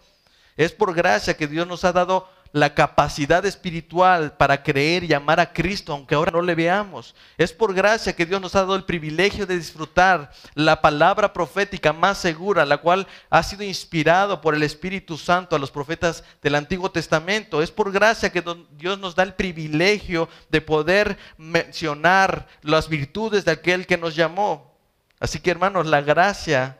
Es 0.57 0.73
por 0.73 0.95
gracia 0.95 1.37
que 1.37 1.49
Dios 1.49 1.67
nos 1.67 1.85
ha 1.85 1.93
dado 1.93 2.29
la 2.53 2.75
capacidad 2.75 3.45
espiritual 3.45 4.37
para 4.37 4.63
creer 4.63 5.05
y 5.05 5.13
amar 5.13 5.41
a 5.41 5.53
Cristo, 5.53 5.93
aunque 5.93 6.15
ahora 6.15 6.33
no 6.33 6.43
le 6.43 6.55
veamos. 6.55 7.15
Es 7.37 7.53
por 7.53 7.75
gracia 7.75 8.15
que 8.15 8.27
Dios 8.27 8.41
nos 8.41 8.55
ha 8.55 8.61
dado 8.61 8.77
el 8.77 8.85
privilegio 8.85 9.47
de 9.47 9.57
disfrutar 9.57 10.31
la 10.55 10.81
palabra 10.81 11.33
profética 11.33 11.93
más 11.93 12.19
segura, 12.19 12.65
la 12.65 12.79
cual 12.79 13.07
ha 13.31 13.43
sido 13.43 13.63
inspirado 13.63 14.41
por 14.41 14.55
el 14.55 14.63
Espíritu 14.63 15.19
Santo 15.19 15.57
a 15.57 15.59
los 15.59 15.71
profetas 15.71 16.25
del 16.43 16.55
Antiguo 16.55 16.91
Testamento. 16.91 17.63
Es 17.63 17.71
por 17.71 17.93
gracia 17.93 18.31
que 18.31 18.45
Dios 18.73 18.99
nos 18.99 19.15
da 19.15 19.23
el 19.23 19.35
privilegio 19.35 20.29
de 20.49 20.61
poder 20.61 21.19
mencionar 21.37 22.47
las 22.63 22.89
virtudes 22.89 23.45
de 23.45 23.53
aquel 23.53 23.87
que 23.87 23.99
nos 23.99 24.15
llamó. 24.15 24.77
Así 25.19 25.41
que 25.41 25.51
hermanos, 25.51 25.87
la 25.87 26.01
gracia 26.01 26.79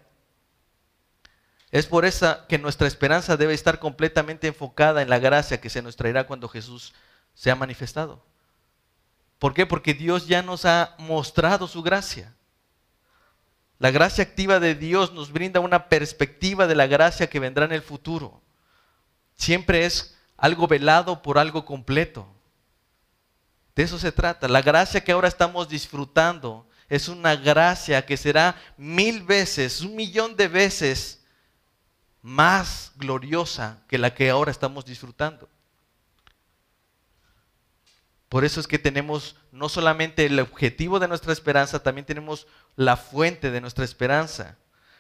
es 1.79 1.87
por 1.87 2.07
eso 2.07 2.39
que 2.49 2.59
nuestra 2.59 2.87
esperanza 2.87 3.37
debe 3.37 3.53
estar 3.53 3.79
completamente 3.79 4.47
enfocada 4.47 5.03
en 5.03 5.11
la 5.11 5.19
gracia 5.19 5.61
que 5.61 5.69
se 5.69 5.83
nos 5.83 5.95
traerá 5.95 6.27
cuando 6.27 6.49
Jesús 6.49 6.95
sea 7.35 7.55
manifestado. 7.55 8.25
¿Por 9.39 9.53
qué? 9.53 9.67
Porque 9.67 9.93
Dios 9.93 10.27
ya 10.27 10.43
nos 10.43 10.65
ha 10.65 10.95
mostrado 10.97 11.69
su 11.69 11.83
gracia. 11.83 12.35
La 13.79 13.91
gracia 13.91 14.25
activa 14.25 14.59
de 14.59 14.75
Dios 14.75 15.13
nos 15.13 15.31
brinda 15.31 15.61
una 15.61 15.91
perspectiva 15.91 16.67
de 16.67 16.75
la 16.75 16.87
gracia 16.87 17.29
que 17.29 17.41
vendrá 17.41 17.67
en 17.67 17.73
el 17.73 17.83
futuro. 17.83 18.41
Siempre 19.35 19.85
es 19.85 20.17
algo 20.39 20.67
velado 20.67 21.21
por 21.21 21.39
algo 21.39 21.67
completo. 21.67 22.27
De 23.75 23.83
eso 23.83 23.99
se 23.99 24.13
trata. 24.13 24.49
La 24.49 24.63
gracia 24.63 25.05
que 25.05 25.13
ahora 25.13 25.29
estamos 25.29 25.69
disfrutando 25.69 26.67
es 26.89 27.09
una 27.09 27.37
gracia 27.37 28.07
que 28.07 28.17
será 28.17 28.57
mil 28.79 29.25
veces, 29.25 29.83
un 29.83 29.95
millón 29.95 30.37
de 30.37 30.49
veces 30.49 31.21
más 32.27 32.91
gloriosa 32.97 33.85
que 33.87 33.99
la 33.99 34.13
que 34.13 34.31
ahora 34.31 34.51
estamos 34.51 34.85
disfrutando. 34.85 35.49
Por 38.29 38.45
eso 38.45 38.59
es 38.59 38.67
que 38.67 38.81
tenemos 38.81 39.37
no 39.53 39.69
solamente 39.69 40.27
el 40.27 40.41
objetivo 40.41 40.99
de 40.99 41.07
nuestra 41.07 41.33
esperanza, 41.33 41.85
también 41.85 42.05
tenemos 42.05 42.49
la 42.75 42.97
fuente 42.97 43.53
de 43.53 43.61
nuestra 43.61 43.85
esperanza. 43.85 44.57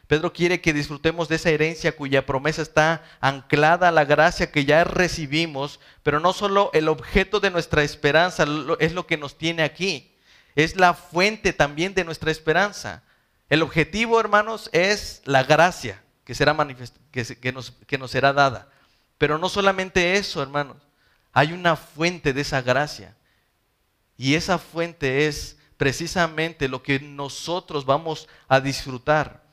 Pedro 0.07 0.33
quiere 0.33 0.61
que 0.61 0.73
disfrutemos 0.73 1.29
de 1.29 1.35
esa 1.35 1.51
herencia 1.51 1.97
cuya 1.97 2.25
promesa 2.25 2.63
está 2.63 3.03
anclada 3.21 3.89
a 3.89 3.93
la 3.93 4.05
gracia 4.05 4.53
que 4.53 4.65
ya 4.65 4.85
recibimos, 4.85 5.81
pero 6.05 6.21
no 6.21 6.33
solo 6.33 6.71
el 6.75 6.89
objeto 6.89 7.41
de 7.41 7.51
nuestra 7.51 7.83
esperanza 7.83 8.47
es 8.79 8.93
lo 8.93 9.09
que 9.09 9.17
nos 9.17 9.37
tiene 9.37 9.65
aquí, 9.65 10.15
es 10.55 10.77
la 10.77 10.95
fuente 10.95 11.53
también 11.53 11.93
de 11.93 12.05
nuestra 12.05 12.31
esperanza. 12.31 13.03
El 13.49 13.63
objetivo, 13.63 14.21
hermanos, 14.21 14.71
es 14.73 15.23
la 15.25 15.43
gracia 15.43 16.06
que, 16.27 16.35
será 16.35 16.57
que, 17.13 17.53
nos, 17.53 17.71
que 17.87 17.99
nos 17.99 18.11
será 18.11 18.33
dada. 18.33 18.69
Pero 19.17 19.39
no 19.39 19.49
solamente 19.49 20.17
eso, 20.17 20.43
hermanos. 20.43 20.77
Hay 21.33 21.53
una 21.53 21.77
fuente 21.77 22.33
de 22.33 22.41
esa 22.41 22.61
gracia. 22.63 23.17
Y 24.19 24.35
esa 24.35 24.59
fuente 24.59 25.29
es 25.29 25.57
precisamente 25.77 26.69
lo 26.69 26.83
que 26.83 26.99
nosotros 26.99 27.87
vamos 27.87 28.29
a 28.49 28.61
disfrutar. 28.61 29.45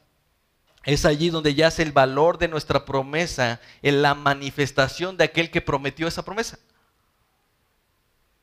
Es 0.83 1.05
allí 1.05 1.29
donde 1.29 1.53
yace 1.53 1.83
el 1.83 1.91
valor 1.91 2.39
de 2.39 2.47
nuestra 2.47 2.85
promesa, 2.85 3.61
en 3.83 4.01
la 4.01 4.15
manifestación 4.15 5.15
de 5.15 5.25
aquel 5.25 5.51
que 5.51 5.61
prometió 5.61 6.07
esa 6.07 6.25
promesa. 6.25 6.57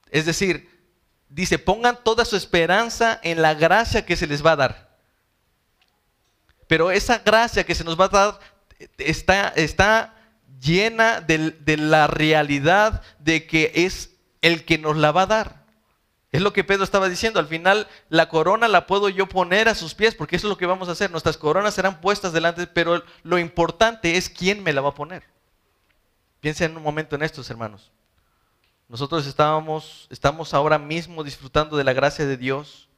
Es 0.09 0.25
decir, 0.25 0.71
dice, 1.29 1.59
pongan 1.59 1.99
toda 2.05 2.25
su 2.25 2.37
esperanza 2.37 3.19
en 3.25 3.43
la 3.43 3.55
gracia 3.55 4.07
que 4.07 4.17
se 4.17 4.29
les 4.29 4.47
va 4.47 4.53
a 4.53 4.57
dar. 4.57 4.90
Pero 6.71 6.93
esa 6.93 7.19
gracia 7.19 7.65
que 7.65 7.75
se 7.75 7.83
nos 7.83 7.99
va 7.99 8.05
a 8.05 8.09
dar 8.11 8.41
está, 8.97 9.49
está 9.49 10.15
llena 10.61 11.21
de, 11.21 11.51
de 11.51 11.77
la 11.77 12.07
realidad 12.07 13.03
de 13.19 13.45
que 13.49 13.73
es 13.75 14.15
el 14.41 14.65
que 14.65 14.79
nos 14.79 14.97
la 14.97 15.11
va 15.11 15.23
a 15.23 15.27
dar. 15.27 15.65
Es 16.31 16.43
lo 16.43 16.53
que 16.53 16.63
Pedro 16.63 16.85
estaba 16.85 17.09
diciendo. 17.09 17.41
Al 17.41 17.49
final, 17.49 17.89
la 18.09 18.29
corona 18.29 18.69
la 18.69 18.87
puedo 18.87 19.09
yo 19.09 19.29
poner 19.29 19.69
a 19.69 19.75
sus 19.75 19.97
pies, 19.97 20.15
porque 20.15 20.37
eso 20.37 20.47
es 20.47 20.51
lo 20.51 20.59
que 20.59 20.67
vamos 20.67 20.89
a 20.89 20.93
hacer. 20.93 21.11
Nuestras 21.11 21.37
coronas 21.37 21.75
serán 21.75 22.01
puestas 22.01 22.33
delante, 22.33 22.69
pero 22.69 23.03
lo 23.25 23.41
importante 23.41 24.17
es 24.17 24.29
quién 24.31 24.63
me 24.63 24.73
la 24.73 24.81
va 24.81 24.91
a 24.91 24.95
poner. 24.95 25.25
Piensen 26.39 26.77
un 26.77 26.85
momento 26.85 27.17
en 27.17 27.25
estos, 27.25 27.51
hermanos. 27.51 27.91
Nosotros 28.89 29.27
estábamos, 29.27 30.07
estamos 30.09 30.55
ahora 30.55 30.79
mismo 30.79 31.25
disfrutando 31.25 31.77
de 31.77 31.83
la 31.83 31.95
gracia 31.95 32.27
de 32.27 32.37
Dios, 32.37 32.89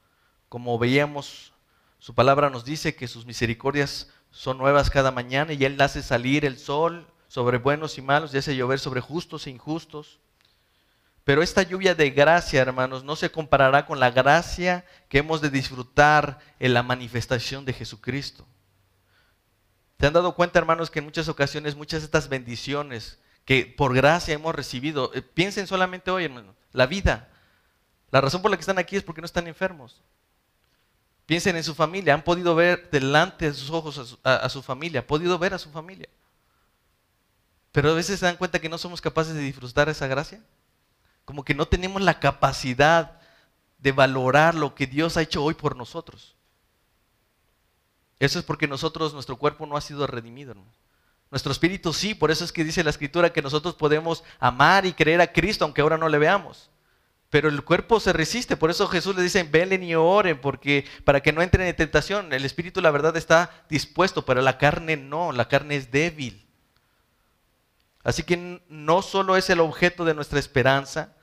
como 0.50 0.78
veíamos 0.78 1.51
su 2.02 2.16
palabra 2.16 2.50
nos 2.50 2.64
dice 2.64 2.96
que 2.96 3.06
sus 3.06 3.26
misericordias 3.26 4.08
son 4.32 4.58
nuevas 4.58 4.90
cada 4.90 5.12
mañana 5.12 5.52
y 5.52 5.64
Él 5.64 5.80
hace 5.80 6.02
salir 6.02 6.44
el 6.44 6.58
sol 6.58 7.06
sobre 7.28 7.58
buenos 7.58 7.96
y 7.96 8.02
malos 8.02 8.34
y 8.34 8.38
hace 8.38 8.56
llover 8.56 8.80
sobre 8.80 9.00
justos 9.00 9.46
e 9.46 9.50
injustos. 9.50 10.18
Pero 11.22 11.44
esta 11.44 11.62
lluvia 11.62 11.94
de 11.94 12.10
gracia, 12.10 12.60
hermanos, 12.60 13.04
no 13.04 13.14
se 13.14 13.30
comparará 13.30 13.86
con 13.86 14.00
la 14.00 14.10
gracia 14.10 14.84
que 15.08 15.18
hemos 15.18 15.40
de 15.40 15.50
disfrutar 15.50 16.40
en 16.58 16.74
la 16.74 16.82
manifestación 16.82 17.64
de 17.64 17.72
Jesucristo. 17.72 18.48
¿Se 20.00 20.08
han 20.08 20.12
dado 20.12 20.34
cuenta, 20.34 20.58
hermanos, 20.58 20.90
que 20.90 20.98
en 20.98 21.04
muchas 21.04 21.28
ocasiones 21.28 21.76
muchas 21.76 22.00
de 22.00 22.06
estas 22.06 22.28
bendiciones 22.28 23.20
que 23.44 23.64
por 23.64 23.94
gracia 23.94 24.34
hemos 24.34 24.56
recibido, 24.56 25.12
eh, 25.14 25.22
piensen 25.22 25.68
solamente 25.68 26.10
hoy, 26.10 26.24
hermanos, 26.24 26.56
la 26.72 26.86
vida. 26.86 27.28
La 28.10 28.20
razón 28.20 28.42
por 28.42 28.50
la 28.50 28.56
que 28.56 28.62
están 28.62 28.80
aquí 28.80 28.96
es 28.96 29.04
porque 29.04 29.20
no 29.20 29.26
están 29.26 29.46
enfermos. 29.46 30.02
Piensen 31.26 31.56
en 31.56 31.64
su 31.64 31.74
familia, 31.74 32.14
han 32.14 32.24
podido 32.24 32.54
ver 32.54 32.90
delante 32.90 33.46
de 33.46 33.54
sus 33.54 33.70
ojos 33.70 34.18
a 34.24 34.48
su, 34.48 34.62
familia, 34.62 35.00
han 35.00 35.06
podido 35.06 35.38
ver 35.38 35.54
a 35.54 35.58
su 35.58 35.70
familia. 35.70 36.08
Pero 37.70 37.90
a 37.90 37.94
veces 37.94 38.20
se 38.20 38.26
dan 38.26 38.36
cuenta 38.36 38.58
que 38.58 38.68
no 38.68 38.76
somos 38.76 39.00
capaces 39.00 39.34
de 39.34 39.40
disfrutar 39.40 39.88
esa 39.88 40.06
gracia. 40.06 40.42
Como 41.24 41.44
que 41.44 41.54
no 41.54 41.66
tenemos 41.66 42.02
la 42.02 42.20
capacidad 42.20 43.20
de 43.78 43.92
valorar 43.92 44.54
lo 44.54 44.74
que 44.74 44.86
Dios 44.86 45.16
ha 45.16 45.22
hecho 45.22 45.42
hoy 45.42 45.54
por 45.54 45.76
nosotros. 45.76 46.34
Eso 48.18 48.38
es 48.38 48.44
porque 48.44 48.68
nosotros, 48.68 49.14
nuestro 49.14 49.36
cuerpo 49.36 49.66
no 49.66 49.76
ha 49.76 49.80
sido 49.80 50.06
redimido. 50.06 50.54
Nuestro 51.30 51.50
espíritu 51.50 51.92
sí, 51.92 52.14
por 52.14 52.30
eso 52.30 52.44
es 52.44 52.52
que 52.52 52.62
dice 52.62 52.84
la 52.84 52.90
escritura 52.90 53.32
que 53.32 53.42
nosotros 53.42 53.74
podemos 53.74 54.22
amar 54.38 54.84
y 54.84 54.92
creer 54.92 55.20
a 55.20 55.32
Cristo 55.32 55.64
aunque 55.64 55.80
ahora 55.80 55.96
no 55.96 56.08
le 56.08 56.18
veamos. 56.18 56.68
Pero 57.32 57.48
el 57.48 57.64
cuerpo 57.64 57.98
se 57.98 58.12
resiste, 58.12 58.58
por 58.58 58.70
eso 58.70 58.86
Jesús 58.88 59.16
le 59.16 59.22
dice, 59.22 59.42
velen 59.42 59.82
y 59.82 59.94
oren, 59.94 60.38
porque 60.38 60.84
para 61.02 61.22
que 61.22 61.32
no 61.32 61.40
entren 61.40 61.66
en 61.66 61.74
tentación, 61.74 62.30
el 62.34 62.44
espíritu 62.44 62.82
la 62.82 62.90
verdad 62.90 63.16
está 63.16 63.64
dispuesto, 63.70 64.26
pero 64.26 64.42
la 64.42 64.58
carne 64.58 64.98
no, 64.98 65.32
la 65.32 65.48
carne 65.48 65.76
es 65.76 65.90
débil. 65.90 66.46
Así 68.04 68.22
que 68.22 68.60
no 68.68 69.00
solo 69.00 69.38
es 69.38 69.48
el 69.48 69.60
objeto 69.60 70.04
de 70.04 70.12
nuestra 70.12 70.38
esperanza, 70.38 71.14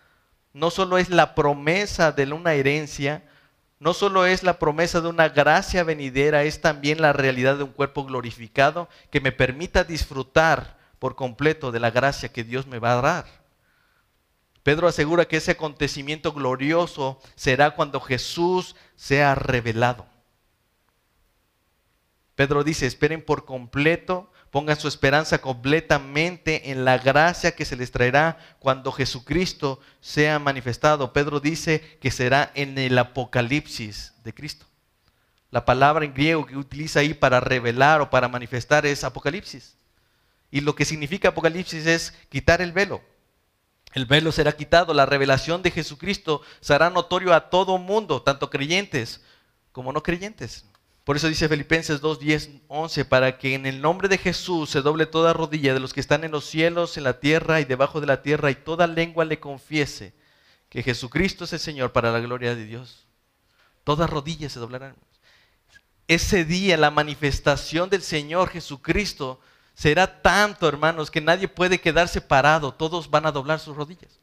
no 0.52 0.72
solo 0.72 0.98
es 0.98 1.12
la 1.12 1.36
promesa 1.36 2.12
de 2.12 2.34
una 2.34 2.54
herencia, 2.54 3.30
no 3.78 3.94
solo 3.94 4.26
es 4.26 4.42
la 4.42 4.58
promesa 4.58 5.02
de 5.02 5.10
una 5.10 5.30
gracia 5.30 5.84
venidera, 5.84 6.42
es 6.42 6.60
también 6.60 7.04
la 7.04 7.14
realidad 7.14 7.56
de 7.56 7.66
un 7.66 7.72
cuerpo 7.72 8.04
glorificado 8.04 8.90
que 9.12 9.22
me 9.22 9.32
permita 9.32 9.84
disfrutar 9.84 10.76
por 10.98 11.16
completo 11.16 11.72
de 11.72 11.80
la 11.80 11.92
gracia 11.92 12.34
que 12.34 12.44
Dios 12.44 12.66
me 12.66 12.80
va 12.80 12.98
a 12.98 13.02
dar. 13.04 13.39
Pedro 14.70 14.88
asegura 14.88 15.28
que 15.28 15.38
ese 15.38 15.54
acontecimiento 15.54 16.32
glorioso 16.32 17.20
será 17.34 17.72
cuando 17.72 18.00
Jesús 18.00 18.76
sea 18.96 19.34
revelado. 19.34 20.06
Pedro 22.36 22.64
dice, 22.64 22.86
esperen 22.86 23.26
por 23.26 23.46
completo, 23.46 24.32
pongan 24.52 24.80
su 24.80 24.88
esperanza 24.88 25.42
completamente 25.42 26.70
en 26.70 26.86
la 26.86 27.00
gracia 27.00 27.56
que 27.56 27.66
se 27.66 27.78
les 27.78 27.90
traerá 27.90 28.38
cuando 28.60 28.92
Jesucristo 28.92 29.80
sea 30.02 30.38
manifestado. 30.38 31.14
Pedro 31.14 31.40
dice 31.40 31.98
que 32.00 32.12
será 32.12 32.52
en 32.54 32.78
el 32.78 32.96
apocalipsis 33.00 34.14
de 34.24 34.36
Cristo. 34.36 34.68
La 35.50 35.66
palabra 35.66 36.06
en 36.06 36.14
griego 36.14 36.46
que 36.46 36.58
utiliza 36.58 37.00
ahí 37.00 37.16
para 37.16 37.40
revelar 37.40 38.02
o 38.02 38.12
para 38.12 38.28
manifestar 38.28 38.86
es 38.86 39.04
apocalipsis. 39.04 39.78
Y 40.52 40.62
lo 40.62 40.76
que 40.76 40.86
significa 40.86 41.30
apocalipsis 41.30 41.88
es 41.88 42.14
quitar 42.30 42.62
el 42.62 42.72
velo. 42.72 43.02
El 43.94 44.06
velo 44.06 44.32
será 44.32 44.52
quitado, 44.52 44.94
la 44.94 45.06
revelación 45.06 45.64
de 45.64 45.72
Jesucristo 45.72 46.42
será 46.62 46.90
notorio 46.90 47.34
a 47.34 47.50
todo 47.50 47.78
mundo, 47.78 48.22
tanto 48.22 48.50
creyentes 48.50 49.22
como 49.72 49.92
no 49.92 50.04
creyentes. 50.04 50.66
Por 51.04 51.16
eso 51.16 51.28
dice 51.28 51.50
Filipenses 51.50 52.02
2, 52.02 52.20
10, 52.20 52.50
11, 52.68 53.06
para 53.06 53.40
que 53.40 53.56
en 53.56 53.66
el 53.66 53.82
nombre 53.82 54.08
de 54.08 54.20
Jesús 54.20 54.70
se 54.70 54.82
doble 54.82 55.08
toda 55.08 55.34
rodilla 55.34 55.74
de 55.74 55.80
los 55.80 55.92
que 55.92 56.02
están 56.02 56.24
en 56.24 56.32
los 56.32 56.46
cielos, 56.46 56.98
en 56.98 57.04
la 57.04 57.20
tierra 57.20 57.62
y 57.62 57.66
debajo 57.66 58.00
de 58.00 58.06
la 58.06 58.22
tierra, 58.22 58.52
y 58.52 58.56
toda 58.56 58.86
lengua 58.86 59.26
le 59.26 59.40
confiese 59.40 60.14
que 60.70 60.84
Jesucristo 60.84 61.46
es 61.46 61.54
el 61.54 61.60
Señor 61.60 61.92
para 61.94 62.12
la 62.12 62.20
gloria 62.20 62.54
de 62.54 62.64
Dios. 62.64 63.08
Todas 63.84 64.08
rodillas 64.08 64.52
se 64.52 64.60
doblarán. 64.60 64.96
Ese 66.08 66.46
día, 66.46 66.78
la 66.78 66.92
manifestación 66.92 67.90
del 67.90 68.04
Señor 68.04 68.50
Jesucristo 68.50 69.40
será 69.80 70.22
tanto, 70.22 70.68
hermanos, 70.68 71.10
que 71.10 71.22
nadie 71.22 71.48
puede 71.48 71.80
quedarse 71.80 72.20
parado, 72.20 72.74
todos 72.74 73.10
van 73.10 73.26
a 73.26 73.32
doblar 73.32 73.62
sus 73.62 73.78
rodillas. 73.78 74.20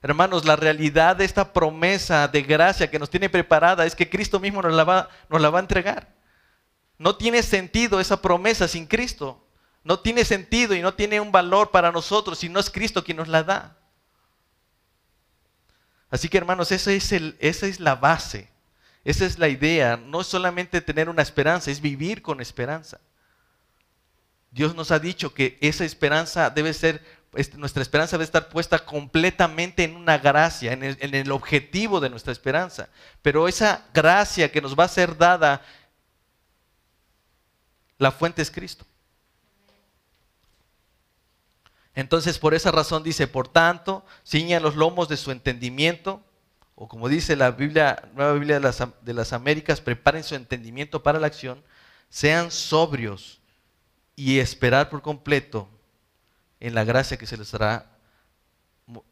Hermanos, 0.00 0.44
la 0.44 0.54
realidad 0.54 1.16
de 1.16 1.24
esta 1.24 1.52
promesa 1.52 2.28
de 2.28 2.42
gracia 2.42 2.88
que 2.88 3.00
nos 3.00 3.10
tiene 3.10 3.28
preparada 3.28 3.84
es 3.84 3.96
que 3.96 4.08
Cristo 4.08 4.38
mismo 4.38 4.62
nos 4.62 4.72
la 4.72 4.84
va, 4.84 5.08
a 5.28 5.58
entregar. 5.58 6.14
No 6.96 7.16
tiene 7.16 7.42
sentido 7.42 7.98
esa 7.98 8.22
promesa 8.22 8.68
sin 8.68 8.86
Cristo. 8.86 9.44
no 9.82 9.98
tiene 9.98 10.24
sentido 10.24 10.76
y 10.76 10.80
no 10.80 10.94
tiene 10.94 11.18
un 11.18 11.32
valor 11.32 11.72
para 11.72 11.90
nosotros 11.90 12.38
si 12.38 12.48
no 12.48 12.60
es 12.60 12.70
Cristo 12.70 13.02
quien 13.02 13.16
nos 13.16 13.26
la 13.26 13.42
da. 13.42 13.76
Así 16.08 16.28
que 16.28 16.38
hermanos, 16.38 16.70
esa 16.70 16.92
es, 16.92 17.10
esa 17.10 17.66
es 17.66 17.80
la 17.80 17.96
base, 17.96 18.48
esa 19.02 19.24
es 19.24 19.40
la 19.40 19.48
idea. 19.48 19.96
No 19.96 20.20
es 20.20 20.28
solamente 20.28 20.80
tener 20.80 21.08
una 21.08 21.22
esperanza, 21.22 21.72
es 21.72 21.80
vivir 21.80 22.22
con 22.22 22.40
esperanza. 22.40 23.00
Dios 24.52 24.74
nos 24.74 24.90
ha 24.90 24.98
dicho 24.98 25.32
que 25.32 25.56
esa 25.62 25.84
esperanza 25.84 26.50
debe 26.50 26.74
ser, 26.74 27.02
este, 27.32 27.56
nuestra 27.56 27.82
esperanza 27.82 28.16
debe 28.16 28.26
estar 28.26 28.50
puesta 28.50 28.84
completamente 28.84 29.82
en 29.82 29.96
una 29.96 30.18
gracia, 30.18 30.74
en 30.74 30.84
el, 30.84 31.32
objetivo 31.32 32.00
de 32.00 32.10
nuestra 32.10 32.32
esperanza. 32.32 32.90
Pero 33.22 33.48
esa 33.48 33.86
gracia 33.94 34.52
que 34.52 34.60
nos 34.60 34.78
va 34.78 34.84
a 34.84 34.88
ser 34.88 35.16
dada, 35.16 35.62
la 37.96 38.12
fuente 38.12 38.42
es 38.42 38.50
Cristo. 38.50 38.84
Entonces, 41.94 42.38
por 42.38 42.52
esa 42.52 42.70
razón 42.70 43.02
dice, 43.02 43.26
por 43.26 43.48
tanto, 43.48 44.04
ciñan 44.26 44.62
los 44.62 44.76
lomos 44.76 45.08
de 45.08 45.16
su 45.16 45.30
entendimiento, 45.30 46.22
o 46.74 46.88
como 46.88 47.08
dice 47.08 47.36
la 47.36 47.52
Biblia, 47.52 48.02
Nueva 48.14 48.34
Biblia 48.34 48.60
de 48.60 49.14
las 49.14 49.32
Américas, 49.32 49.80
preparen 49.80 50.24
su 50.24 50.34
entendimiento 50.34 51.02
para 51.02 51.18
la 51.18 51.26
acción, 51.26 51.62
sean 52.10 52.50
sobrios 52.50 53.41
y 54.16 54.38
esperar 54.38 54.90
por 54.90 55.02
completo 55.02 55.68
en 56.60 56.74
la 56.74 56.84
gracia 56.84 57.16
que 57.16 57.26
se 57.26 57.36
les 57.36 57.50
dará, 57.50 57.90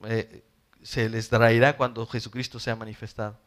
eh, 0.05 0.45
se 0.83 1.09
les 1.09 1.29
traerá 1.29 1.77
cuando 1.77 2.07
Jesucristo 2.07 2.61
sea 2.61 2.77
manifestado. 2.77 3.39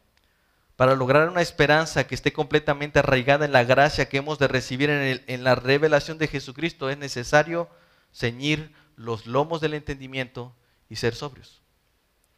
Para 0.76 0.96
lograr 0.96 1.30
una 1.30 1.42
esperanza 1.42 2.06
que 2.06 2.16
esté 2.16 2.34
completamente 2.34 3.00
arraigada 3.00 3.46
en 3.46 3.52
la 3.52 3.64
gracia 3.64 4.10
que 4.10 4.18
hemos 4.18 4.40
de 4.40 4.48
recibir 4.48 4.90
en, 4.90 5.24
en 5.28 5.44
la 5.44 5.56
revelación 5.56 6.18
de 6.18 6.28
Jesucristo, 6.28 6.90
es 6.90 6.98
necesario 6.98 7.70
ceñir 8.12 8.74
los 8.96 9.26
lomos 9.26 9.62
del 9.62 9.76
entendimiento 9.76 10.56
y 10.90 10.96
ser 10.96 11.16
sobrios. 11.16 11.62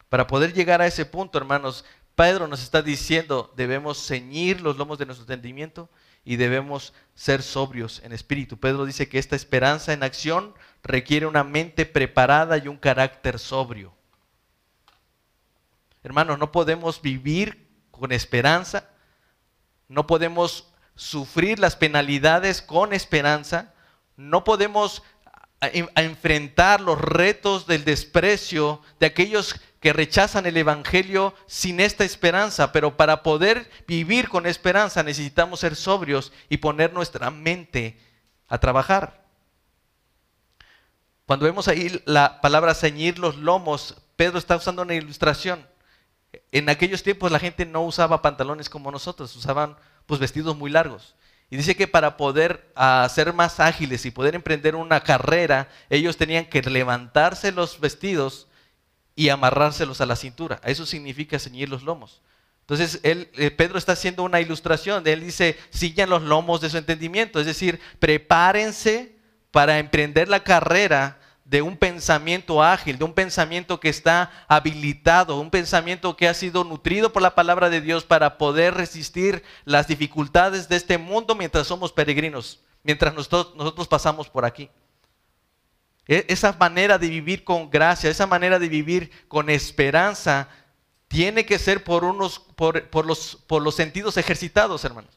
Para 0.08 0.26
poder 0.26 0.52
llegar 0.52 0.80
a 0.80 0.86
ese 0.86 1.04
punto, 1.04 1.38
hermanos, 1.38 1.84
Pedro 2.14 2.46
nos 2.46 2.62
está 2.62 2.80
diciendo, 2.80 3.52
debemos 3.56 4.06
ceñir 4.06 4.60
los 4.60 4.76
lomos 4.76 4.98
de 4.98 5.06
nuestro 5.06 5.24
entendimiento 5.24 5.90
y 6.26 6.34
debemos 6.34 6.92
ser 7.14 7.40
sobrios 7.40 8.02
en 8.04 8.12
espíritu. 8.12 8.58
Pedro 8.58 8.84
dice 8.84 9.08
que 9.08 9.20
esta 9.20 9.36
esperanza 9.36 9.92
en 9.92 10.02
acción 10.02 10.54
requiere 10.82 11.24
una 11.24 11.44
mente 11.44 11.86
preparada 11.86 12.58
y 12.58 12.66
un 12.66 12.76
carácter 12.76 13.38
sobrio. 13.38 13.94
Hermanos, 16.02 16.40
no 16.40 16.50
podemos 16.50 17.00
vivir 17.00 17.68
con 17.92 18.10
esperanza, 18.10 18.90
no 19.86 20.08
podemos 20.08 20.72
sufrir 20.96 21.60
las 21.60 21.76
penalidades 21.76 22.60
con 22.60 22.92
esperanza, 22.92 23.72
no 24.16 24.42
podemos 24.42 25.04
a, 25.60 25.68
enfrentar 26.02 26.80
los 26.80 27.00
retos 27.00 27.66
del 27.66 27.84
desprecio 27.84 28.82
de 29.00 29.06
aquellos 29.06 29.56
que 29.80 29.92
rechazan 29.92 30.46
el 30.46 30.56
Evangelio 30.56 31.34
sin 31.46 31.80
esta 31.80 32.04
esperanza, 32.04 32.72
pero 32.72 32.96
para 32.96 33.22
poder 33.22 33.70
vivir 33.86 34.28
con 34.28 34.46
esperanza 34.46 35.02
necesitamos 35.02 35.60
ser 35.60 35.76
sobrios 35.76 36.32
y 36.48 36.58
poner 36.58 36.92
nuestra 36.92 37.30
mente 37.30 37.98
a 38.48 38.58
trabajar. 38.58 39.24
Cuando 41.26 41.46
vemos 41.46 41.68
ahí 41.68 42.00
la 42.04 42.40
palabra 42.40 42.74
ceñir 42.74 43.18
los 43.18 43.36
lomos, 43.36 43.96
Pedro 44.16 44.38
está 44.38 44.56
usando 44.56 44.82
una 44.82 44.94
ilustración. 44.94 45.66
En 46.52 46.68
aquellos 46.68 47.02
tiempos 47.02 47.32
la 47.32 47.38
gente 47.38 47.66
no 47.66 47.82
usaba 47.82 48.22
pantalones 48.22 48.68
como 48.68 48.90
nosotros, 48.90 49.34
usaban 49.34 49.76
pues 50.06 50.20
vestidos 50.20 50.56
muy 50.56 50.70
largos. 50.70 51.16
Y 51.50 51.56
dice 51.56 51.76
que 51.76 51.86
para 51.86 52.16
poder 52.16 52.72
uh, 52.76 53.08
ser 53.08 53.32
más 53.32 53.60
ágiles 53.60 54.04
y 54.04 54.10
poder 54.10 54.34
emprender 54.34 54.74
una 54.74 55.00
carrera, 55.00 55.68
ellos 55.90 56.16
tenían 56.16 56.46
que 56.46 56.62
levantarse 56.62 57.52
los 57.52 57.78
vestidos 57.78 58.48
y 59.14 59.28
amarrárselos 59.28 60.00
a 60.00 60.06
la 60.06 60.16
cintura. 60.16 60.60
Eso 60.64 60.84
significa 60.86 61.38
ceñir 61.38 61.68
los 61.68 61.82
lomos. 61.82 62.20
Entonces, 62.60 62.98
él, 63.04 63.30
eh, 63.34 63.52
Pedro 63.52 63.78
está 63.78 63.92
haciendo 63.92 64.24
una 64.24 64.40
ilustración. 64.40 65.06
Él 65.06 65.20
dice, 65.20 65.56
sillan 65.70 66.10
los 66.10 66.22
lomos 66.22 66.60
de 66.60 66.68
su 66.68 66.78
entendimiento. 66.78 67.38
Es 67.38 67.46
decir, 67.46 67.80
prepárense 68.00 69.14
para 69.52 69.78
emprender 69.78 70.28
la 70.28 70.42
carrera 70.42 71.20
de 71.46 71.62
un 71.62 71.76
pensamiento 71.76 72.60
ágil, 72.60 72.98
de 72.98 73.04
un 73.04 73.12
pensamiento 73.12 73.78
que 73.78 73.88
está 73.88 74.32
habilitado, 74.48 75.38
un 75.38 75.50
pensamiento 75.50 76.16
que 76.16 76.26
ha 76.26 76.34
sido 76.34 76.64
nutrido 76.64 77.12
por 77.12 77.22
la 77.22 77.36
palabra 77.36 77.70
de 77.70 77.80
Dios 77.80 78.04
para 78.04 78.36
poder 78.36 78.74
resistir 78.74 79.44
las 79.64 79.86
dificultades 79.86 80.68
de 80.68 80.74
este 80.74 80.98
mundo 80.98 81.36
mientras 81.36 81.68
somos 81.68 81.92
peregrinos, 81.92 82.60
mientras 82.82 83.14
nosotros, 83.14 83.86
pasamos 83.86 84.28
por 84.28 84.44
aquí. 84.44 84.68
E, 86.08 86.26
esa 86.28 86.52
manera 86.52 86.98
de 86.98 87.08
vivir 87.08 87.44
con 87.44 87.70
gracia, 87.70 88.10
esa 88.10 88.26
manera 88.26 88.58
de 88.58 88.68
vivir 88.68 89.12
con 89.28 89.48
esperanza, 89.48 90.48
tiene 91.06 91.46
que 91.46 91.60
ser 91.60 91.84
por, 91.84 92.02
unos, 92.02 92.40
por, 92.40 93.06
los, 93.06 93.36
por 93.46 93.62
los 93.62 93.76
sentidos 93.76 94.16
ejercitados, 94.16 94.84
hermanos. 94.84 95.16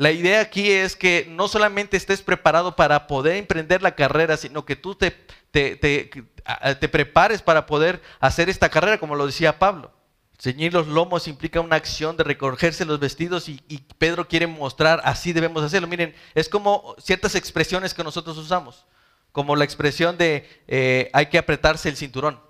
La 0.00 0.12
idea 0.12 0.40
aquí 0.40 0.70
es 0.70 0.96
que 0.96 1.26
no 1.28 1.46
solamente 1.46 1.98
estés 1.98 2.22
preparado 2.22 2.74
para 2.74 3.06
poder 3.06 3.36
emprender 3.36 3.82
la 3.82 3.94
carrera, 3.94 4.38
sino 4.38 4.64
que 4.64 4.74
tú 4.74 4.94
te, 4.94 5.10
te, 5.50 6.88
prepares 6.88 7.42
para 7.42 7.66
poder 7.66 8.00
hacer 8.18 8.48
esta 8.48 8.70
carrera, 8.70 8.96
como 8.98 9.14
lo 9.14 9.26
decía 9.26 9.58
Pablo. 9.58 9.92
Ceñir 10.38 10.72
los 10.72 10.86
lomos 10.86 11.28
implica 11.28 11.60
una 11.60 11.76
acción 11.76 12.16
de 12.16 12.24
recogerse 12.24 12.86
los 12.86 12.98
vestidos 12.98 13.50
y, 13.50 13.60
Pedro 13.98 14.26
quiere 14.26 14.46
mostrar 14.46 15.02
así 15.04 15.34
debemos 15.34 15.62
hacerlo. 15.62 15.86
Miren, 15.86 16.14
es 16.34 16.48
como 16.48 16.96
ciertas 16.98 17.34
expresiones 17.34 17.92
que 17.92 18.02
nosotros 18.02 18.38
usamos, 18.38 18.86
como 19.32 19.54
la 19.54 19.64
expresión 19.64 20.16
de 20.16 20.48
eh, 20.66 21.10
hay 21.12 21.26
que 21.26 21.36
apretarse 21.36 21.90
el 21.90 21.98
cinturón. 21.98 22.40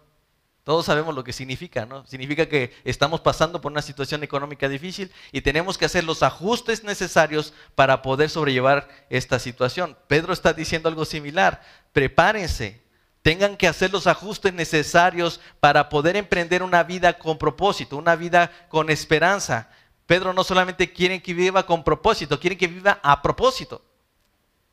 Todos 0.71 0.87
sabemos 0.87 1.17
lo 1.17 1.25
que 1.25 1.33
significa, 1.33 1.85
¿no? 1.85 2.07
Significa 2.07 2.49
que 2.49 2.73
estamos 2.85 3.21
pasando 3.21 3.61
por 3.61 3.73
una 3.73 3.83
situación 3.83 4.23
económica 4.23 4.69
difícil 4.69 5.11
y 5.33 5.41
tenemos 5.41 5.77
que 5.77 5.85
hacer 5.85 6.05
los 6.05 6.23
ajustes 6.23 6.85
necesarios 6.85 7.53
para 7.75 8.03
poder 8.03 8.31
sobrellevar 8.31 8.89
esta 9.11 9.41
situación. 9.41 9.97
Pedro 10.07 10.33
está 10.33 10.53
diciendo 10.53 10.89
algo 10.89 11.05
similar. 11.05 11.61
Prepárense, 11.93 12.85
tengan 13.21 13.57
que 13.57 13.67
hacer 13.67 13.91
los 13.91 14.07
ajustes 14.07 14.55
necesarios 14.55 15.41
para 15.59 15.89
poder 15.89 16.15
emprender 16.15 16.63
una 16.63 16.85
vida 16.85 17.19
con 17.19 17.37
propósito, 17.37 17.97
una 17.97 18.15
vida 18.15 18.53
con 18.69 18.91
esperanza. 18.91 19.71
Pedro 20.07 20.33
no 20.33 20.45
solamente 20.45 20.93
quiere 20.93 21.21
que 21.21 21.35
viva 21.35 21.67
con 21.67 21.83
propósito, 21.83 22.39
quiere 22.39 22.57
que 22.57 22.69
viva 22.69 23.01
a 23.03 23.21
propósito. 23.23 23.90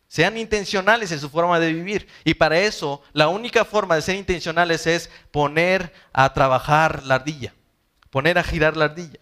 Sean 0.07 0.37
intencionales 0.37 1.11
en 1.11 1.19
su 1.19 1.29
forma 1.29 1.59
de 1.59 1.73
vivir. 1.73 2.07
Y 2.23 2.35
para 2.35 2.59
eso, 2.59 3.01
la 3.13 3.27
única 3.27 3.65
forma 3.65 3.95
de 3.95 4.01
ser 4.01 4.15
intencionales 4.15 4.87
es 4.87 5.09
poner 5.31 5.93
a 6.13 6.33
trabajar 6.33 7.03
la 7.03 7.15
ardilla, 7.15 7.53
poner 8.09 8.37
a 8.37 8.43
girar 8.43 8.77
la 8.77 8.85
ardilla. 8.85 9.19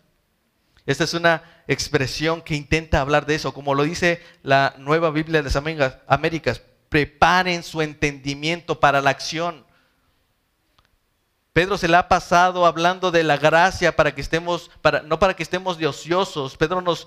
Esta 0.86 1.04
es 1.04 1.16
una 1.16 1.44
expresión 1.68 2.42
que 2.42 2.56
intenta 2.56 3.02
hablar 3.02 3.26
de 3.26 3.36
eso, 3.36 3.54
como 3.54 3.74
lo 3.74 3.84
dice 3.84 4.22
la 4.44 4.76
nueva 4.78 5.10
Biblia 5.10 5.42
de 5.42 5.50
las 5.50 5.56
Américas. 6.08 6.62
Preparen 6.90 7.64
su 7.64 7.82
entendimiento 7.82 8.80
para 8.80 9.02
la 9.02 9.10
acción. 9.10 9.66
Pedro 11.56 11.78
se 11.78 11.88
le 11.88 11.96
ha 11.96 12.10
pasado 12.10 12.66
hablando 12.66 13.12
de 13.12 13.24
la 13.24 13.38
gracia 13.38 13.96
para 13.96 14.14
que 14.14 14.20
estemos, 14.20 14.70
para, 14.82 15.04
no 15.04 15.20
para 15.20 15.38
que 15.38 15.44
estemos 15.44 15.78
de 15.78 15.88
ociosos. 15.88 16.58
Pedro 16.58 16.82
no, 16.82 16.98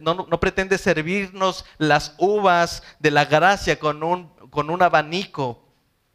no, 0.00 0.40
pretende 0.40 0.76
servirnos 0.76 1.64
las 1.78 2.16
uvas 2.18 2.82
de 2.98 3.12
la 3.12 3.26
gracia 3.26 3.78
con 3.78 4.02
un, 4.02 4.26
con 4.50 4.70
un 4.70 4.82
abanico. 4.82 5.68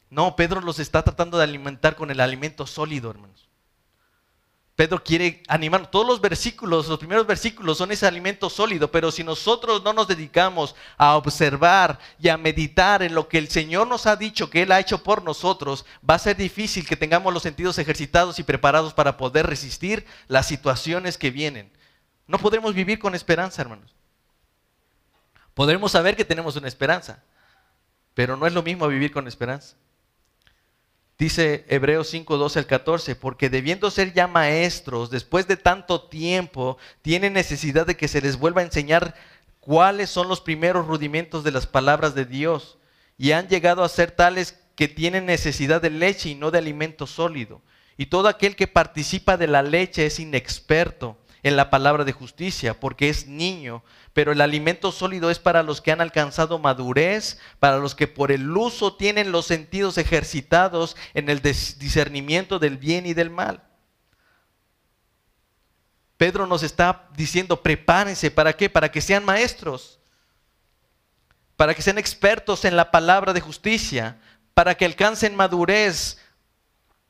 No, 0.10 0.36
Pedro 0.36 0.60
los 0.60 0.80
está 0.80 1.02
tratando 1.02 1.38
de 1.38 1.46
alimentar 1.46 1.96
con 1.96 2.12
el 2.12 2.20
alimento 2.20 2.68
sólido, 2.68 3.10
hermanos. 3.10 3.47
Pedro 4.78 5.04
quiere 5.04 5.42
animar. 5.48 5.90
Todos 5.90 6.06
los 6.06 6.22
versículos, 6.22 6.88
los 6.88 7.00
primeros 7.00 7.26
versículos 7.26 7.80
son 7.80 7.92
ese 7.92 8.06
alimento 8.06 8.48
sólido, 8.48 8.92
pero 8.92 9.12
si 9.12 9.24
nosotros 9.24 9.84
no 9.84 9.92
nos 9.92 10.08
dedicamos 10.08 10.76
a 10.98 11.18
observar 11.18 11.98
y 12.20 12.30
a 12.30 12.38
meditar 12.38 13.02
en 13.02 13.16
lo 13.16 13.28
que 13.28 13.40
el 13.40 13.50
Señor 13.50 13.88
nos 13.88 14.06
ha 14.06 14.16
dicho 14.16 14.52
que 14.52 14.62
Él 14.62 14.72
ha 14.72 14.80
hecho 14.80 15.02
por 15.02 15.24
nosotros, 15.24 15.84
va 16.08 16.14
a 16.14 16.20
ser 16.20 16.38
difícil 16.38 16.88
que 16.88 16.96
tengamos 16.96 17.34
los 17.34 17.42
sentidos 17.42 17.80
ejercitados 17.80 18.38
y 18.38 18.44
preparados 18.44 18.94
para 18.94 19.18
poder 19.18 19.48
resistir 19.48 20.06
las 20.28 20.46
situaciones 20.46 21.18
que 21.18 21.32
vienen. 21.32 21.72
No 22.28 22.38
podremos 22.38 22.76
vivir 22.76 23.00
con 23.00 23.16
esperanza, 23.16 23.64
hermanos. 23.64 23.96
Podremos 25.56 25.92
saber 25.92 26.16
que 26.16 26.24
tenemos 26.24 26.56
una 26.56 26.68
esperanza, 26.68 27.24
pero 28.14 28.38
no 28.38 28.46
es 28.46 28.54
lo 28.54 28.62
mismo 28.62 28.88
vivir 28.88 29.12
con 29.12 29.28
esperanza. 29.28 29.76
Dice 31.18 31.66
Hebreos 31.68 32.10
5, 32.10 32.38
12 32.38 32.60
al 32.60 32.68
14, 32.68 33.16
porque 33.16 33.50
debiendo 33.50 33.90
ser 33.90 34.14
ya 34.14 34.28
maestros, 34.28 35.10
después 35.10 35.48
de 35.48 35.58
tanto 35.58 36.02
tiempo, 36.02 36.78
tienen 37.02 37.34
necesidad 37.34 37.88
de 37.88 37.98
que 37.98 38.08
se 38.08 38.22
les 38.22 38.38
vuelva 38.38 38.62
a 38.62 38.66
enseñar 38.66 39.16
cuáles 39.60 40.12
son 40.12 40.28
los 40.28 40.42
primeros 40.42 40.86
rudimentos 40.86 41.44
de 41.44 41.52
las 41.52 41.66
palabras 41.66 42.14
de 42.14 42.26
Dios. 42.26 42.78
Y 43.18 43.32
han 43.32 43.48
llegado 43.48 43.84
a 43.84 43.90
ser 43.90 44.12
tales 44.12 44.60
que 44.76 44.88
tienen 44.88 45.26
necesidad 45.26 45.82
de 45.82 45.90
leche 45.90 46.30
y 46.30 46.36
no 46.36 46.52
de 46.52 46.60
alimento 46.60 47.08
sólido. 47.08 47.64
Y 47.98 48.06
todo 48.06 48.28
aquel 48.28 48.56
que 48.56 48.68
participa 48.68 49.38
de 49.38 49.48
la 49.48 49.64
leche 49.64 50.06
es 50.06 50.20
inexperto 50.20 51.18
en 51.44 51.56
la 51.56 51.70
palabra 51.70 52.04
de 52.04 52.14
justicia, 52.14 52.80
porque 52.80 53.10
es 53.10 53.28
niño, 53.28 53.84
pero 54.14 54.32
el 54.32 54.42
alimento 54.42 54.92
sólido 54.92 55.30
es 55.30 55.40
para 55.40 55.64
los 55.64 55.82
que 55.82 55.92
han 55.92 56.02
alcanzado 56.02 56.60
madurez, 56.60 57.40
para 57.60 57.78
los 57.78 57.96
que 57.96 58.08
por 58.08 58.32
el 58.32 58.50
uso 58.56 58.96
tienen 58.96 59.32
los 59.32 59.46
sentidos 59.46 59.98
ejercitados 59.98 60.96
en 61.14 61.30
el 61.30 61.42
discernimiento 61.42 62.60
del 62.60 62.78
bien 62.78 63.06
y 63.06 63.14
del 63.14 63.30
mal. 63.30 63.64
Pedro 66.18 66.48
nos 66.48 66.64
está 66.64 67.08
diciendo, 67.16 67.62
prepárense, 67.62 68.32
¿para 68.32 68.54
qué? 68.54 68.70
Para 68.70 68.92
que 68.92 69.02
sean 69.02 69.24
maestros, 69.24 70.00
para 71.56 71.76
que 71.76 71.84
sean 71.84 72.00
expertos 72.00 72.66
en 72.66 72.76
la 72.76 72.90
palabra 72.90 73.34
de 73.34 73.42
justicia, 73.42 74.20
para 74.56 74.76
que 74.76 74.86
alcancen 74.86 75.36
madurez, 75.36 76.18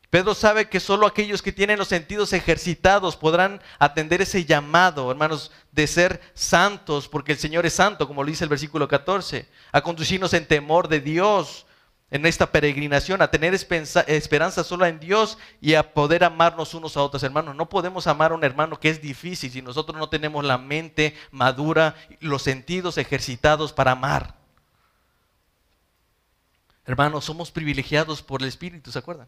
Pedro 0.10 0.34
sabe 0.34 0.70
que 0.70 0.80
solo 0.80 1.06
aquellos 1.06 1.42
que 1.42 1.52
tienen 1.52 1.78
los 1.78 1.90
sentidos 1.90 2.32
ejercitados 2.32 3.18
podrán 3.18 3.62
atender 3.78 4.22
ese 4.22 4.46
llamado, 4.46 5.12
hermanos, 5.12 5.52
de 5.74 5.86
ser 5.86 6.22
santos, 6.34 7.10
porque 7.10 7.34
el 7.34 7.38
Señor 7.38 7.66
es 7.66 7.74
santo, 7.74 8.08
como 8.08 8.24
lo 8.24 8.30
dice 8.30 8.46
el 8.46 8.50
versículo 8.50 8.88
14, 8.88 9.50
a 9.72 9.82
conducirnos 9.82 10.34
en 10.34 10.48
temor 10.48 10.88
de 10.88 11.02
Dios 11.02 11.66
en 12.10 12.26
esta 12.26 12.50
peregrinación, 12.50 13.22
a 13.22 13.30
tener 13.30 13.54
esperanza 13.54 14.64
solo 14.64 14.86
en 14.86 14.98
Dios 14.98 15.38
y 15.60 15.74
a 15.74 15.94
poder 15.94 16.24
amarnos 16.24 16.74
unos 16.74 16.96
a 16.96 17.04
otros, 17.04 17.22
hermanos. 17.24 17.54
No 17.56 17.68
podemos 17.68 18.08
amar 18.08 18.32
a 18.32 18.36
un 18.36 18.46
hermano 18.46 18.80
que 18.80 18.90
es 18.90 19.02
difícil 19.02 19.52
si 19.52 19.62
nosotros 19.62 19.98
no 19.98 20.08
tenemos 20.08 20.46
la 20.46 20.58
mente 20.58 21.18
madura, 21.32 21.96
los 22.22 22.44
sentidos 22.44 22.98
ejercitados 22.98 23.74
para 23.74 23.92
amar. 23.92 24.36
Hermanos, 26.86 27.26
somos 27.26 27.52
privilegiados 27.52 28.22
por 28.22 28.42
el 28.42 28.48
Espíritu, 28.48 28.90
¿se 28.90 29.00
acuerdan? 29.00 29.28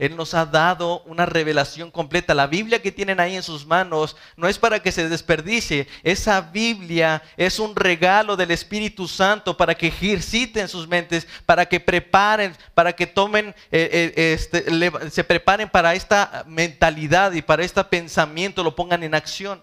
Él 0.00 0.16
nos 0.16 0.32
ha 0.32 0.46
dado 0.46 1.02
una 1.02 1.26
revelación 1.26 1.90
completa. 1.90 2.32
La 2.32 2.46
Biblia 2.46 2.80
que 2.80 2.90
tienen 2.90 3.20
ahí 3.20 3.36
en 3.36 3.42
sus 3.42 3.66
manos 3.66 4.16
no 4.34 4.48
es 4.48 4.58
para 4.58 4.80
que 4.80 4.92
se 4.92 5.10
desperdicie. 5.10 5.86
Esa 6.02 6.40
Biblia 6.40 7.22
es 7.36 7.58
un 7.58 7.76
regalo 7.76 8.34
del 8.34 8.50
Espíritu 8.50 9.06
Santo 9.06 9.58
para 9.58 9.74
que 9.74 9.88
ejerciten 9.88 10.68
sus 10.68 10.88
mentes, 10.88 11.28
para 11.44 11.66
que 11.66 11.78
preparen, 11.78 12.56
para 12.72 12.94
que 12.94 13.06
tomen, 13.06 13.48
eh, 13.70 14.14
eh, 14.16 14.32
este, 14.32 15.10
se 15.10 15.22
preparen 15.22 15.68
para 15.68 15.94
esta 15.94 16.44
mentalidad 16.46 17.32
y 17.32 17.42
para 17.42 17.62
este 17.62 17.84
pensamiento, 17.84 18.64
lo 18.64 18.74
pongan 18.74 19.02
en 19.02 19.14
acción. 19.14 19.62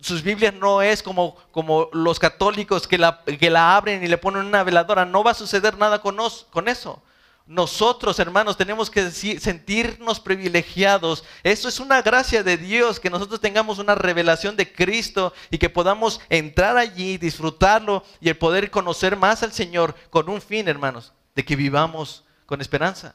Sus 0.00 0.22
Biblias 0.22 0.54
no 0.54 0.80
es 0.80 1.02
como, 1.02 1.36
como 1.50 1.90
los 1.92 2.18
católicos 2.18 2.88
que 2.88 2.96
la, 2.96 3.22
que 3.24 3.50
la 3.50 3.76
abren 3.76 4.02
y 4.02 4.08
le 4.08 4.16
ponen 4.16 4.46
una 4.46 4.64
veladora. 4.64 5.04
No 5.04 5.22
va 5.22 5.32
a 5.32 5.34
suceder 5.34 5.76
nada 5.76 6.00
con, 6.00 6.16
con 6.48 6.68
eso. 6.68 7.02
Nosotros, 7.46 8.18
hermanos, 8.18 8.56
tenemos 8.56 8.88
que 8.88 9.10
sentirnos 9.10 10.20
privilegiados. 10.20 11.24
Eso 11.42 11.68
es 11.68 11.80
una 11.80 12.00
gracia 12.00 12.42
de 12.42 12.56
Dios, 12.56 13.00
que 13.00 13.10
nosotros 13.10 13.40
tengamos 13.40 13.78
una 13.78 13.94
revelación 13.94 14.56
de 14.56 14.72
Cristo 14.72 15.32
y 15.50 15.58
que 15.58 15.68
podamos 15.68 16.20
entrar 16.28 16.76
allí, 16.76 17.18
disfrutarlo 17.18 18.04
y 18.20 18.28
el 18.28 18.38
poder 18.38 18.70
conocer 18.70 19.16
más 19.16 19.42
al 19.42 19.52
Señor 19.52 19.94
con 20.10 20.28
un 20.28 20.40
fin, 20.40 20.68
hermanos, 20.68 21.12
de 21.34 21.44
que 21.44 21.56
vivamos 21.56 22.24
con 22.46 22.60
esperanza. 22.60 23.14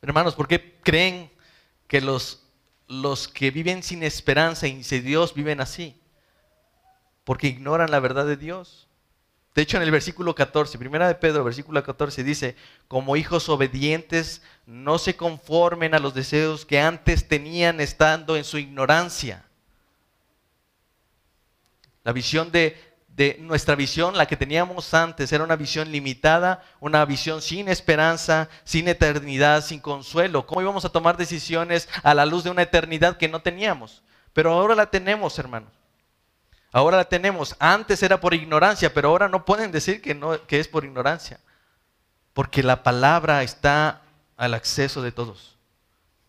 Hermanos, 0.00 0.34
¿por 0.34 0.46
qué 0.46 0.78
creen 0.82 1.30
que 1.88 2.00
los, 2.00 2.44
los 2.86 3.26
que 3.26 3.50
viven 3.50 3.82
sin 3.82 4.02
esperanza 4.02 4.68
y 4.68 4.84
sin 4.84 5.04
Dios 5.04 5.34
viven 5.34 5.60
así? 5.60 6.00
Porque 7.24 7.48
ignoran 7.48 7.90
la 7.90 8.00
verdad 8.00 8.26
de 8.26 8.36
Dios. 8.36 8.89
De 9.54 9.62
hecho, 9.62 9.76
en 9.76 9.82
el 9.82 9.90
versículo 9.90 10.34
14, 10.34 10.78
primera 10.78 11.08
de 11.08 11.16
Pedro, 11.16 11.42
versículo 11.42 11.82
14, 11.82 12.22
dice, 12.22 12.54
como 12.86 13.16
hijos 13.16 13.48
obedientes, 13.48 14.42
no 14.64 14.98
se 14.98 15.16
conformen 15.16 15.94
a 15.94 15.98
los 15.98 16.14
deseos 16.14 16.64
que 16.64 16.80
antes 16.80 17.26
tenían 17.26 17.80
estando 17.80 18.36
en 18.36 18.44
su 18.44 18.58
ignorancia. 18.58 19.44
La 22.04 22.12
visión 22.12 22.52
de, 22.52 22.80
de 23.08 23.38
nuestra 23.40 23.74
visión, 23.74 24.16
la 24.16 24.26
que 24.26 24.36
teníamos 24.36 24.94
antes, 24.94 25.32
era 25.32 25.42
una 25.42 25.56
visión 25.56 25.90
limitada, 25.90 26.62
una 26.78 27.04
visión 27.04 27.42
sin 27.42 27.68
esperanza, 27.68 28.48
sin 28.62 28.86
eternidad, 28.86 29.64
sin 29.64 29.80
consuelo. 29.80 30.46
¿Cómo 30.46 30.62
íbamos 30.62 30.84
a 30.84 30.90
tomar 30.90 31.16
decisiones 31.16 31.88
a 32.04 32.14
la 32.14 32.24
luz 32.24 32.44
de 32.44 32.50
una 32.50 32.62
eternidad 32.62 33.16
que 33.16 33.28
no 33.28 33.42
teníamos? 33.42 34.04
Pero 34.32 34.52
ahora 34.52 34.76
la 34.76 34.86
tenemos, 34.90 35.36
hermanos. 35.40 35.79
Ahora 36.72 36.98
la 36.98 37.08
tenemos. 37.08 37.56
Antes 37.58 38.02
era 38.02 38.20
por 38.20 38.34
ignorancia, 38.34 38.94
pero 38.94 39.08
ahora 39.08 39.28
no 39.28 39.44
pueden 39.44 39.72
decir 39.72 40.00
que, 40.00 40.14
no, 40.14 40.46
que 40.46 40.60
es 40.60 40.68
por 40.68 40.84
ignorancia. 40.84 41.40
Porque 42.32 42.62
la 42.62 42.82
palabra 42.82 43.42
está 43.42 44.02
al 44.36 44.54
acceso 44.54 45.02
de 45.02 45.12
todos. 45.12 45.58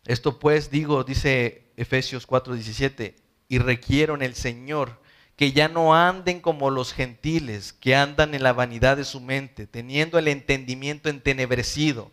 Esto 0.05 0.39
pues 0.39 0.71
digo, 0.71 1.03
dice 1.03 1.71
Efesios 1.77 2.27
4:17, 2.27 3.15
y 3.47 3.59
requiero 3.59 4.15
en 4.15 4.21
el 4.23 4.35
Señor 4.35 4.99
que 5.35 5.51
ya 5.51 5.67
no 5.67 5.95
anden 5.95 6.39
como 6.39 6.69
los 6.69 6.93
gentiles, 6.93 7.73
que 7.73 7.95
andan 7.95 8.33
en 8.33 8.43
la 8.43 8.53
vanidad 8.53 8.97
de 8.97 9.05
su 9.05 9.21
mente, 9.21 9.67
teniendo 9.67 10.19
el 10.19 10.27
entendimiento 10.27 11.09
entenebrecido, 11.09 12.11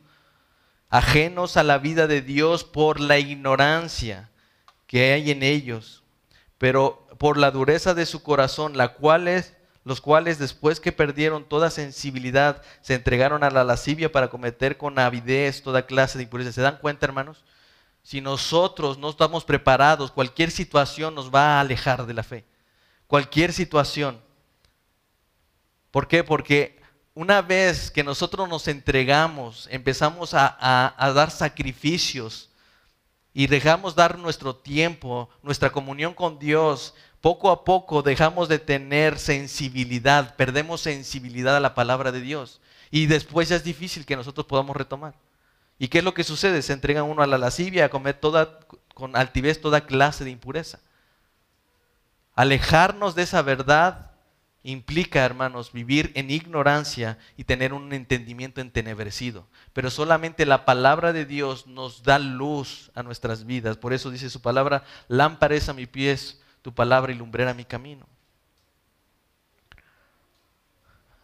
ajenos 0.88 1.56
a 1.56 1.62
la 1.62 1.78
vida 1.78 2.06
de 2.06 2.22
Dios 2.22 2.64
por 2.64 3.00
la 3.00 3.18
ignorancia 3.18 4.30
que 4.86 5.12
hay 5.12 5.30
en 5.30 5.42
ellos. 5.42 6.02
Pero 6.56 7.06
por 7.18 7.36
la 7.36 7.50
dureza 7.50 7.94
de 7.94 8.06
su 8.06 8.22
corazón, 8.22 8.74
los 8.76 10.00
cuales 10.00 10.38
después 10.38 10.80
que 10.80 10.92
perdieron 10.92 11.44
toda 11.44 11.70
sensibilidad, 11.70 12.62
se 12.80 12.94
entregaron 12.94 13.42
a 13.42 13.50
la 13.50 13.64
lascivia 13.64 14.10
para 14.10 14.30
cometer 14.30 14.78
con 14.78 14.98
avidez 14.98 15.62
toda 15.62 15.86
clase 15.86 16.18
de 16.18 16.24
impureza. 16.24 16.52
¿Se 16.52 16.60
dan 16.62 16.78
cuenta, 16.78 17.06
hermanos? 17.06 17.44
Si 18.02 18.20
nosotros 18.20 18.98
no 18.98 19.10
estamos 19.10 19.44
preparados, 19.44 20.12
cualquier 20.12 20.50
situación 20.50 21.14
nos 21.14 21.34
va 21.34 21.56
a 21.56 21.60
alejar 21.60 22.06
de 22.06 22.14
la 22.14 22.22
fe. 22.22 22.44
Cualquier 23.06 23.52
situación. 23.52 24.20
¿Por 25.90 26.06
qué? 26.06 26.22
Porque 26.22 26.80
una 27.14 27.42
vez 27.42 27.90
que 27.90 28.04
nosotros 28.04 28.48
nos 28.48 28.68
entregamos, 28.68 29.68
empezamos 29.70 30.34
a, 30.34 30.94
a 30.96 31.12
dar 31.12 31.30
sacrificios 31.30 32.48
y 33.38 33.46
dejamos 33.46 33.94
dar 33.94 34.18
nuestro 34.18 34.56
tiempo, 34.56 35.28
nuestra 35.42 35.70
comunión 35.70 36.14
con 36.14 36.38
Dios, 36.38 36.94
poco 37.20 37.50
a 37.50 37.64
poco 37.64 38.02
dejamos 38.02 38.48
de 38.48 38.58
tener 38.58 39.18
sensibilidad, 39.18 40.36
perdemos 40.36 40.80
sensibilidad 40.80 41.56
a 41.56 41.60
la 41.60 41.74
palabra 41.74 42.12
de 42.12 42.20
Dios. 42.20 42.60
Y 42.90 43.06
después 43.06 43.48
ya 43.48 43.56
es 43.56 43.64
difícil 43.64 44.06
que 44.06 44.16
nosotros 44.16 44.46
podamos 44.46 44.76
retomar. 44.76 45.14
¿Y 45.78 45.88
qué 45.88 45.98
es 45.98 46.04
lo 46.04 46.14
que 46.14 46.24
sucede? 46.24 46.62
Se 46.62 46.72
entrega 46.72 47.02
uno 47.02 47.22
a 47.22 47.26
la 47.26 47.38
lascivia, 47.38 47.84
a 47.84 47.88
comer 47.88 48.14
toda, 48.14 48.58
con 48.94 49.14
altivez 49.16 49.60
toda 49.60 49.82
clase 49.86 50.24
de 50.24 50.30
impureza. 50.30 50.80
Alejarnos 52.34 53.14
de 53.14 53.22
esa 53.22 53.42
verdad 53.42 54.12
implica, 54.62 55.24
hermanos, 55.24 55.72
vivir 55.72 56.12
en 56.14 56.30
ignorancia 56.30 57.18
y 57.36 57.44
tener 57.44 57.72
un 57.72 57.92
entendimiento 57.92 58.60
entenebrecido. 58.60 59.46
Pero 59.72 59.90
solamente 59.90 60.46
la 60.46 60.64
palabra 60.64 61.12
de 61.12 61.24
Dios 61.24 61.66
nos 61.66 62.02
da 62.02 62.18
luz 62.18 62.90
a 62.94 63.02
nuestras 63.02 63.44
vidas. 63.46 63.76
Por 63.76 63.92
eso 63.92 64.10
dice 64.10 64.30
su 64.30 64.40
palabra, 64.40 64.84
lámpara 65.08 65.56
a 65.66 65.72
mis 65.72 65.88
pies 65.88 66.40
tu 66.62 66.74
palabra 66.74 67.12
y 67.12 67.16
lumbrera 67.16 67.54
mi 67.54 67.64
camino. 67.64 68.06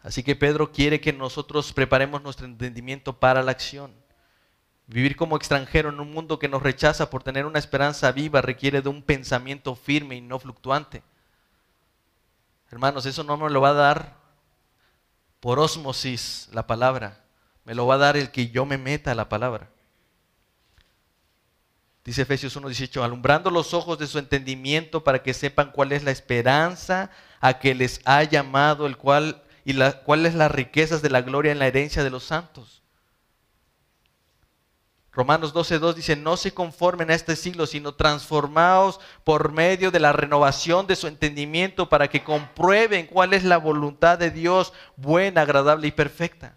Así 0.03 0.21
que 0.21 0.35
Pedro 0.35 0.71
quiere 0.71 1.01
que 1.01 1.11
nosotros 1.11 1.73
preparemos 1.73 2.21
nuestro 2.21 2.45
entendimiento 2.45 3.19
para 3.19 3.41
la 3.41 3.51
acción. 3.51 3.91
Vivir 4.87 5.15
como 5.15 5.35
extranjero 5.35 5.89
en 5.89 5.99
un 5.99 6.11
mundo 6.11 6.37
que 6.37 6.47
nos 6.47 6.61
rechaza 6.61 7.09
por 7.09 7.23
tener 7.23 7.47
una 7.47 7.57
esperanza 7.57 8.11
viva 8.11 8.41
requiere 8.41 8.83
de 8.83 8.89
un 8.89 9.01
pensamiento 9.01 9.75
firme 9.75 10.15
y 10.15 10.21
no 10.21 10.37
fluctuante. 10.37 11.01
Hermanos, 12.69 13.07
eso 13.07 13.23
no 13.23 13.35
me 13.35 13.49
lo 13.49 13.61
va 13.61 13.69
a 13.69 13.73
dar 13.73 14.15
por 15.39 15.59
osmosis 15.59 16.49
la 16.53 16.67
palabra, 16.67 17.23
me 17.63 17.73
lo 17.73 17.87
va 17.87 17.95
a 17.95 17.99
dar 17.99 18.17
el 18.17 18.31
que 18.31 18.49
yo 18.49 18.65
me 18.65 18.77
meta 18.77 19.11
a 19.11 19.15
la 19.15 19.27
palabra. 19.27 19.69
Dice 22.05 22.21
Efesios 22.21 22.55
1:18, 22.55 23.03
alumbrando 23.03 23.49
los 23.49 23.73
ojos 23.73 23.97
de 23.97 24.05
su 24.05 24.19
entendimiento 24.19 25.03
para 25.03 25.23
que 25.23 25.33
sepan 25.33 25.71
cuál 25.71 25.91
es 25.91 26.03
la 26.03 26.11
esperanza 26.11 27.09
a 27.41 27.57
que 27.57 27.73
les 27.73 27.99
ha 28.05 28.21
llamado, 28.23 28.85
el 28.85 28.95
cual 28.95 29.41
y 29.65 29.73
la, 29.73 30.03
cuáles 30.03 30.35
las 30.35 30.51
riquezas 30.51 31.01
de 31.01 31.09
la 31.09 31.21
gloria 31.21 31.51
en 31.51 31.57
la 31.57 31.65
herencia 31.65 32.03
de 32.03 32.11
los 32.11 32.23
santos. 32.23 32.83
Romanos 35.11 35.51
12:2 35.55 35.95
dice, 35.95 36.15
no 36.15 36.37
se 36.37 36.53
conformen 36.53 37.09
a 37.09 37.15
este 37.15 37.35
siglo, 37.35 37.65
sino 37.65 37.95
transformaos 37.95 38.99
por 39.23 39.51
medio 39.51 39.89
de 39.89 39.99
la 39.99 40.11
renovación 40.11 40.85
de 40.85 40.95
su 40.95 41.07
entendimiento 41.07 41.89
para 41.89 42.07
que 42.07 42.23
comprueben 42.23 43.07
cuál 43.07 43.33
es 43.33 43.43
la 43.43 43.57
voluntad 43.57 44.19
de 44.19 44.29
Dios 44.29 44.73
buena, 44.95 45.41
agradable 45.41 45.87
y 45.87 45.91
perfecta. 45.91 46.55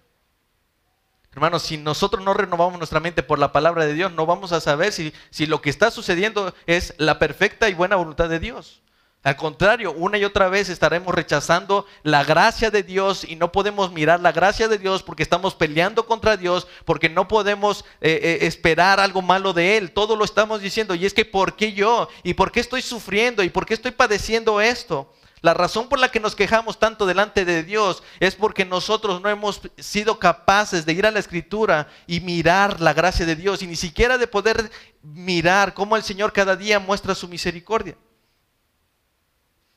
Hermanos, 1.39 1.62
si 1.62 1.76
nosotros 1.76 2.24
no 2.24 2.34
renovamos 2.34 2.78
nuestra 2.78 2.99
mente 2.99 3.22
por 3.22 3.39
la 3.39 3.53
palabra 3.53 3.86
de 3.86 3.95
Dios, 3.95 4.11
no 4.11 4.26
vamos 4.26 4.51
a 4.51 4.61
saber 4.61 4.93
si, 4.93 5.12
si 5.30 5.47
lo 5.47 5.62
que 5.62 5.70
está 5.70 5.93
sucediendo 5.93 6.53
es 6.66 6.95
la 6.99 7.20
perfecta 7.20 7.68
y 7.68 7.74
buena 7.74 7.95
voluntad 7.95 8.28
de 8.28 8.41
Dios. 8.41 8.82
Al 9.22 9.36
contrario, 9.36 9.93
una 9.93 10.18
y 10.18 10.24
otra 10.24 10.49
vez 10.49 10.68
estaremos 10.68 11.14
rechazando 11.14 11.86
la 12.03 12.24
gracia 12.24 12.72
de 12.72 12.82
Dios 12.82 13.22
y 13.22 13.36
no 13.36 13.53
podemos 13.53 13.93
mirar 13.93 14.18
la 14.18 14.32
gracia 14.32 14.66
de 14.66 14.78
Dios 14.78 15.05
porque 15.05 15.22
estamos 15.22 15.55
peleando 15.55 16.07
contra 16.07 16.36
Dios, 16.36 16.66
porque 16.84 17.09
no 17.09 17.28
podemos 17.28 17.84
eh, 18.01 18.18
eh, 18.20 18.39
esperar 18.49 18.99
algo 18.99 19.22
malo 19.22 19.53
de 19.53 19.76
Él. 19.76 19.93
Todo 19.93 20.16
lo 20.16 20.24
estamos 20.24 20.61
diciendo. 20.61 20.97
Y 20.97 21.07
es 21.07 21.14
que 21.14 21.24
¿por 21.24 21.55
qué 21.55 21.72
yo? 21.72 22.09
¿Y 22.24 22.34
por 22.34 22.51
qué 22.51 22.59
estoy 22.59 22.82
sufriendo? 22.82 23.45
¿Y 23.45 23.49
por 23.49 23.64
qué 23.64 23.74
estoy 23.74 23.93
padeciendo 23.93 24.61
esto? 24.61 25.12
La 25.41 25.55
razón 25.55 25.89
por 25.89 25.99
la 25.99 26.11
que 26.11 26.20
nos 26.20 26.34
quejamos 26.34 26.78
tanto 26.78 27.07
delante 27.07 27.45
de 27.45 27.62
Dios 27.62 28.03
es 28.20 28.34
porque 28.34 28.64
nosotros 28.64 29.20
no 29.20 29.28
hemos 29.28 29.61
sido 29.78 30.18
capaces 30.18 30.84
de 30.84 30.93
ir 30.93 31.07
a 31.07 31.11
la 31.11 31.20
escritura 31.20 31.89
y 32.07 32.20
mirar 32.20 32.80
la 32.80 32.93
gracia 32.93 33.24
de 33.24 33.36
Dios 33.36 33.62
y 33.62 33.66
ni 33.66 33.76
siquiera 33.76 34.18
de 34.18 34.26
poder 34.26 34.70
mirar 35.03 35.74
cómo 35.74 35.97
el 35.97 36.03
Señor 36.03 36.32
cada 36.32 36.57
día 36.57 36.80
muestra 36.80 37.14
su 37.14 37.28
misericordia. 37.28 37.97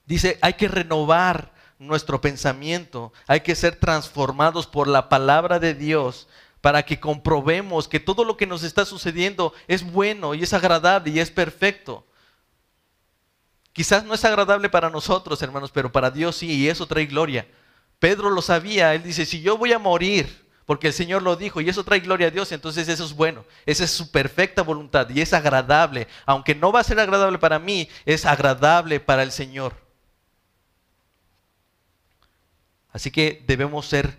Dice, 0.06 0.38
hay 0.42 0.54
que 0.54 0.68
renovar 0.68 1.54
nuestro 1.78 2.22
pensamiento, 2.22 3.14
hay 3.28 3.42
que 3.42 3.56
ser 3.56 3.76
transformados 3.76 4.68
por 4.68 4.88
la 4.88 5.10
palabra 5.10 5.60
de 5.60 5.74
Dios 5.74 6.28
para 6.62 6.84
que 6.84 7.00
comprobemos 7.00 7.88
que 7.88 8.00
todo 8.00 8.24
lo 8.24 8.38
que 8.38 8.46
nos 8.46 8.64
está 8.64 8.86
sucediendo 8.86 9.54
es 9.68 9.84
bueno 9.84 10.36
y 10.36 10.44
es 10.44 10.54
agradable 10.54 11.12
y 11.12 11.20
es 11.20 11.32
perfecto. 11.32 12.06
Quizás 13.74 14.04
no 14.04 14.14
es 14.14 14.26
agradable 14.26 14.70
para 14.70 14.90
nosotros, 14.90 15.42
hermanos, 15.42 15.72
pero 15.72 15.92
para 15.92 16.12
Dios 16.12 16.36
sí, 16.36 16.52
y 16.52 16.70
eso 16.70 16.86
trae 16.88 17.06
gloria. 17.06 17.48
Pedro 18.00 18.30
lo 18.30 18.42
sabía, 18.42 18.94
él 18.94 19.04
dice, 19.04 19.26
si 19.26 19.42
yo 19.42 19.58
voy 19.58 19.72
a 19.72 19.80
morir, 19.80 20.50
porque 20.66 20.88
el 20.88 20.94
Señor 20.94 21.22
lo 21.22 21.36
dijo, 21.36 21.62
y 21.62 21.70
eso 21.70 21.84
trae 21.84 22.00
gloria 22.00 22.28
a 22.28 22.32
Dios, 22.32 22.52
entonces 22.52 22.88
eso 22.88 23.06
es 23.06 23.14
bueno, 23.14 23.46
esa 23.66 23.84
es 23.84 23.92
su 23.92 24.12
perfecta 24.12 24.62
voluntad 24.62 25.10
y 25.10 25.22
es 25.22 25.34
agradable. 25.34 26.08
Aunque 26.26 26.56
no 26.56 26.72
va 26.72 26.82
a 26.82 26.84
ser 26.84 27.00
agradable 27.00 27.40
para 27.40 27.60
mí, 27.60 27.88
es 28.06 28.26
agradable 28.26 29.00
para 29.00 29.24
el 29.24 29.32
Señor. 29.32 29.76
Así 32.92 33.12
que 33.12 33.44
debemos 33.48 33.86
ser 33.86 34.18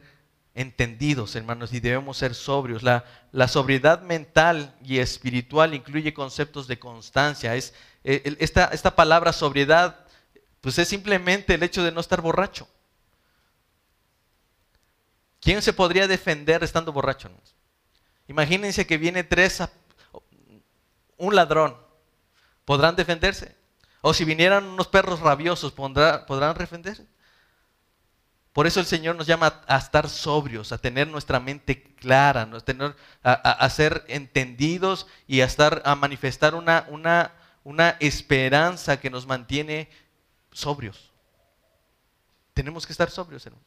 entendidos, 0.54 1.36
hermanos, 1.36 1.72
y 1.72 1.80
debemos 1.80 2.16
ser 2.16 2.34
sobrios. 2.34 2.82
La, 2.82 3.04
la 3.32 3.48
sobriedad 3.48 4.02
mental 4.02 4.74
y 4.82 4.98
espiritual 4.98 5.74
incluye 5.74 6.14
conceptos 6.14 6.66
de 6.66 6.78
constancia. 6.78 7.54
Es, 7.54 7.74
eh, 8.04 8.36
esta, 8.40 8.66
esta 8.66 8.94
palabra 8.94 9.32
sobriedad, 9.32 10.06
pues 10.60 10.78
es 10.78 10.88
simplemente 10.88 11.54
el 11.54 11.62
hecho 11.62 11.82
de 11.82 11.92
no 11.92 12.00
estar 12.00 12.20
borracho. 12.20 12.68
¿Quién 15.40 15.60
se 15.60 15.72
podría 15.72 16.06
defender 16.06 16.62
estando 16.62 16.92
borracho? 16.92 17.28
Imagínense 18.28 18.86
que 18.86 18.96
viene 18.96 19.24
tres, 19.24 19.62
un 21.16 21.34
ladrón, 21.34 21.76
¿podrán 22.64 22.94
defenderse? 22.94 23.56
O 24.00 24.14
si 24.14 24.24
vinieran 24.24 24.64
unos 24.64 24.88
perros 24.88 25.20
rabiosos, 25.20 25.72
¿podrán 25.72 26.56
defenderse? 26.56 27.06
Por 28.52 28.66
eso 28.66 28.80
el 28.80 28.86
Señor 28.86 29.16
nos 29.16 29.26
llama 29.26 29.62
a 29.66 29.78
estar 29.78 30.08
sobrios, 30.08 30.72
a 30.72 30.78
tener 30.78 31.08
nuestra 31.08 31.40
mente 31.40 31.94
clara, 31.94 32.48
a, 33.22 33.70
ser 33.70 34.04
entendidos 34.08 35.06
y 35.26 35.40
a, 35.40 35.46
estar, 35.46 35.82
a 35.86 35.94
manifestar 35.94 36.54
una, 36.54 36.84
una, 36.88 37.32
una 37.64 37.96
esperanza 38.00 39.00
que 39.00 39.10
nos 39.10 39.26
mantiene 39.26 39.88
sobrios. 40.52 41.12
Tenemos 42.54 42.86
que 42.86 42.92
estar 42.92 43.10
sobrios, 43.10 43.46
hermano. 43.46 43.64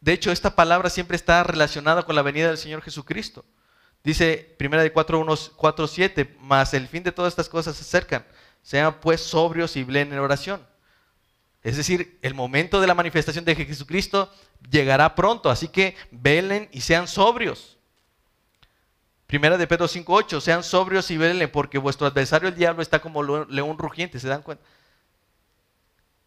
De 0.00 0.12
hecho, 0.12 0.30
esta 0.30 0.54
palabra 0.54 0.90
siempre 0.90 1.16
está 1.16 1.42
relacionada 1.42 2.04
con 2.04 2.14
la 2.14 2.22
venida 2.22 2.48
del 2.48 2.58
Señor 2.58 2.82
Jesucristo. 2.82 3.44
Dice 4.04 4.56
1 4.60 4.82
de 4.82 4.92
4, 4.92 5.26
4, 5.56 5.86
7, 5.86 6.36
más 6.40 6.74
el 6.74 6.86
fin 6.86 7.02
de 7.02 7.12
todas 7.12 7.32
estas 7.32 7.48
cosas 7.48 7.76
se 7.76 7.82
acercan. 7.82 8.24
Sean 8.62 9.00
pues 9.00 9.20
sobrios 9.20 9.76
y 9.76 9.82
blen 9.82 10.12
en 10.12 10.18
oración. 10.18 10.64
Es 11.62 11.76
decir, 11.76 12.18
el 12.22 12.34
momento 12.34 12.80
de 12.80 12.86
la 12.86 12.94
manifestación 12.94 13.44
de 13.44 13.56
Jesucristo 13.56 14.32
llegará 14.70 15.16
pronto, 15.16 15.50
así 15.50 15.66
que 15.66 15.96
velen 16.12 16.68
y 16.70 16.82
sean 16.82 17.08
sobrios. 17.08 17.75
Primera 19.26 19.58
de 19.58 19.66
Pedro 19.66 19.86
5.8, 19.86 20.40
sean 20.40 20.62
sobrios 20.62 21.10
y 21.10 21.16
velen 21.16 21.50
porque 21.50 21.78
vuestro 21.78 22.06
adversario 22.06 22.48
el 22.48 22.54
diablo 22.54 22.82
está 22.82 23.00
como 23.00 23.22
león 23.22 23.78
rugiente, 23.78 24.20
¿se 24.20 24.28
dan 24.28 24.42
cuenta? 24.42 24.64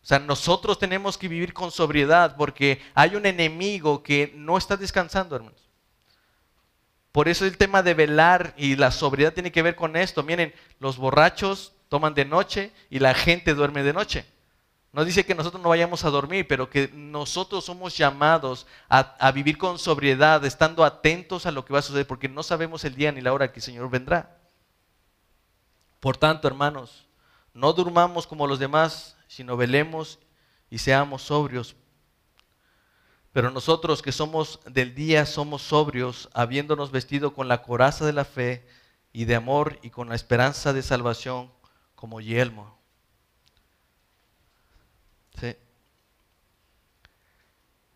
O 0.01 0.05
sea, 0.05 0.19
nosotros 0.19 0.79
tenemos 0.79 1.17
que 1.17 1.27
vivir 1.27 1.53
con 1.53 1.71
sobriedad 1.71 2.35
porque 2.37 2.81
hay 2.93 3.15
un 3.15 3.25
enemigo 3.25 4.03
que 4.03 4.33
no 4.35 4.57
está 4.57 4.75
descansando, 4.75 5.35
hermanos. 5.35 5.69
Por 7.11 7.27
eso 7.27 7.45
el 7.45 7.57
tema 7.57 7.83
de 7.83 7.93
velar 7.93 8.53
y 8.57 8.75
la 8.75 8.91
sobriedad 8.91 9.33
tiene 9.33 9.51
que 9.51 9.61
ver 9.61 9.75
con 9.75 9.95
esto. 9.95 10.23
Miren, 10.23 10.53
los 10.79 10.97
borrachos 10.97 11.73
toman 11.89 12.13
de 12.13 12.25
noche 12.25 12.71
y 12.89 12.99
la 12.99 13.13
gente 13.13 13.53
duerme 13.53 13.83
de 13.83 13.93
noche. 13.93 14.25
No 14.91 15.05
dice 15.05 15.23
que 15.23 15.35
nosotros 15.35 15.61
no 15.61 15.69
vayamos 15.69 16.03
a 16.03 16.09
dormir, 16.09 16.47
pero 16.47 16.69
que 16.69 16.89
nosotros 16.93 17.65
somos 17.65 17.95
llamados 17.95 18.65
a, 18.87 19.31
vivir 19.31 19.57
con 19.57 19.77
sobriedad, 19.77 20.43
estando 20.45 20.83
atentos 20.83 21.45
a 21.45 21.51
lo 21.51 21.63
que 21.63 21.73
va 21.73 21.79
a 21.79 21.83
suceder, 21.83 22.07
porque 22.07 22.27
no 22.27 22.41
sabemos 22.41 22.83
el 22.83 22.95
día 22.95 23.11
ni 23.11 23.21
la 23.21 23.33
hora 23.33 23.51
que 23.51 23.59
el 23.59 23.63
Señor 23.63 23.89
vendrá. 23.89 24.39
Por 25.99 26.17
tanto, 26.17 26.47
hermanos, 26.47 27.07
no 27.53 27.73
durmamos 27.73 28.25
como 28.25 28.47
los 28.47 28.57
demás, 28.57 29.15
sino 29.27 29.57
velemos 29.57 30.17
y 30.71 30.79
seamos 30.79 31.21
sobrios. 31.21 31.75
Pero 33.31 33.51
nosotros 33.51 34.01
que 34.01 34.11
somos 34.11 34.59
del 34.65 34.95
día 34.95 35.27
somos 35.27 35.61
sobrios, 35.61 36.29
habiéndonos 36.33 36.89
vestido 36.89 37.35
con 37.35 37.47
la 37.47 37.61
coraza 37.61 38.07
de 38.07 38.13
la 38.13 38.25
fe 38.25 38.67
y 39.13 39.25
de 39.25 39.35
amor 39.35 39.77
y 39.83 39.91
con 39.91 40.09
la 40.09 40.15
esperanza 40.15 40.73
de 40.73 40.81
salvación 40.81 41.51
como 41.93 42.21
yelmo 42.21 42.78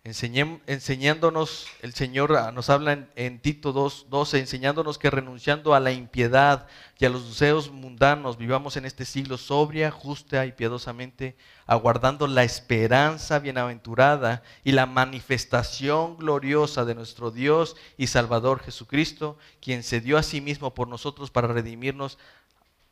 enseñándonos, 0.06 1.68
el 1.82 1.94
Señor 1.94 2.36
ah, 2.36 2.52
nos 2.52 2.70
habla 2.70 3.08
en, 3.16 3.40
Tito 3.40 3.72
2, 3.72 4.08
12, 4.10 4.40
enseñándonos 4.40 4.98
que 4.98 5.10
renunciando 5.10 5.74
a 5.74 5.80
la 5.80 5.94
impiedad 5.94 6.68
y 7.00 7.06
a 7.06 7.10
los 7.10 7.30
deseos 7.30 7.72
mundanos, 7.72 8.38
vivamos 8.38 8.76
en 8.76 8.84
este 8.86 9.06
siglo 9.06 9.38
sobria, 9.38 9.92
justa 9.92 10.46
y 10.46 10.52
piadosamente, 10.52 11.38
aguardando 11.66 12.28
la 12.28 12.44
esperanza 12.44 13.40
bienaventurada 13.40 14.44
y 14.66 14.74
la 14.74 14.86
manifestación 14.86 16.18
gloriosa 16.18 16.84
de 16.84 16.96
nuestro 16.96 17.32
Dios 17.32 17.78
y 17.98 18.08
Salvador 18.08 18.60
Jesucristo, 18.60 19.38
quien 19.62 19.84
se 19.84 20.02
dio 20.02 20.18
a 20.18 20.24
sí 20.24 20.42
mismo 20.42 20.74
por 20.74 20.90
nosotros 20.90 21.32
para 21.32 21.48
redimirnos 21.48 22.18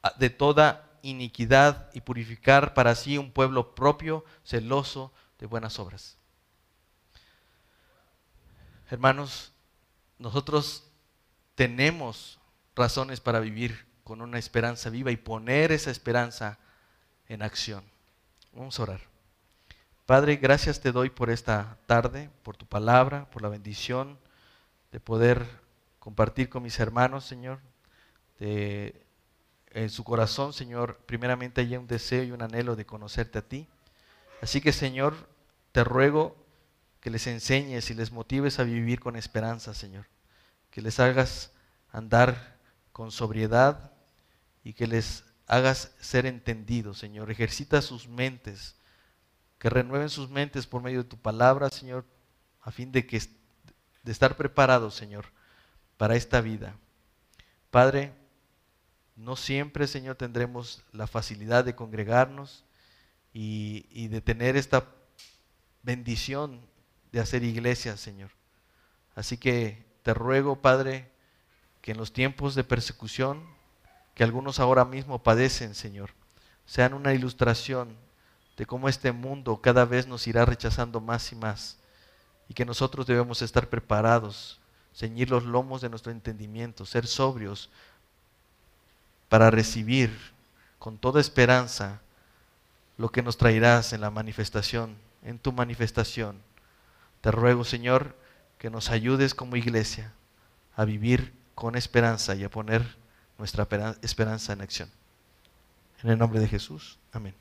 ah, 0.02 0.14
de 0.18 0.30
toda 0.30 0.91
iniquidad 1.02 1.90
y 1.94 2.02
purificar 2.02 2.74
para 2.74 2.96
sí 2.96 3.18
un 3.18 3.32
pueblo 3.32 3.76
propio, 3.76 4.26
celoso 4.44 5.14
de 5.40 5.46
buenas 5.46 5.80
obras. 5.80 6.18
Hermanos, 8.90 9.54
nosotros 10.20 10.84
tenemos 11.56 12.40
razones 12.76 13.20
para 13.20 13.40
vivir 13.40 13.86
con 14.04 14.22
una 14.22 14.40
esperanza 14.40 14.90
viva 14.90 15.12
y 15.12 15.18
poner 15.18 15.72
esa 15.72 15.92
esperanza 15.92 16.60
en 17.28 17.42
acción. 17.42 17.84
Vamos 18.54 18.80
a 18.80 18.84
orar. 18.84 19.02
Padre, 20.06 20.36
gracias 20.36 20.82
te 20.82 20.92
doy 20.92 21.10
por 21.10 21.30
esta 21.30 21.78
tarde, 21.86 22.30
por 22.44 22.58
tu 22.58 22.66
palabra, 22.66 23.30
por 23.32 23.42
la 23.42 23.50
bendición 23.50 24.20
de 24.92 25.00
poder 25.00 25.46
compartir 26.00 26.50
con 26.50 26.64
mis 26.64 26.80
hermanos, 26.80 27.24
Señor, 27.24 27.60
de 28.40 29.06
en 29.74 29.90
su 29.90 30.04
corazón, 30.04 30.54
Señor, 30.54 30.98
primeramente 31.06 31.62
hay 31.62 31.76
un 31.76 31.88
deseo 31.88 32.24
y 32.24 32.32
un 32.32 32.42
anhelo 32.42 32.76
de 32.76 32.86
conocerte 32.86 33.40
a 33.40 33.42
ti. 33.42 33.68
Así 34.42 34.62
que, 34.62 34.74
Señor, 34.74 35.16
te 35.72 35.84
ruego 35.84 36.36
que 37.00 37.10
les 37.10 37.28
enseñes 37.28 37.90
y 37.90 37.94
les 37.94 38.12
motives 38.12 38.60
a 38.60 38.64
vivir 38.64 39.00
con 39.00 39.16
esperanza, 39.16 39.74
Señor. 39.74 40.08
Que 40.70 40.82
les 40.82 41.00
hagas 41.00 41.52
andar 41.92 42.58
con 42.92 43.12
sobriedad 43.12 43.92
y 44.64 44.74
que 44.74 44.88
les 44.88 45.24
hagas 45.48 45.92
ser 46.00 46.26
entendidos, 46.26 46.98
Señor. 47.00 47.32
Ejercita 47.32 47.82
sus 47.82 48.08
mentes, 48.08 48.76
que 49.58 49.70
renueven 49.70 50.10
sus 50.10 50.30
mentes 50.30 50.68
por 50.68 50.82
medio 50.82 51.04
de 51.04 51.10
tu 51.10 51.18
palabra, 51.18 51.70
Señor, 51.70 52.06
a 52.62 52.72
fin 52.72 52.92
de 52.92 53.06
que 53.08 53.20
de 54.04 54.12
estar 54.12 54.36
preparados, 54.36 54.96
Señor, 54.96 55.26
para 55.98 56.16
esta 56.16 56.42
vida. 56.42 56.76
Padre, 57.70 58.14
no 59.16 59.36
siempre, 59.36 59.88
Señor, 59.88 60.16
tendremos 60.16 60.84
la 60.92 61.08
facilidad 61.08 61.64
de 61.66 61.76
congregarnos 61.76 62.66
y, 63.34 64.08
de 64.08 64.22
tener 64.22 64.58
esta 64.58 64.88
bendición 65.84 66.62
de 67.12 67.20
hacer 67.20 67.44
iglesia, 67.44 67.98
Señor. 67.98 68.32
Así 69.16 69.38
que 69.38 69.86
te 70.04 70.14
ruego, 70.14 70.62
Padre, 70.62 71.12
que 71.82 71.92
en 71.92 71.98
los 71.98 72.14
tiempos 72.14 72.56
de 72.56 72.64
persecución 72.64 73.44
que 74.16 74.24
algunos 74.24 74.60
ahora 74.60 74.86
mismo 74.86 75.24
padecen, 75.24 75.76
Señor, 75.76 76.12
sean 76.66 76.94
una 76.94 77.14
ilustración 77.14 77.96
de 78.58 78.66
cómo 78.66 78.90
este 78.90 79.12
mundo 79.12 79.62
cada 79.62 79.86
vez 79.86 80.08
nos 80.08 80.28
irá 80.28 80.46
rechazando 80.46 81.00
más 81.02 81.32
y 81.32 81.36
más 81.36 81.80
y 82.52 82.54
que 82.54 82.66
nosotros 82.66 83.08
debemos 83.08 83.42
estar 83.42 83.70
preparados, 83.70 84.60
ceñir 84.94 85.30
los 85.30 85.46
lomos 85.46 85.80
de 85.80 85.90
nuestro 85.90 86.12
entendimiento, 86.12 86.86
ser 86.86 87.08
sobrios, 87.08 87.70
para 89.32 89.50
recibir 89.50 90.12
con 90.78 90.98
toda 90.98 91.22
esperanza 91.22 92.02
lo 92.98 93.14
que 93.14 93.24
nos 93.24 93.38
traerás 93.38 93.94
en 93.94 94.02
la 94.02 94.12
manifestación, 94.12 94.98
en 95.24 95.40
tu 95.40 95.54
manifestación. 95.54 96.36
Te 97.22 97.32
ruego, 97.32 97.64
Señor, 97.64 98.14
que 98.58 98.70
nos 98.70 98.90
ayudes 98.90 99.34
como 99.34 99.56
iglesia 99.56 100.12
a 100.76 100.84
vivir 100.84 101.32
con 101.56 101.78
esperanza 101.78 102.36
y 102.36 102.44
a 102.44 102.50
poner 102.50 102.98
nuestra 103.38 103.70
esperanza 104.02 104.52
en 104.52 104.60
acción. 104.60 104.90
En 106.04 106.10
el 106.10 106.18
nombre 106.18 106.42
de 106.42 106.50
Jesús. 106.50 107.00
Amén. 107.14 107.34